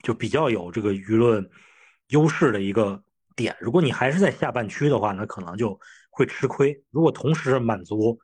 [0.00, 1.50] 就比较有这个舆论
[2.10, 3.02] 优势的一个
[3.34, 3.56] 点。
[3.58, 5.76] 如果你还是在下半区的话，那可能就
[6.08, 6.80] 会吃亏。
[6.90, 8.16] 如果同时满足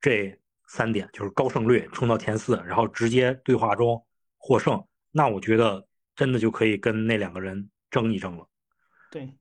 [0.00, 0.34] 这
[0.66, 4.02] 三点，就是高胜率冲到前四，然后直接对话中
[4.38, 5.86] 获胜，那我觉得
[6.16, 8.48] 真的就可以跟那两个人争一争了。
[9.10, 9.36] 对，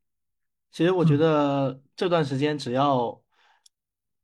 [0.69, 3.22] 其实我觉得这段时间只要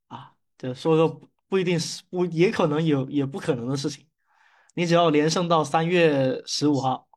[0.10, 4.06] 啊，就说个不不一定是不，也可能有，也不可能的事情，
[4.78, 7.08] 你只要连胜到三月十五号，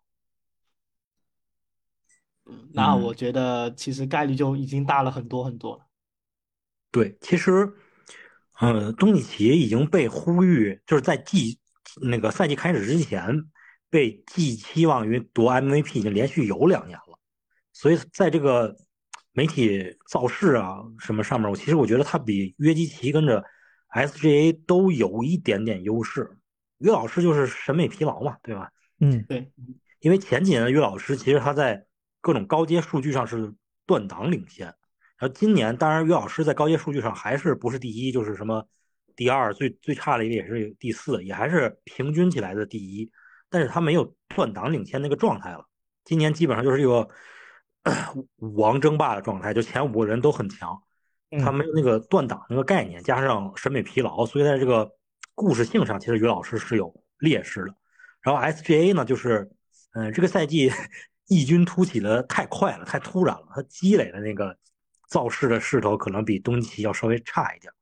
[2.47, 5.85] 嗯，那嗯我觉得其实概率就已经大了很多很多了。
[6.91, 7.71] 对，其实，
[8.61, 11.61] 呃，东契奇已经被呼吁，就是在季
[12.01, 13.31] 那个赛季开始之前，
[13.91, 17.19] 被寄期望于夺 MVP，已经连续有两年了。
[17.75, 18.75] 所以在这个
[19.33, 23.45] 媒体造势啊什么上面，我其实我觉得他比约基奇跟着
[23.93, 26.39] SGA 都有一点点优势。
[26.81, 28.71] 约老师就是审美疲劳嘛，对吧？
[29.01, 29.51] 嗯对，
[30.01, 31.87] 因为前几年的于老师其实他在
[32.21, 33.55] 各种高阶数据上是
[33.87, 34.77] 断档领先，然
[35.21, 38.67] 后今年当然于老师在高阶数据上还是不是第一，就是什么
[39.17, 43.11] 第二，最最差的一个也是第四，也还是平均起来的第一。
[43.49, 45.67] 但是他没有断档领先那个状态了。
[46.05, 47.09] 今年基本上就是一个
[48.37, 50.81] 武 王争霸的状态，就前五个人都很强，
[51.43, 54.93] 他没有那个断档那个概念，加上审美疲劳，所以在这个
[55.35, 57.75] 故事性上，其实于老师是有劣势的。
[58.21, 59.51] 然后 SGA 呢，就是
[59.93, 60.71] 嗯，这个赛季
[61.29, 64.57] 异军突起的太快了，太突然了，他积累的那个
[65.09, 67.73] 造势的势头可能比东契奇要稍微差一点。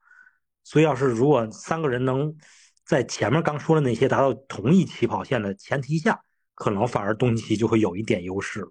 [0.64, 2.36] 所以要是如果三个人能
[2.84, 6.20] 在前面刚说的那些达到同一起跑线的前提下，
[6.54, 8.66] 可能反而东契奇就会有一点优势。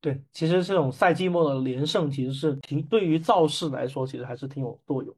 [0.00, 5.16] 对，其实这种赛季末的连胜其实是挺对于造势来说，其实还是挺有作用。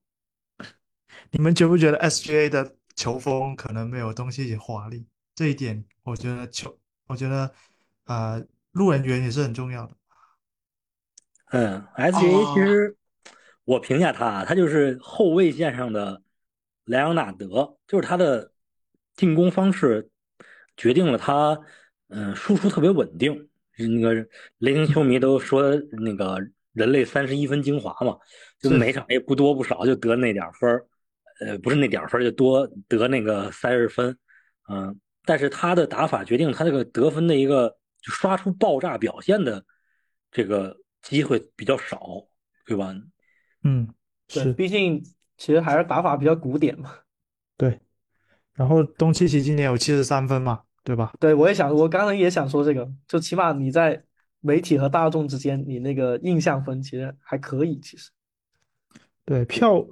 [1.31, 5.07] 你们觉不觉得 SGA 的球风可能没有东契奇华丽？
[5.35, 7.53] 这一点，我觉得球，我觉得
[8.05, 8.41] 啊，
[8.73, 9.95] 路人缘也是很重要的。
[11.51, 12.95] 嗯，SGA 其实。
[13.65, 16.23] 我评价他，他就是后卫线上的
[16.87, 18.51] 莱昂纳德，就是他的
[19.15, 20.09] 进攻方式
[20.75, 21.61] 决定了他，
[22.09, 23.51] 嗯，输出特别稳定。
[23.77, 24.27] 那个
[24.57, 26.39] 雷霆球迷都说那个
[26.73, 28.17] 人类三十一分精华嘛，
[28.59, 30.83] 就每场也不多不少就得那点分
[31.41, 34.17] 呃，不是那点分就多得那个三十分，
[34.69, 37.69] 嗯，但是他的打法决定他这个得分的一个
[38.01, 39.65] 就刷出爆炸表现的
[40.31, 42.27] 这个机会比较少，
[42.67, 42.95] 对吧？
[43.65, 43.89] 嗯，
[44.29, 45.03] 是，毕竟
[45.37, 46.95] 其实还是打法比较古典嘛。
[47.57, 47.81] 对，
[48.55, 51.13] 然后东契奇今年有七十三分嘛，对吧？
[51.19, 54.03] 对，我也想，我刚才也想说这个，就起码你在
[54.41, 57.79] 媒体和大众之间，你那个印象分其实还可以。
[57.81, 58.11] 其实，
[59.25, 59.85] 对票，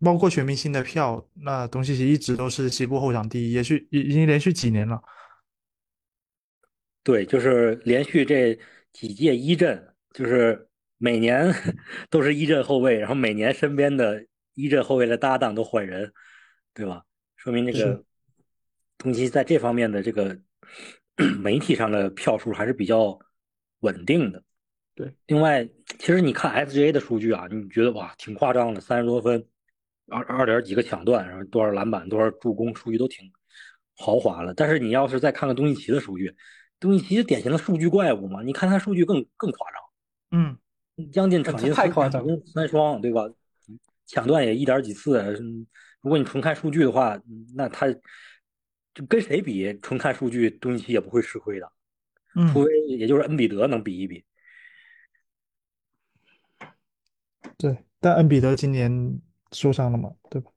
[0.00, 5.00] 包括全明星的票，那东契奇一直都是西部后场第一，也许已已经连续几年了。
[7.02, 8.58] 对，就是连续这
[8.92, 10.66] 几届一阵，就是。
[11.02, 11.50] 每年
[12.10, 16.12] 都是一阵后卫，然后每年身边的一阵后卫的搭档都换人，
[16.74, 17.02] 对吧？
[17.36, 18.04] 说明这个
[18.98, 20.38] 东契在这方面的这个
[21.42, 23.18] 媒体上的票数还是比较
[23.78, 24.42] 稳定的。
[24.94, 25.66] 对，另外，
[25.98, 29.42] 其实你看 SGA 的数据啊，你觉得哇，挺夸张的，三十多分，
[30.10, 33.30] 二二点几个抢断，然后多少篮板，多少助攻，数据都挺
[33.96, 34.52] 豪华了。
[34.54, 36.34] 但是你要是再看看东契奇的数据，
[36.78, 38.42] 东契奇是典型的数据怪物嘛？
[38.42, 39.80] 你看他数据更更夸张，
[40.32, 40.58] 嗯。
[41.10, 43.22] 将近场均太夸张，三双对吧？
[44.04, 45.32] 抢断也一点几次。
[46.02, 47.18] 如果你纯看数据的话，
[47.54, 47.90] 那他
[48.92, 49.78] 就跟谁比？
[49.80, 51.72] 纯看数据，东契奇也不会吃亏的。
[52.52, 54.22] 除非也就是恩比德能比一比。
[57.56, 59.18] 对，但恩比德今年
[59.52, 60.12] 受伤了嘛？
[60.28, 60.50] 对吧？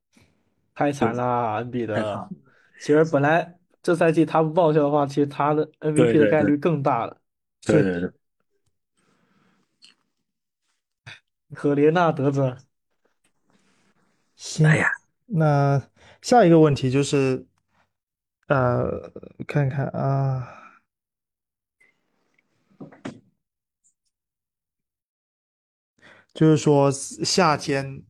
[0.75, 2.29] 太惨了，恩比德。
[2.79, 7.21] 其实本来这赛季他不报销的话，其实他的 MVP 的概率更大了。
[7.61, 8.11] 对对对。
[11.53, 12.57] 可怜呐，德子。
[14.35, 14.67] 行，
[15.27, 15.81] 那
[16.21, 17.45] 下一个问题就是，
[18.47, 19.11] 呃，
[19.47, 20.47] 看看啊，
[26.33, 28.03] 就是说夏天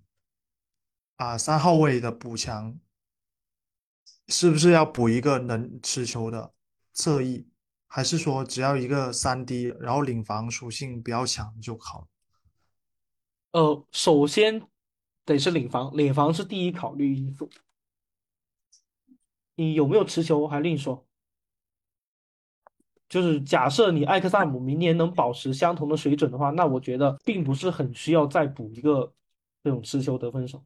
[1.15, 2.79] 啊，三号位的补强
[4.27, 6.53] 是不是要补一个能持球的
[6.91, 7.47] 侧翼，
[7.87, 12.07] 还是说只要一个三 D，然后领防属性比较强就好？
[13.51, 14.67] 呃，首先
[15.23, 17.49] 得是领防，领防是第一考虑因素。
[19.55, 21.05] 你有没有持球还另说。
[23.07, 29.13] 就是假设你艾克萨姆明年能保持相同的水准的话，那我觉得并不是很需要再补一个
[29.63, 30.65] 这种持球得分手。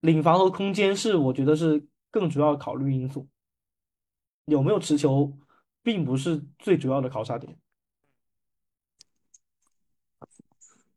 [0.00, 3.28] 领防和空间是我觉得是更主要的考虑因素。
[4.46, 5.38] 有没有持球
[5.82, 7.56] 并不是最主要的考察点。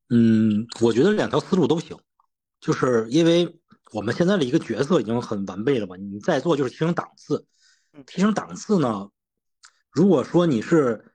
[0.10, 1.98] 嗯，我觉得两条思路都行，
[2.60, 3.60] 就是因为
[3.92, 7.48] 我们现在的一个角色已经很完备了嘛，你再做就是提升档次。
[8.08, 9.10] 提升档次呢，
[9.92, 11.14] 如果说你是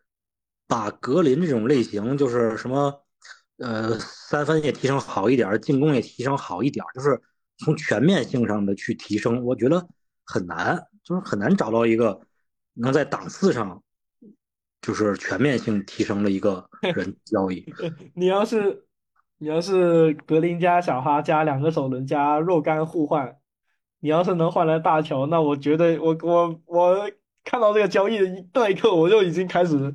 [0.68, 3.04] 把格林这种类型，就是什么
[3.56, 7.20] 呃三分也提升好一点，进攻也提升好一点，就是
[7.58, 9.86] 从全面性上的去提升，我觉得
[10.24, 12.20] 很难，就是很难找到一个
[12.74, 13.82] 能在档次上
[14.80, 17.64] 就是全面性提升的一个人交易。
[18.14, 18.84] 你要是。
[19.40, 23.36] 你要是格林加小哈加两个首轮加若干互换，
[24.00, 27.10] 你要是能换来大乔，那我觉得我我我
[27.44, 29.94] 看到这个交易的那一刻，我就已经开始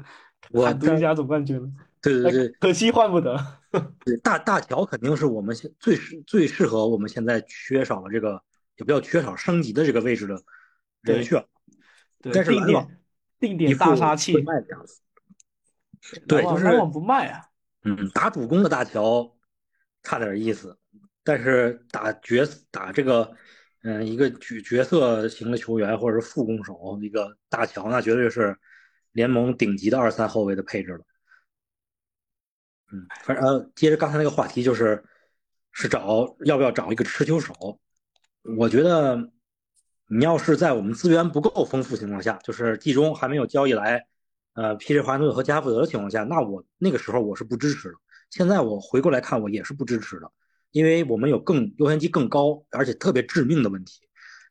[0.54, 1.70] 喊独行侠总冠军了。
[2.02, 3.38] 对对对，可惜换不得。
[4.06, 8.42] 对大大乔肯定是我们现最适最适合我们现在缺少的这个，
[8.78, 10.42] 也不叫缺少升级的这个位置的
[11.02, 11.44] 人选。
[12.22, 13.02] 对，但是定点
[13.40, 14.34] 定点大杀器。
[16.28, 17.42] 对，就是不卖啊。
[17.84, 19.36] 嗯，打主攻的大乔
[20.04, 20.78] 差点意思，
[21.24, 23.34] 但是打角打这个
[23.84, 28.58] 嗯，一个角角色型的球员或者是副攻手，一个大乔，那绝对是
[29.14, 31.06] 联盟顶级的二三后卫的配置了。
[32.94, 35.04] 嗯，反正，接着刚才那个话题，就是
[35.72, 37.80] 是找要不要找一个持球手？
[38.58, 39.32] 我觉得
[40.08, 44.06] 你要是在我们资源不够丰富情况下，就是季中还没有交易来
[44.54, 45.02] 呃 P.J.
[45.02, 47.96] 华盛顿和加福德的情况下，那我那个时候我是不支持的。
[48.30, 50.32] 现在我回过来看，我也是不支持的。
[50.70, 54.02] 因为我们有更优先级更高，而且特别致命的问题，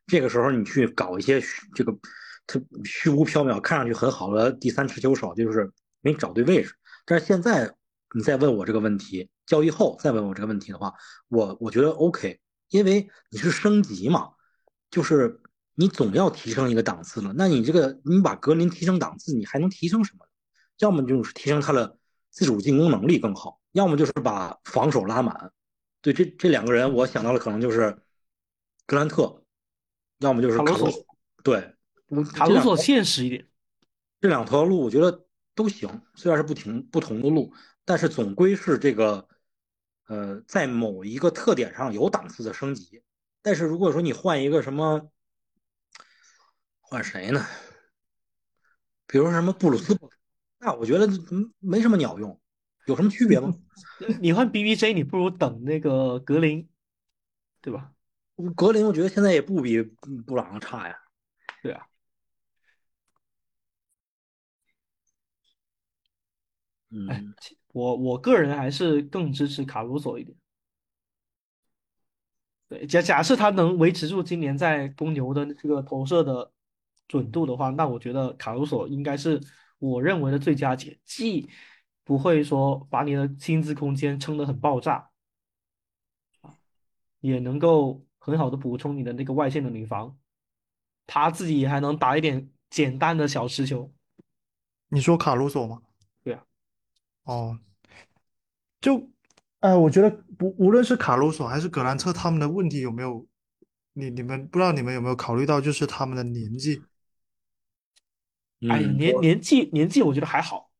[0.07, 1.41] 这个时候你去搞一些
[1.75, 1.93] 这个
[2.47, 5.71] 特虚无缥缈、看上去很好的第三持球手，就是
[6.01, 6.73] 没找对位置。
[7.05, 7.73] 但是现在
[8.13, 10.93] 你再问我这个问题，交易后再问我这个问题的话，
[11.27, 14.31] 我我觉得 OK，因为你是升级嘛，
[14.89, 15.41] 就是
[15.75, 17.33] 你总要提升一个档次了。
[17.35, 20.25] 那你这个你把格林提升档次，你还能提升什么？
[20.79, 21.97] 要么就是提升他的
[22.29, 25.51] 自主进攻能力更好，要么就是把防守拉满。
[26.01, 27.97] 对这这两个人，我想到的可能就是
[28.85, 29.43] 格兰特，
[30.19, 31.05] 要么就是卡鲁索。
[31.43, 31.75] 对，
[32.33, 33.47] 卡鲁索现实一点。
[34.19, 37.53] 这两条路我觉得都行，虽然是不停不同的路，
[37.85, 39.27] 但是总归是这个
[40.07, 43.03] 呃，在某一个特点上有档次的升级。
[43.41, 45.11] 但是如果说你换一个什么，
[46.79, 47.45] 换谁呢？
[49.05, 49.99] 比如说什么布鲁斯，
[50.59, 51.07] 那我觉得
[51.59, 52.39] 没什么鸟用。
[52.85, 53.53] 有什么区别吗？
[54.19, 56.67] 你换 B B J，你不如等那个格林，
[57.61, 57.93] 对吧？
[58.55, 60.97] 格林，我觉得现在也不比布朗差呀。
[61.61, 61.87] 对啊。
[66.89, 67.33] 嗯，
[67.73, 70.37] 我我个人还是更支持卡鲁索一点。
[72.69, 76.53] 对，假假设他能维持住今年在公牛的这个投射的
[77.09, 79.41] 准度的话，那我觉得卡鲁索应该是
[79.79, 81.49] 我认为的最佳解，既。
[82.05, 85.09] 不会说把你的薪资空间撑得很爆炸，
[87.21, 90.19] 也能够很好的补充你的那个外线的女防，
[91.07, 93.93] 他自己还能打一点简单的小持球。
[94.89, 95.81] 你说卡鲁索吗？
[97.23, 97.57] 哦，
[98.81, 99.09] 就，
[99.59, 103.25] 哎，我觉得不，无论是卡鲁索还是格兰特，他们的问题有没有，
[103.93, 106.81] 你你们不知道你们有没有考虑到，就是他们的年纪。
[108.69, 110.71] 哎，年年纪年纪，我觉得还好。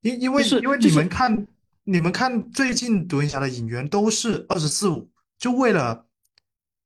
[0.00, 1.46] 因因为是因为你们看
[1.84, 6.06] 你们看最近独行侠的引援都是二十四五，就为了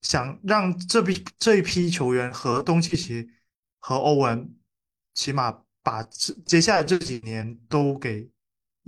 [0.02, 3.28] 想让这批这一批球员和东契奇
[3.80, 4.54] 和欧文，
[5.14, 8.30] 起码把这接下来这几年都给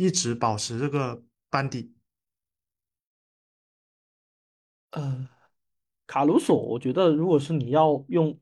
[0.01, 1.95] 一直保持这个班底。
[4.93, 5.29] 呃，
[6.07, 8.41] 卡鲁索，我觉得如果是你要用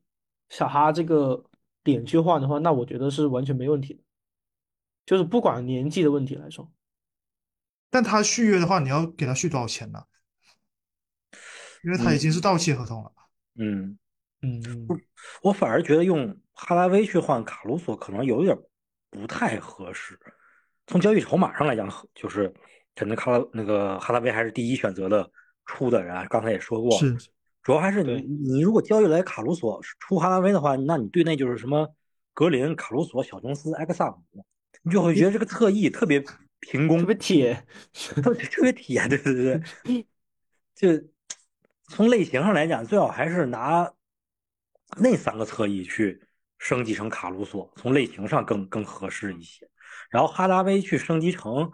[0.48, 1.44] 小哈这个
[1.82, 4.00] 点去换的话，那我觉得是完全没问题的。
[5.04, 6.72] 就是不管年纪的问题来说，
[7.90, 10.04] 但他续约的话，你要给他续多少钱呢？
[11.82, 13.12] 因为他已经是到期合同了。
[13.56, 13.98] 嗯
[14.42, 14.62] 嗯，
[15.42, 18.56] 我反而觉得用哈拉威去换卡鲁索可能有点
[19.10, 20.16] 不太合适。
[20.88, 22.52] 从交易筹码上来讲，就是
[22.96, 25.30] 肯定卡拉那个哈拉威还是第一选择的
[25.66, 26.26] 出的人。
[26.28, 27.16] 刚才也说过，是
[27.62, 31.94] 主要还是你你如果交易来卡鲁索出哈拉威的话，那你对内就是什么
[32.32, 34.44] 格林、卡鲁索、小琼斯、埃克萨姆。
[34.82, 36.24] 你就会觉得这个侧翼特别
[36.60, 40.06] 平攻，特别铁，特别特别铁，对对对。
[40.74, 40.88] 就
[41.88, 43.92] 从类型上来讲，最好还是拿
[44.96, 46.22] 那三个侧翼去
[46.58, 49.68] 升级成卡鲁索，从类型上更更合适一些。
[50.08, 51.72] 然后哈达威去升级成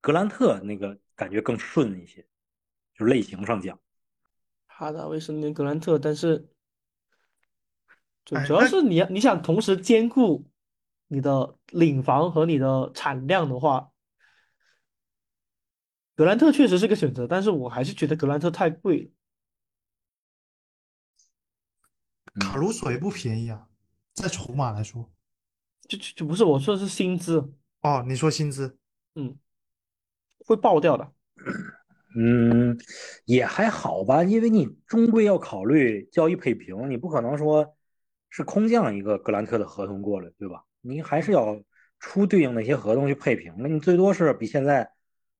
[0.00, 2.26] 格兰特，那个感觉更顺一些，
[2.94, 3.78] 就类型上讲。
[4.66, 6.48] 哈达威升级格兰特，但是
[8.24, 10.48] 主主要是你你想同时兼顾。
[11.08, 13.92] 你的领防和你的产量的话，
[16.14, 19.10] 格兰特确实是个选择，但是我还是觉得格兰特太贵了。
[22.40, 23.68] 卡鲁索也不便宜啊，
[24.14, 25.12] 在筹码来说，
[25.86, 27.52] 就就就不是我说的是薪资
[27.82, 28.78] 哦，你说薪资，
[29.14, 29.36] 嗯，
[30.46, 31.12] 会爆掉的。
[32.16, 32.78] 嗯，
[33.24, 37.74] 也还好吧，因为你终归要考虑交易配平，你不可能说
[38.28, 40.62] 是空降一个格兰特的合同过来，对吧？
[40.80, 41.62] 你还是要
[41.98, 44.92] 出对应的一些合同去配平，那你最多是比现在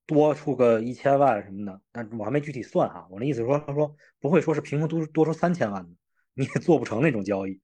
[0.06, 3.06] 多出个一千万什么的，但我还没具体算哈。
[3.10, 5.90] 我的意思说，他说不会说是凭空多多出三千万的，
[6.34, 7.60] 你也做不成那种交易。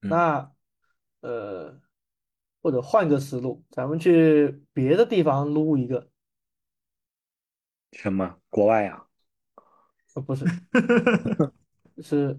[0.00, 0.50] 那
[1.20, 1.78] 呃，
[2.62, 6.08] 或者换个思路，咱们去别的地方撸一个。
[7.92, 8.38] 什么？
[8.48, 9.04] 国外呀？
[10.14, 10.46] 呃，不是，
[12.02, 12.38] 是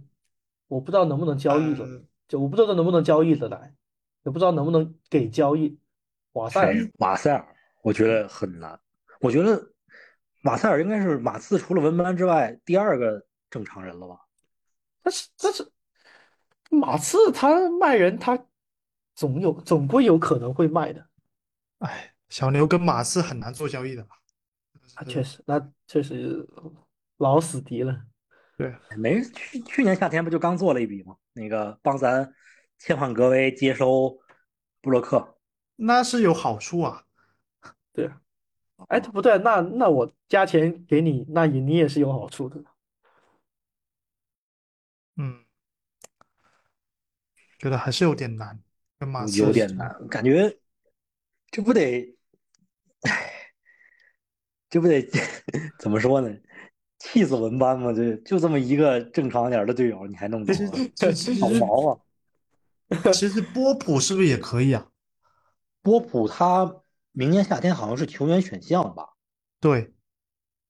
[0.67, 1.85] 我不知道能不能交易的，
[2.27, 3.75] 就我不知道能不能交易的来。
[4.23, 5.77] 也不知道能不能给交易，
[6.31, 7.45] 瓦塞尔，瓦塞尔，
[7.81, 8.79] 我觉得很难。
[9.19, 9.71] 我觉得
[10.43, 14.21] 瓦塞尔应该是马刺除了文班之外第二个正常人了吧？
[15.01, 15.69] 但是但是
[16.69, 18.45] 马刺他卖人，他
[19.15, 21.07] 总有总归有可能会卖的。
[21.79, 24.15] 哎，小牛跟马刺很难做交易的吧？
[24.95, 26.47] 啊，确实，那确实
[27.17, 28.05] 老死敌了。
[28.55, 31.17] 对，没去去年夏天不就刚做了一笔吗？
[31.33, 32.33] 那个帮咱
[32.77, 34.19] 切换格威接收
[34.81, 35.37] 布洛克，
[35.75, 37.05] 那是有好处啊。
[37.91, 38.21] 对啊，
[38.89, 42.63] 哎，不对，那那我加钱给你，那也你也是有好处的。
[45.15, 45.43] 嗯，
[47.57, 48.63] 觉得还是有点难，跟
[49.07, 50.57] 马刺有点难，感觉
[51.51, 52.15] 这不得，
[53.01, 53.31] 哎，
[54.69, 55.07] 这不得
[55.79, 56.35] 怎么说呢？
[56.99, 57.91] 气死文班吗？
[57.91, 60.53] 这就这么一个正常点的队友，你还弄走，
[61.41, 61.99] 好毛啊！
[63.11, 64.87] 其实 波普是不是也可以啊？
[65.81, 66.81] 波普他
[67.11, 69.09] 明年夏天好像是球员选项吧？
[69.59, 69.93] 对，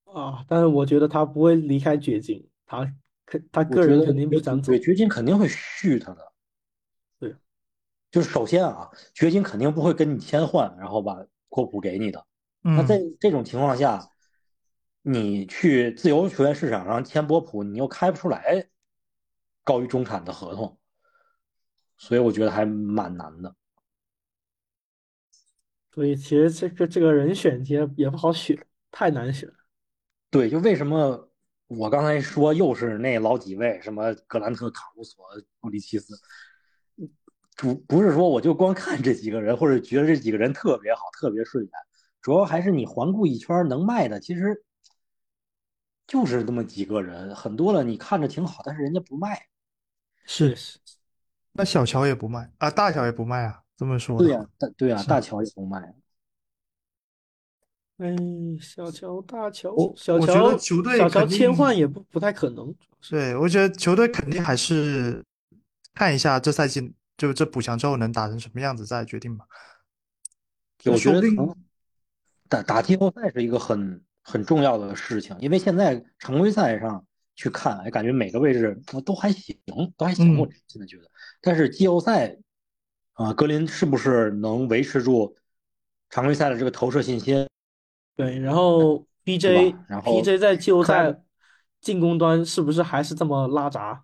[0.05, 2.91] 啊，但是我觉得他不会离开掘金，他
[3.27, 4.71] 肯他个人肯定不想走。
[4.71, 6.32] 对，掘金肯定会续他的。
[8.13, 12.23] 对，就是首先啊，掘金肯定不会跟你签换，然后把波普给你的。
[12.63, 14.07] 嗯、那在这种情况下，
[15.01, 18.69] 你去自由球员市场上签波普，你又开不出来
[19.63, 20.77] 高于中产的合同，
[21.97, 23.55] 所以我觉得还蛮难的。
[25.91, 28.57] 所以其实这个这个人选也也不好选，
[28.91, 29.51] 太难选。
[30.29, 31.29] 对，就为什么
[31.67, 35.25] 我刚才说又是那老几位，什么格兰特、卡鲁索、
[35.59, 36.15] 布里奇斯，
[37.55, 41.71] 主不是说我就光看这几个人，或者觉得这几个人特别好、特别顺眼，
[42.21, 44.63] 主要还是你环顾一圈能卖的，其实
[46.07, 49.47] 就是那么几个人，很多了你看着挺好，但是人家不卖。
[50.25, 50.79] 是是，
[51.51, 53.61] 那小乔也不卖啊，大乔也不卖啊。
[53.75, 55.93] 这么说，对呀、大对呀、大乔也不卖。
[57.97, 58.15] 哎，
[58.61, 62.73] 小乔、大乔我，小我觉乔得球队小乔切换也不不太可能。
[63.09, 65.23] 对，我觉得球队肯定还是
[65.93, 69.45] 看一下这赛季就这补强之后能打成什么样子再决定吧。
[70.85, 71.21] 我觉得
[72.49, 79.57] 打打季后赛是一个很很重要的事情，因为现在常规赛上去看，哎，感觉每个位置都还行，
[79.97, 81.03] 都还行，嗯我现在觉得。
[81.41, 82.37] 但是季后赛，
[83.13, 85.35] 啊、格林是不是能维持住
[86.09, 87.47] 常规赛的这个投射信心？
[88.15, 91.23] 对，然后对 PJ 吧然后 B J 在季后赛
[91.81, 94.03] 进攻端是不是还是这么拉闸？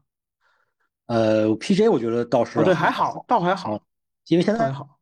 [1.10, 3.82] 呃，PJ 我觉得倒是哦，对，还好，倒还好，
[4.28, 5.00] 因为现在还好，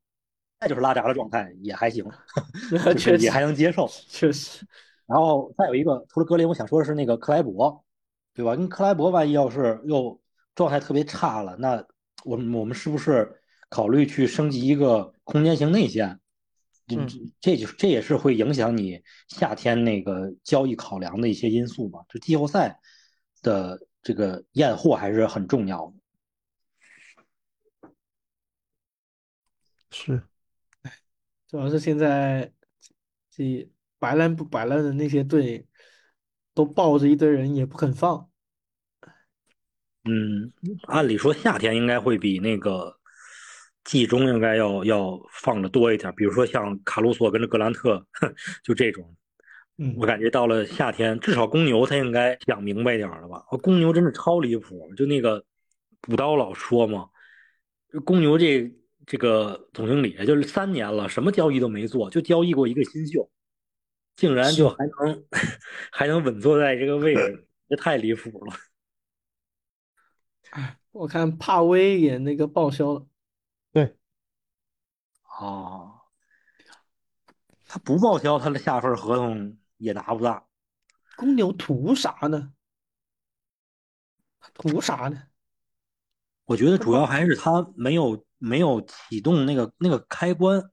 [0.57, 2.05] 那就是拉闸的状态，也还行，
[2.71, 3.85] 就是确也还能接受。
[4.07, 4.65] 确实，
[5.05, 7.83] 然后再有一个，除了格林，我想说的是那个克莱伯，
[8.33, 8.55] 对吧？
[8.55, 10.17] 跟克莱伯万一要是又
[10.55, 11.85] 状态特别差了，那
[12.23, 16.19] 我们我们是不是考虑去升级一个空间型内线？
[16.87, 21.99] 这嗯这这就这也是会影响你夏天那个交易考量的一些因素吧。
[22.07, 22.79] 就季后赛
[23.41, 25.96] 的这个验货还是很重要的。
[29.91, 30.21] 是
[31.47, 32.51] 主要是现在
[33.31, 33.69] 这
[33.99, 35.65] 摆烂不摆烂的那些队
[36.53, 38.29] 都抱着一堆人也不肯放。
[40.03, 40.53] 嗯，
[40.87, 42.97] 按理说夏天应该会比那个
[43.83, 48.05] 季中应该要要放的多一点，比如说像卡鲁索跟着格兰特，
[48.63, 49.15] 就这种。
[49.79, 53.45] 嗯我感觉到了夏天，至少公牛他应该想明白点儿了吧？
[53.61, 55.45] 公牛真是超离谱，就那个
[56.01, 57.09] 补刀老说嘛，
[58.03, 58.73] 公牛这
[59.07, 63.31] 这个总经理就是三年了，什么交易都没做，就交易过一个新秀，
[64.17, 65.25] 竟然就还能
[65.91, 68.53] 还能稳坐在这个位置，这太离谱了。
[70.91, 73.07] 我看帕威也那个报销了，
[73.71, 73.95] 对，
[75.39, 76.01] 哦，
[77.65, 80.45] 他不报销，他的下份合同也拿不大。
[81.15, 82.51] 公牛图啥呢？
[84.53, 85.23] 图啥呢？
[86.45, 90.63] 我觉得主要还是他没有没有启动那个那个开关。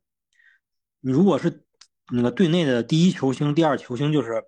[1.01, 1.65] 你如果是
[2.13, 4.43] 那个队内的第一球星、第二球星就是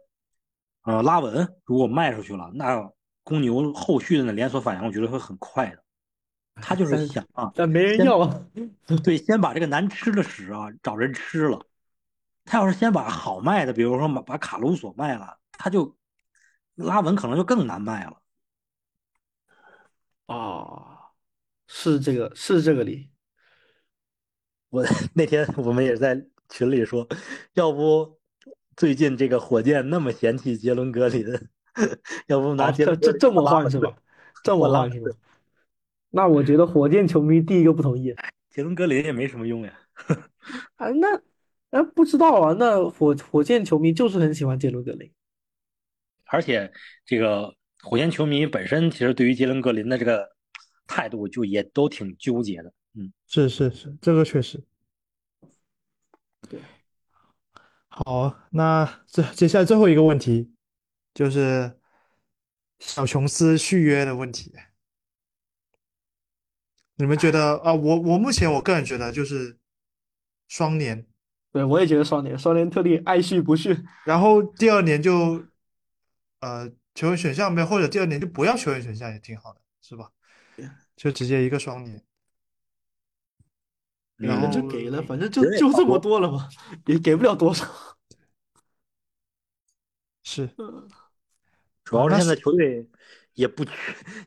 [0.82, 2.90] 呃拉文，如果卖出去了，那
[3.22, 5.82] 公牛后续的那连锁反应，我觉得会很快的。
[6.62, 8.46] 他就是想啊，但没人要啊。
[9.04, 11.60] 对，先把这个难吃的屎啊找人吃了。
[12.44, 15.96] 他要是先把好卖的，比如说把把卡鲁索卖了，他就
[16.74, 18.22] 拉文可能就更难卖了。
[20.26, 20.95] 啊，
[21.66, 23.10] 是这个，是这个理。
[24.70, 24.84] 我
[25.14, 27.06] 那天我们也在群里说，
[27.54, 28.18] 要不
[28.76, 31.24] 最近这个火箭那么嫌弃杰伦格林，
[32.26, 33.96] 要不拿啊，杰伦这这这么换是吧？
[34.42, 35.16] 这么换是吧？
[36.10, 38.14] 那我觉得火箭球迷第一个不同意。
[38.50, 39.78] 杰伦格林也没什么用呀。
[40.76, 41.16] 啊，那
[41.70, 45.10] 啊不知道啊，那火火箭球迷就是很喜欢杰伦格林。
[46.26, 46.72] 而且
[47.04, 50.35] 这个火箭球迷本身其实对于杰伦格林的这个
[50.86, 52.72] 态度就也都挺纠结的。
[52.94, 54.62] 嗯，是是是，这个确实。
[56.48, 56.60] 对，
[57.88, 60.52] 好，那这接下来最后一个问题
[61.12, 61.78] 就是
[62.78, 64.52] 小琼斯续约的问题。
[66.98, 67.74] 你们觉得啊？
[67.74, 69.58] 我我目前我个人觉得就是
[70.48, 71.06] 双年，
[71.52, 73.76] 对我也觉得双年，双年特例爱续不续，
[74.06, 75.44] 然后第二年就
[76.40, 80.10] 呃球员选项没有，或者第二年就不要球员选项也挺好的，是吧？
[80.96, 82.02] 就直接一个双年，
[84.16, 86.48] 然后就给了，反正就就这么多了嘛，
[86.86, 87.66] 也给不了多少。
[90.24, 90.48] 是，
[91.84, 92.88] 主要是现在球队
[93.34, 93.72] 也不缺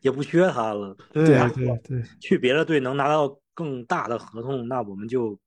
[0.01, 0.95] 也不缺他了。
[1.11, 5.37] 对对对，去别的队能拿到更大的合同，那我们就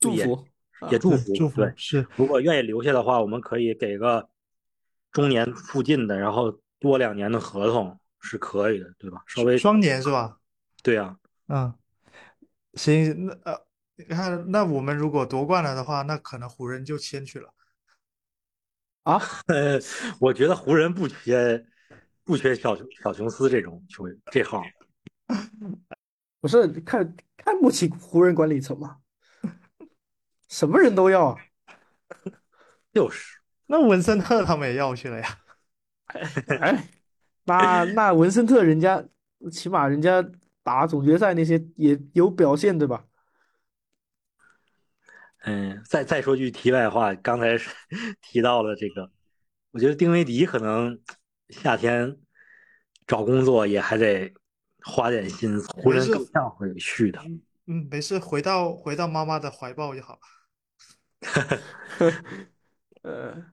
[0.00, 0.44] 祝福，
[0.90, 1.60] 也祝福祝福。
[1.60, 2.04] 对，是。
[2.16, 4.28] 如果愿意留下的话，我们可以给个
[5.12, 9.22] 中年附近的，然后多两年的合同是可以的，对吧？
[9.28, 10.40] 稍微双年是吧？
[10.82, 11.16] 对呀。
[11.48, 11.72] 嗯，
[12.74, 17.52] 行，那呃，你看，那我们如果夺冠了的话，那可能湖人就签去了。
[19.04, 19.20] 啊，
[20.20, 21.66] 我觉得湖人不缺
[22.24, 24.62] 不缺小小琼斯这种球员这号，
[26.40, 28.98] 不是看看不起湖人管理层吗？
[30.48, 31.38] 什么人都要啊，
[32.92, 33.38] 就是。
[33.66, 35.38] 那文森特他们也要去了呀。
[36.60, 36.88] 哎，
[37.44, 39.02] 那那文森特人家
[39.50, 40.22] 起码人家
[40.62, 43.04] 打总决赛那些也有表现对吧？
[45.44, 47.58] 嗯，再再说句题外话，刚才
[48.22, 49.10] 提到了这个，
[49.72, 51.00] 我觉得丁威迪可能
[51.48, 52.16] 夏天
[53.08, 54.32] 找工作也还得
[54.84, 57.20] 花点心思，湖人更像会去的。
[57.66, 60.20] 嗯，没事，回到回到妈妈的怀抱就好。
[63.02, 63.44] 呃，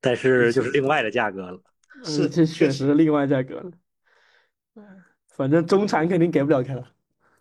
[0.00, 1.60] 但是就是另外的价格了，
[2.04, 3.72] 是这确实另外价格了。
[5.38, 6.84] 反正中产肯定给不了开了，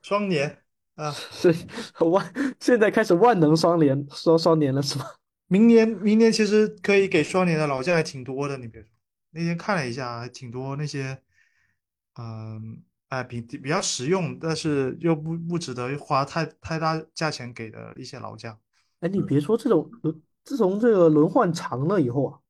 [0.04, 0.60] 双年。
[0.94, 1.54] 啊，是
[2.00, 5.06] 万现在开始万能双年双双年了是吧？
[5.48, 8.90] 明年明年其实可以给双年的老将还挺多的，你别说，
[9.32, 11.20] 那天看了一下，还挺多那些，
[12.20, 18.58] 嗯，哎，比比较实用，但是又不不值得花太太大价钱给的一些老将。
[19.02, 19.90] 哎，你别说这种，
[20.44, 22.42] 自从这个轮换长了以后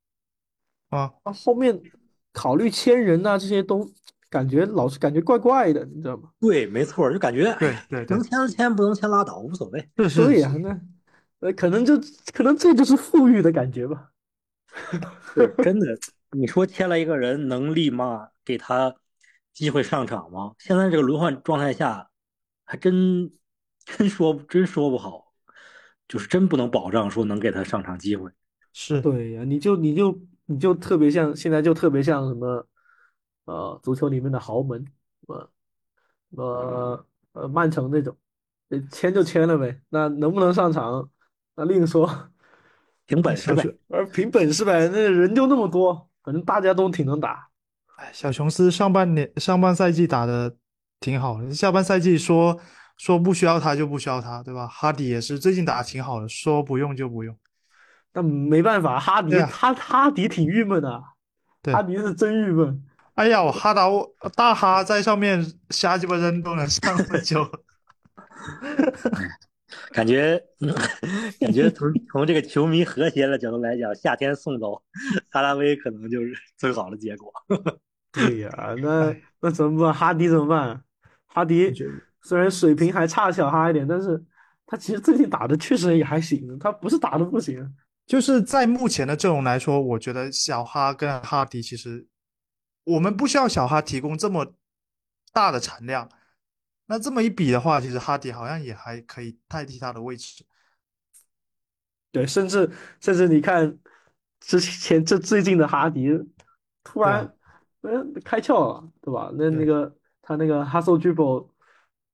[0.89, 1.81] 啊，啊，后面
[2.31, 3.89] 考虑签人啊这些都。
[4.29, 6.29] 感觉老是感觉怪怪的，你知道吗？
[6.39, 9.89] 对，没错，就感觉对对，能签就签，不能签拉倒，无所谓。
[9.95, 10.79] 对呀，那
[11.39, 11.97] 呃，可能就
[12.33, 14.09] 可能这就是富裕的感觉吧。
[15.63, 15.97] 真的，
[16.31, 18.93] 你说签了一个人，能立马给他
[19.53, 20.51] 机会上场吗？
[20.57, 22.09] 现在这个轮换状态下，
[22.65, 23.31] 还真
[23.85, 25.31] 真说真说不好，
[26.07, 28.29] 就是真不能保障说能给他上场机会。
[28.73, 32.67] 是对呀，你就你就你就特别像现在就特别像什么。
[33.47, 34.85] 呃，足球里面的豪门，
[35.27, 35.49] 呃，
[36.35, 38.15] 呃，呃，曼城那种，
[38.91, 39.81] 签就签了呗。
[39.89, 41.09] 那能不能上场，
[41.55, 42.07] 那另说。
[43.07, 47.47] 凭本事 呗，而凭本事呗，那人就那么多，反正大家都挺能打。
[47.95, 50.57] 哎，小琼斯上半年上半赛季打的
[50.99, 52.59] 挺好的，下半赛季说
[52.97, 54.67] 说不需要他就不需要他，对吧？
[54.67, 57.33] 哈迪也是最近打的挺好的，说不用就不用。
[58.11, 61.01] 但没办法，哈迪他哈迪挺郁闷的，
[61.71, 62.83] 哈迪是真郁闷。
[63.17, 63.87] 哎呀，我哈达
[64.35, 67.43] 大哈在上面瞎鸡巴扔都能上那么久，
[69.91, 70.39] 感觉
[71.41, 74.79] 感觉从从这个球迷和谐的角度来讲，夏天送走
[75.31, 77.33] 哈达威可能就是最好的结果。
[78.11, 78.51] 对呀，
[78.83, 79.91] 那那怎么办？
[79.91, 80.79] 哈迪怎么办？
[81.25, 81.73] 哈迪
[82.21, 84.23] 虽然水平还差小哈一点，但是
[84.67, 87.67] 他其实最近打的确实也还行，他不是打的不行。
[88.05, 92.05] 就是在目前的阵容来说，我觉得小哈跟哈迪其实。
[92.87, 94.55] 我们不需要小哈提供这么
[95.33, 96.09] 大的产量，
[96.85, 100.45] 那这么一比的话，其实哈迪好像也还可以代替他的位置。
[102.13, 103.77] 对，甚至甚至你看
[104.39, 106.07] 之前这最近的哈迪，
[106.83, 107.35] 突然
[107.81, 109.29] 嗯开窍了，对吧？
[109.33, 111.49] 那那个他那个哈索 dribble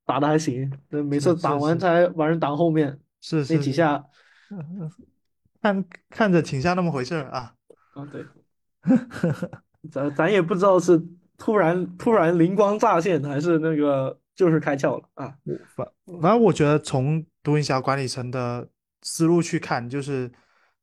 [0.05, 4.03] 打的还行，那每次打完才把人挡后面，是那几下，
[5.61, 7.53] 看看着挺像那么回事啊。
[7.93, 8.25] 啊，对。
[9.91, 11.01] 咱咱也不知道是
[11.37, 15.35] 突然突然灵光乍现，还是那个就是开窍了啊。
[15.75, 15.87] 反
[16.21, 18.69] 反正我觉得从独行侠管理层的
[19.01, 20.31] 思路去看，就是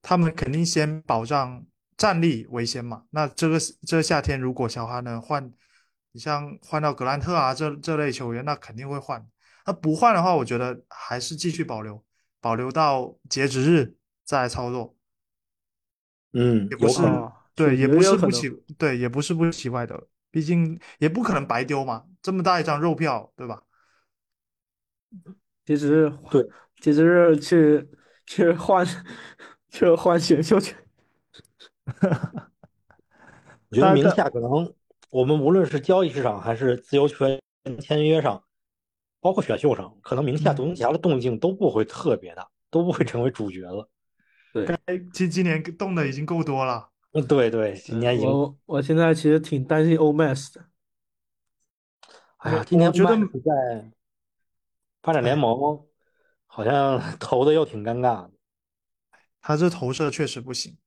[0.02, 1.64] 他们肯定先保障
[1.96, 3.04] 战力为先嘛。
[3.10, 5.50] 那这个这个夏天如果小哈能换，
[6.12, 9.26] 你像换到格兰特啊这这类球员，那肯定会换。
[9.64, 12.02] 那不换的话，我觉得还是继续保留，
[12.40, 13.94] 保留到截止日
[14.24, 14.94] 再操作。
[16.32, 17.00] 嗯，也不是。
[17.54, 18.48] 对，也不是不奇，
[18.78, 20.06] 对，也不是不奇怪的。
[20.30, 23.62] 毕竟也不可能白丢嘛，这么大一张肉票，对吧？
[25.66, 26.46] 其实对，
[26.80, 27.88] 其实是去
[28.26, 28.86] 去换
[29.68, 30.76] 去换选秀权。
[33.70, 34.72] 我觉得名下可能
[35.10, 37.40] 我们无论是交易市场还是自由权
[37.80, 38.42] 签约上，
[39.20, 43.88] 包括选秀上，可能名下独行侠的动静都不会特别大，都不会成为主角了。
[44.52, 44.66] 对，
[45.12, 46.89] 今今年动的已经够多了。
[47.12, 48.28] 嗯，对对，今年已经。
[48.28, 50.66] 我我现在其实挺担心 Omas 的。
[52.38, 53.90] 哎呀，今年觉得在
[55.02, 55.86] 发展联盟
[56.46, 58.30] 好像 投的又挺尴尬的。
[59.40, 60.78] 他这投射确实不行，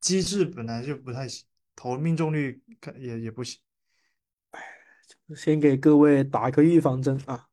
[0.00, 2.62] 机制本来就不太行，投命中率
[2.98, 3.60] 也也不行。
[5.34, 7.46] 先给各位打一个预防针啊，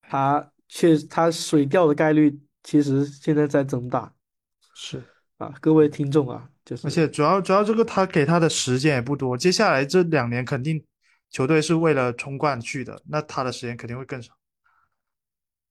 [0.00, 4.14] 他确他水掉的概率其实现在在增大。
[4.74, 5.02] 是
[5.36, 10.84] 啊，各位听众啊，就是，而且主要主要这个他给他的时间也不多，接下来这两年肯定
[11.30, 14.32] 球队是为了冲冠去的，那他的时间肯定会更少。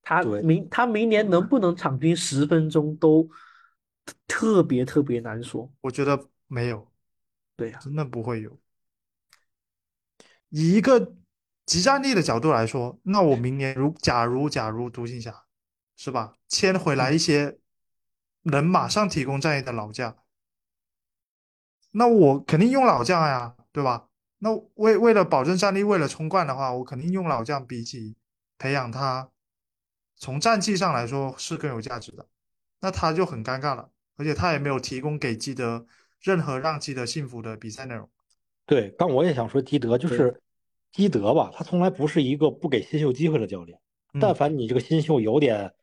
[0.02, 3.30] 他明他明年能不能场均十分钟都
[4.28, 5.72] 特别特别难说。
[5.82, 6.92] 我觉得没有，
[7.56, 8.60] 对呀，真的不会有。
[10.50, 11.16] 以一个
[11.66, 15.46] 集战力的角度来说，那我明年如假如假如独行侠
[15.96, 17.58] 是吧，签回来一些。
[18.46, 20.18] 能马上提供战役的老将，
[21.96, 24.08] 那我肯定用老将呀，对吧？
[24.40, 28.16] 那为为了保证战力，为了冲冠的话，我肯定用老将，比起
[28.58, 29.30] 培养他，
[30.18, 32.26] 从战绩上来说是更有价值的。
[32.82, 35.86] 那他就很尴尬了，而且他也没有提供给基德
[36.20, 38.10] 任何让基德幸福的比赛内容。
[38.66, 40.42] 对，刚我也想说基德，就是
[40.92, 43.80] 基德吧，他从来不是一个不给新秀机会的教练。
[44.20, 45.74] 但凡你这个新秀有点，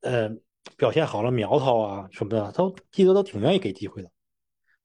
[0.00, 0.36] 呃。
[0.76, 4.10] 表现好了苗头啊什么的，都基德都挺愿意给机会的，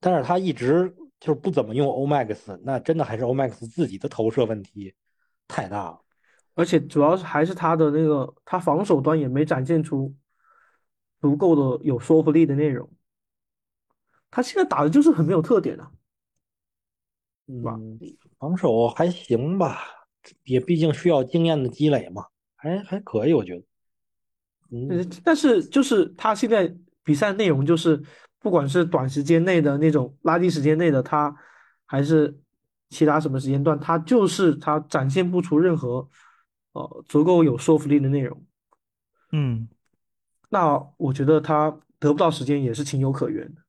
[0.04, 4.94] 但是他一直就是不怎么用 Omax，那真的还是 Omax 自己的投射问题
[5.48, 6.02] 太大了，
[6.56, 10.14] 而且主要是还是他的那个他防守端也没展现出
[11.22, 12.92] 足够的有说服力的内容，
[14.30, 15.90] 他现在打的就是很没有特点啊，
[17.48, 17.98] 嗯，
[18.38, 19.80] 防守还行吧，
[20.44, 22.26] 也毕竟需要经验的积累嘛，
[22.58, 23.64] 还还可以我觉得。
[24.72, 28.02] 嗯，但是就是他现在比赛内容就是，
[28.44, 31.34] 不管是短时间内的那种垃圾时间内的他，
[31.86, 32.38] 还是
[32.90, 36.10] 其他什么时间段，他就是他展现不出任何
[36.74, 38.46] 呃足够有说服力的内容。
[39.32, 39.70] 嗯，
[40.50, 43.62] 那我觉得他得不到时间也是情有可原的。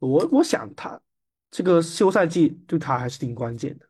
[0.00, 1.00] 我我想他
[1.52, 3.86] 这个休赛季对他还是挺关键的。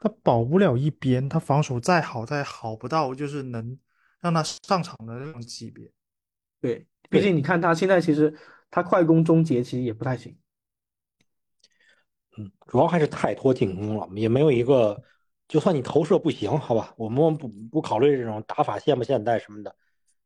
[0.00, 3.78] 他保不了一边，他防守再好，再好不到就是能
[4.20, 5.92] 让他上场的那种级别。
[6.60, 8.34] 对，毕竟你看他现在其实
[8.70, 10.36] 他快攻终结其实也不太行。
[12.38, 15.02] 嗯，主要还是太拖进攻了，也没有一个，
[15.48, 19.74] 就算你投射不行，好吧，我们不不考虑这种打法现不现代什么的，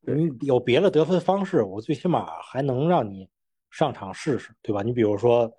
[0.01, 3.29] 你有别的得分方式，我最起码还能让你
[3.71, 4.83] 上场试试，对吧？
[4.83, 5.53] 你比如说。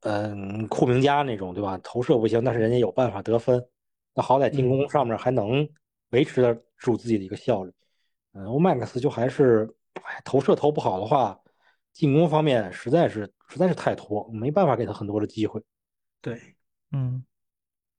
[0.00, 1.76] 嗯，库明加那种对吧？
[1.82, 3.66] 投射不行，但是人家有办法得分，
[4.14, 5.68] 那好歹进攻上面还能
[6.10, 7.72] 维持得住自己的一个效率。
[8.34, 9.68] 嗯，欧麦克斯就还是，
[10.24, 11.38] 投射投不好的话，
[11.92, 15.62] 进攻方面实在是实在是太拖，没办法给他很多的机会。
[16.20, 16.56] 对，
[16.92, 17.24] 嗯，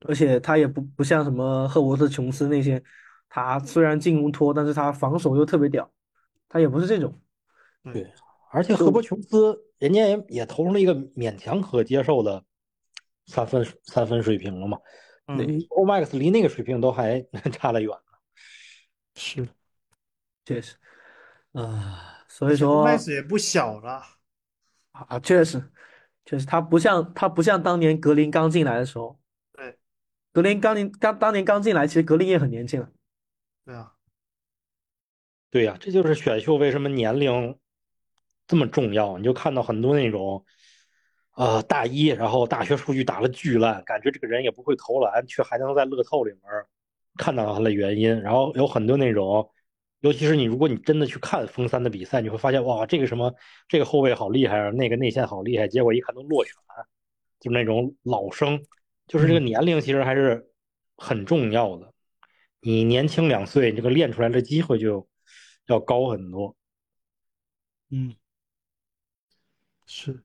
[0.06, 2.84] 而且他也不不像什么赫伯特琼斯那些，
[3.30, 5.92] 他虽然进攻拖，但是他防守又特别屌，
[6.50, 7.22] 他也不是这种。
[7.84, 8.12] 对。
[8.50, 12.42] 而且赫伯琼斯人家也也投出了一个勉强可接受的
[13.26, 14.80] 三分三分水平了嘛，
[15.28, 17.22] 嗯欧麦克斯离那个水平都还
[17.52, 18.18] 差得远呢。
[19.16, 19.46] 是，
[20.46, 20.78] 确实，
[21.62, 24.02] 啊，所以说也不小了
[24.92, 25.62] 啊，确实，
[26.26, 29.20] 确实他不像他不像当年格林刚进来的时候，
[29.54, 29.78] 对，
[30.32, 32.90] 格林刚年刚当年刚进来，其实格林也很年轻了，
[33.66, 33.94] 对啊，
[35.50, 37.58] 对呀，这就是选秀为什么年龄。
[38.50, 40.46] 这么重要，你就看到很多那种，
[41.36, 46.44] 呃，大一，然后大学数据打了巨烂，感觉这个人也不会投篮，却还能在乐透里面
[47.18, 48.22] 看到他的原因。
[48.22, 49.52] 然后有很多那种，
[50.00, 53.34] 尤其是你，如果你真的去看封三的比赛，你会发现，哇，这个什么，
[53.68, 56.54] 这个后卫好厉害啊，那个内线好厉害，结果一看都落选，
[57.40, 58.64] 就那种老生，
[59.08, 60.52] 就是这个年龄其实还是
[60.96, 61.94] 很重要的。
[62.60, 65.08] 你年轻两岁，这个练出来的机会就
[65.66, 66.56] 要高很多。
[67.90, 68.16] 嗯。
[69.90, 70.22] 是，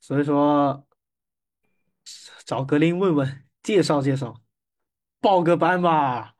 [0.00, 0.86] 所以说
[2.46, 4.40] 找格林问问，介绍介绍，
[5.20, 6.34] 报个班吧。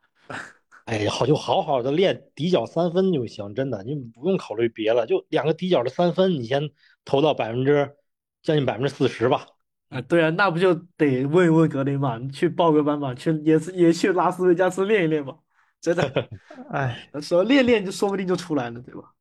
[0.90, 6.68] 哎，好就好好的练底角三分就行，真的，你不用考虑别的，就两个底角的三分，你先
[7.04, 7.94] 投到百分之
[8.42, 9.46] 将近百分之四十吧。
[9.90, 15.38] 啊，对啊，那不就得问一问格林嘛，你去报个班嘛，去也是也去拉斯维加斯练一练嘛，
[15.80, 16.28] 真的，
[16.72, 19.12] 哎，说练练就说不定就出来了，对吧？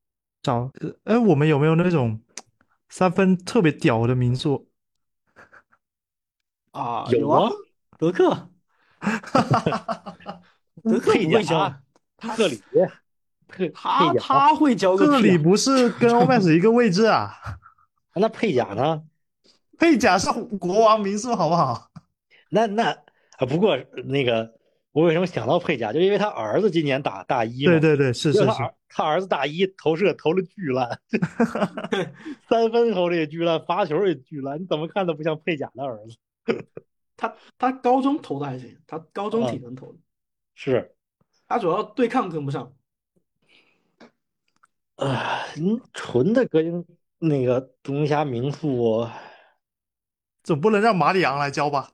[0.41, 0.71] 找，
[1.03, 2.19] 哎，我们有没有那种
[2.89, 4.67] 三分特别屌的民宿？
[6.71, 7.51] 啊，有有啊，
[7.99, 8.49] 德克，
[10.83, 11.73] 德克佩贾教，
[12.17, 12.61] 特里，
[13.47, 17.33] 特他，他会教个屁啊这里不是跟 OMAX 一个位置啊？
[18.15, 19.03] 那佩贾呢？
[19.77, 20.29] 佩甲是
[20.59, 21.89] 国王名宿，好不好？
[22.49, 22.91] 那那
[23.37, 24.53] 啊，不过那个
[24.91, 28.45] 我为什么想到佩贾，就因为他儿子今年打大一嘛，对对对，是是是
[28.89, 30.99] 他儿，子大一投射投的巨烂，
[32.49, 36.17] 三分投的也巨烂，罚球也巨烂，你怎么看都不像佩贾的儿子。
[37.15, 39.99] 他他高中投的还行，他高中啊挺能投的，
[40.61, 40.93] 是，
[41.47, 42.73] 他主要对抗跟不上。
[44.97, 46.85] 啊，嗯，纯的格林
[47.17, 49.07] 那个独行侠民宿，
[50.43, 51.89] 总不能让马里昂来教吧？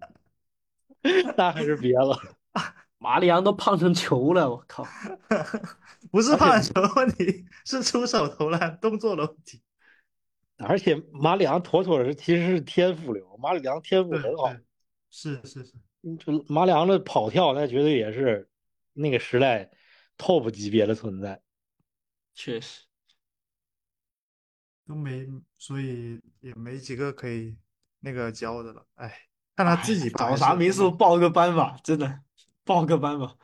[1.36, 2.18] 那还是别了。
[2.96, 4.86] 马里昂都胖成球了，我靠！
[6.10, 9.60] 不是判球的问题，是出手投篮动作的问题。
[10.56, 14.60] 而且马里昂妥妥是其实是天赋流，马里昂天赋很好对，，
[15.10, 15.74] 是是是，
[16.18, 18.48] 就马里昂的跑跳那绝对也是
[18.92, 19.70] 那个时代
[20.16, 21.40] top 级别的存在。
[22.34, 22.84] 确实，
[24.86, 25.26] 都没，
[25.58, 27.56] 所以也没几个可以
[28.00, 28.86] 那个教的了。
[28.94, 32.20] 哎，看他自己哎找啥民宿报个班吧，真的
[32.64, 33.36] 报个班吧。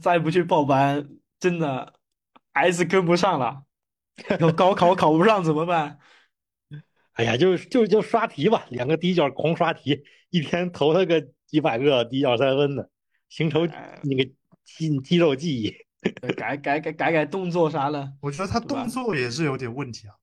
[0.00, 1.08] 再不去报班，
[1.38, 1.94] 真的
[2.52, 3.64] 孩子跟不上了。
[4.40, 5.98] 要高考考不上怎么办？
[7.18, 12.88] 哎呀，就就就刷题吧，两个底角狂刷题，一天投他个几百个底角三分的，
[13.28, 14.30] 形成哎那个
[14.64, 15.74] 肌肌肉记忆。
[16.36, 18.12] 改改改改改动作啥的。
[18.20, 20.14] 我觉得他动作也是有点问题啊。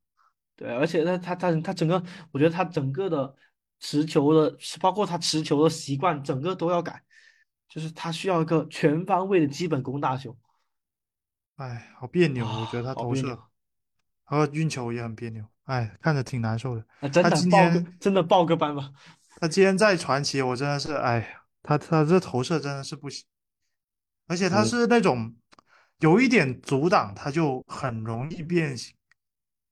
[0.56, 2.02] 对，而且他他他他整个，
[2.32, 3.36] 我觉得他整个的
[3.82, 7.04] 持球的，包括他持球的习惯，整个都要改。
[7.68, 10.38] 就是他需要一个全方位的基本功大修。
[11.58, 13.46] 哎，好别扭，啊我觉得他投射好别扭
[14.24, 15.44] 和运球也很别扭。
[15.66, 16.86] 哎，看着挺难受的。
[17.02, 18.92] 他今报个天真的报个班吧。
[19.42, 23.26] 他今天在传奇，我真的是，哎呀，他他这投射真的是不行，
[24.28, 25.36] 而且他嗯是那种
[26.00, 28.96] 有一点阻挡，他就很容易变形，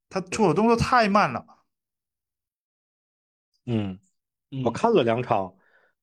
[0.09, 1.45] 他出手动作太慢了。
[3.65, 3.97] 嗯，
[4.51, 5.55] 嗯我看了两场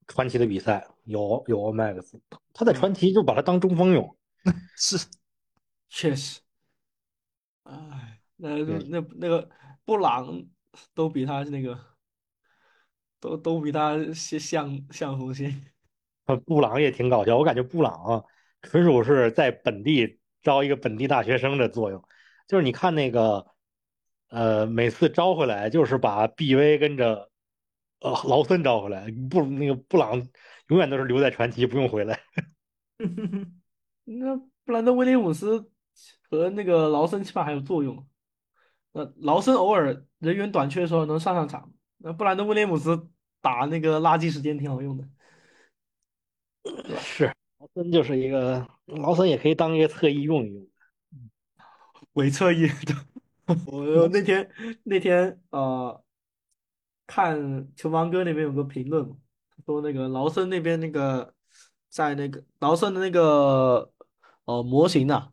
[0.07, 2.19] 传奇的比赛，有有 Max，
[2.55, 4.17] 他在传奇就把他当中锋用。
[4.75, 4.97] 是，
[5.91, 6.41] 确实，
[7.65, 9.47] 哎，那对那那个
[9.91, 10.47] 布朗
[10.95, 11.77] 都比他那个，
[13.19, 15.65] 都都比他像像像锋线。
[16.27, 18.25] 呃布朗也挺搞笑，我感觉布朗啊，
[18.63, 22.01] 纯属是在本地招一个本地大学生的作用。
[22.47, 23.45] 就是你看那个，
[24.29, 27.29] 呃，每次招回来就是把 BV 跟着
[27.99, 30.25] 呃劳森招回来，布那个布朗
[30.69, 32.21] 永远都是留在传奇，不用回来。
[34.05, 35.69] 那布兰登·威廉姆斯
[36.31, 38.07] 和那个劳森起码还有作用。
[38.93, 43.09] 那劳森偶尔人员短缺的时候能上上场，那布兰登·威廉姆斯
[43.41, 45.09] 打那个垃圾时间挺好用的。
[46.99, 50.67] 是，劳森就是一个劳森也可以当一个侧翼用一用。
[52.15, 52.95] 伪侧翼的。
[53.67, 54.49] 我那天
[54.85, 56.05] 那天呃，
[57.07, 59.17] 看球王哥那边有个评论嘛，
[59.67, 61.35] 说那个劳森那边那个
[61.89, 63.93] 在那个劳森的那个
[64.45, 65.33] 呃模型呢、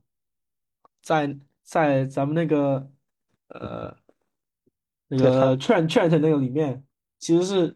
[1.02, 2.90] 在在咱们那个
[3.50, 3.96] 呃
[5.08, 6.84] 那个 Trent Trent 那个里面，
[7.20, 7.76] 其实是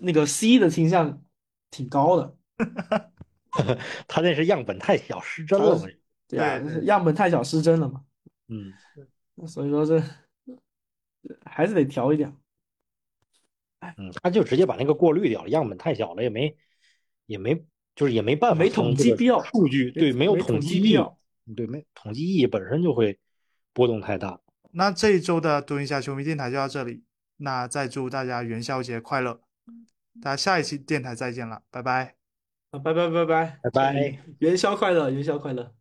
[0.00, 1.22] 那个 C 的倾向
[1.70, 2.36] 挺高的。
[4.06, 5.86] 他那是样本太小，失真了嘛。
[6.28, 8.04] 对啊，对对样本太小失真了嘛，
[8.48, 8.72] 嗯，
[9.46, 10.02] 所以说这
[11.44, 12.36] 还是得调一点。
[13.96, 16.56] 嗯，他就直接把那个过滤掉了，样本太小了，也没
[17.26, 17.64] 也没
[17.94, 21.18] 就是也没办法没从这个统计必要数据对没有没统统计意义计必要，
[21.54, 23.18] 对没统计意义本身就会
[23.72, 24.40] 波动太大。
[24.78, 27.02] 那这一周的蹲一下球迷电台就到这里，
[27.38, 29.40] 那再祝大家元宵节快乐，
[30.20, 32.16] 大家下一期电台再见了，拜拜。
[32.72, 34.18] 啊，拜拜拜拜拜拜。
[34.40, 35.72] 元宵快乐，元宵快乐。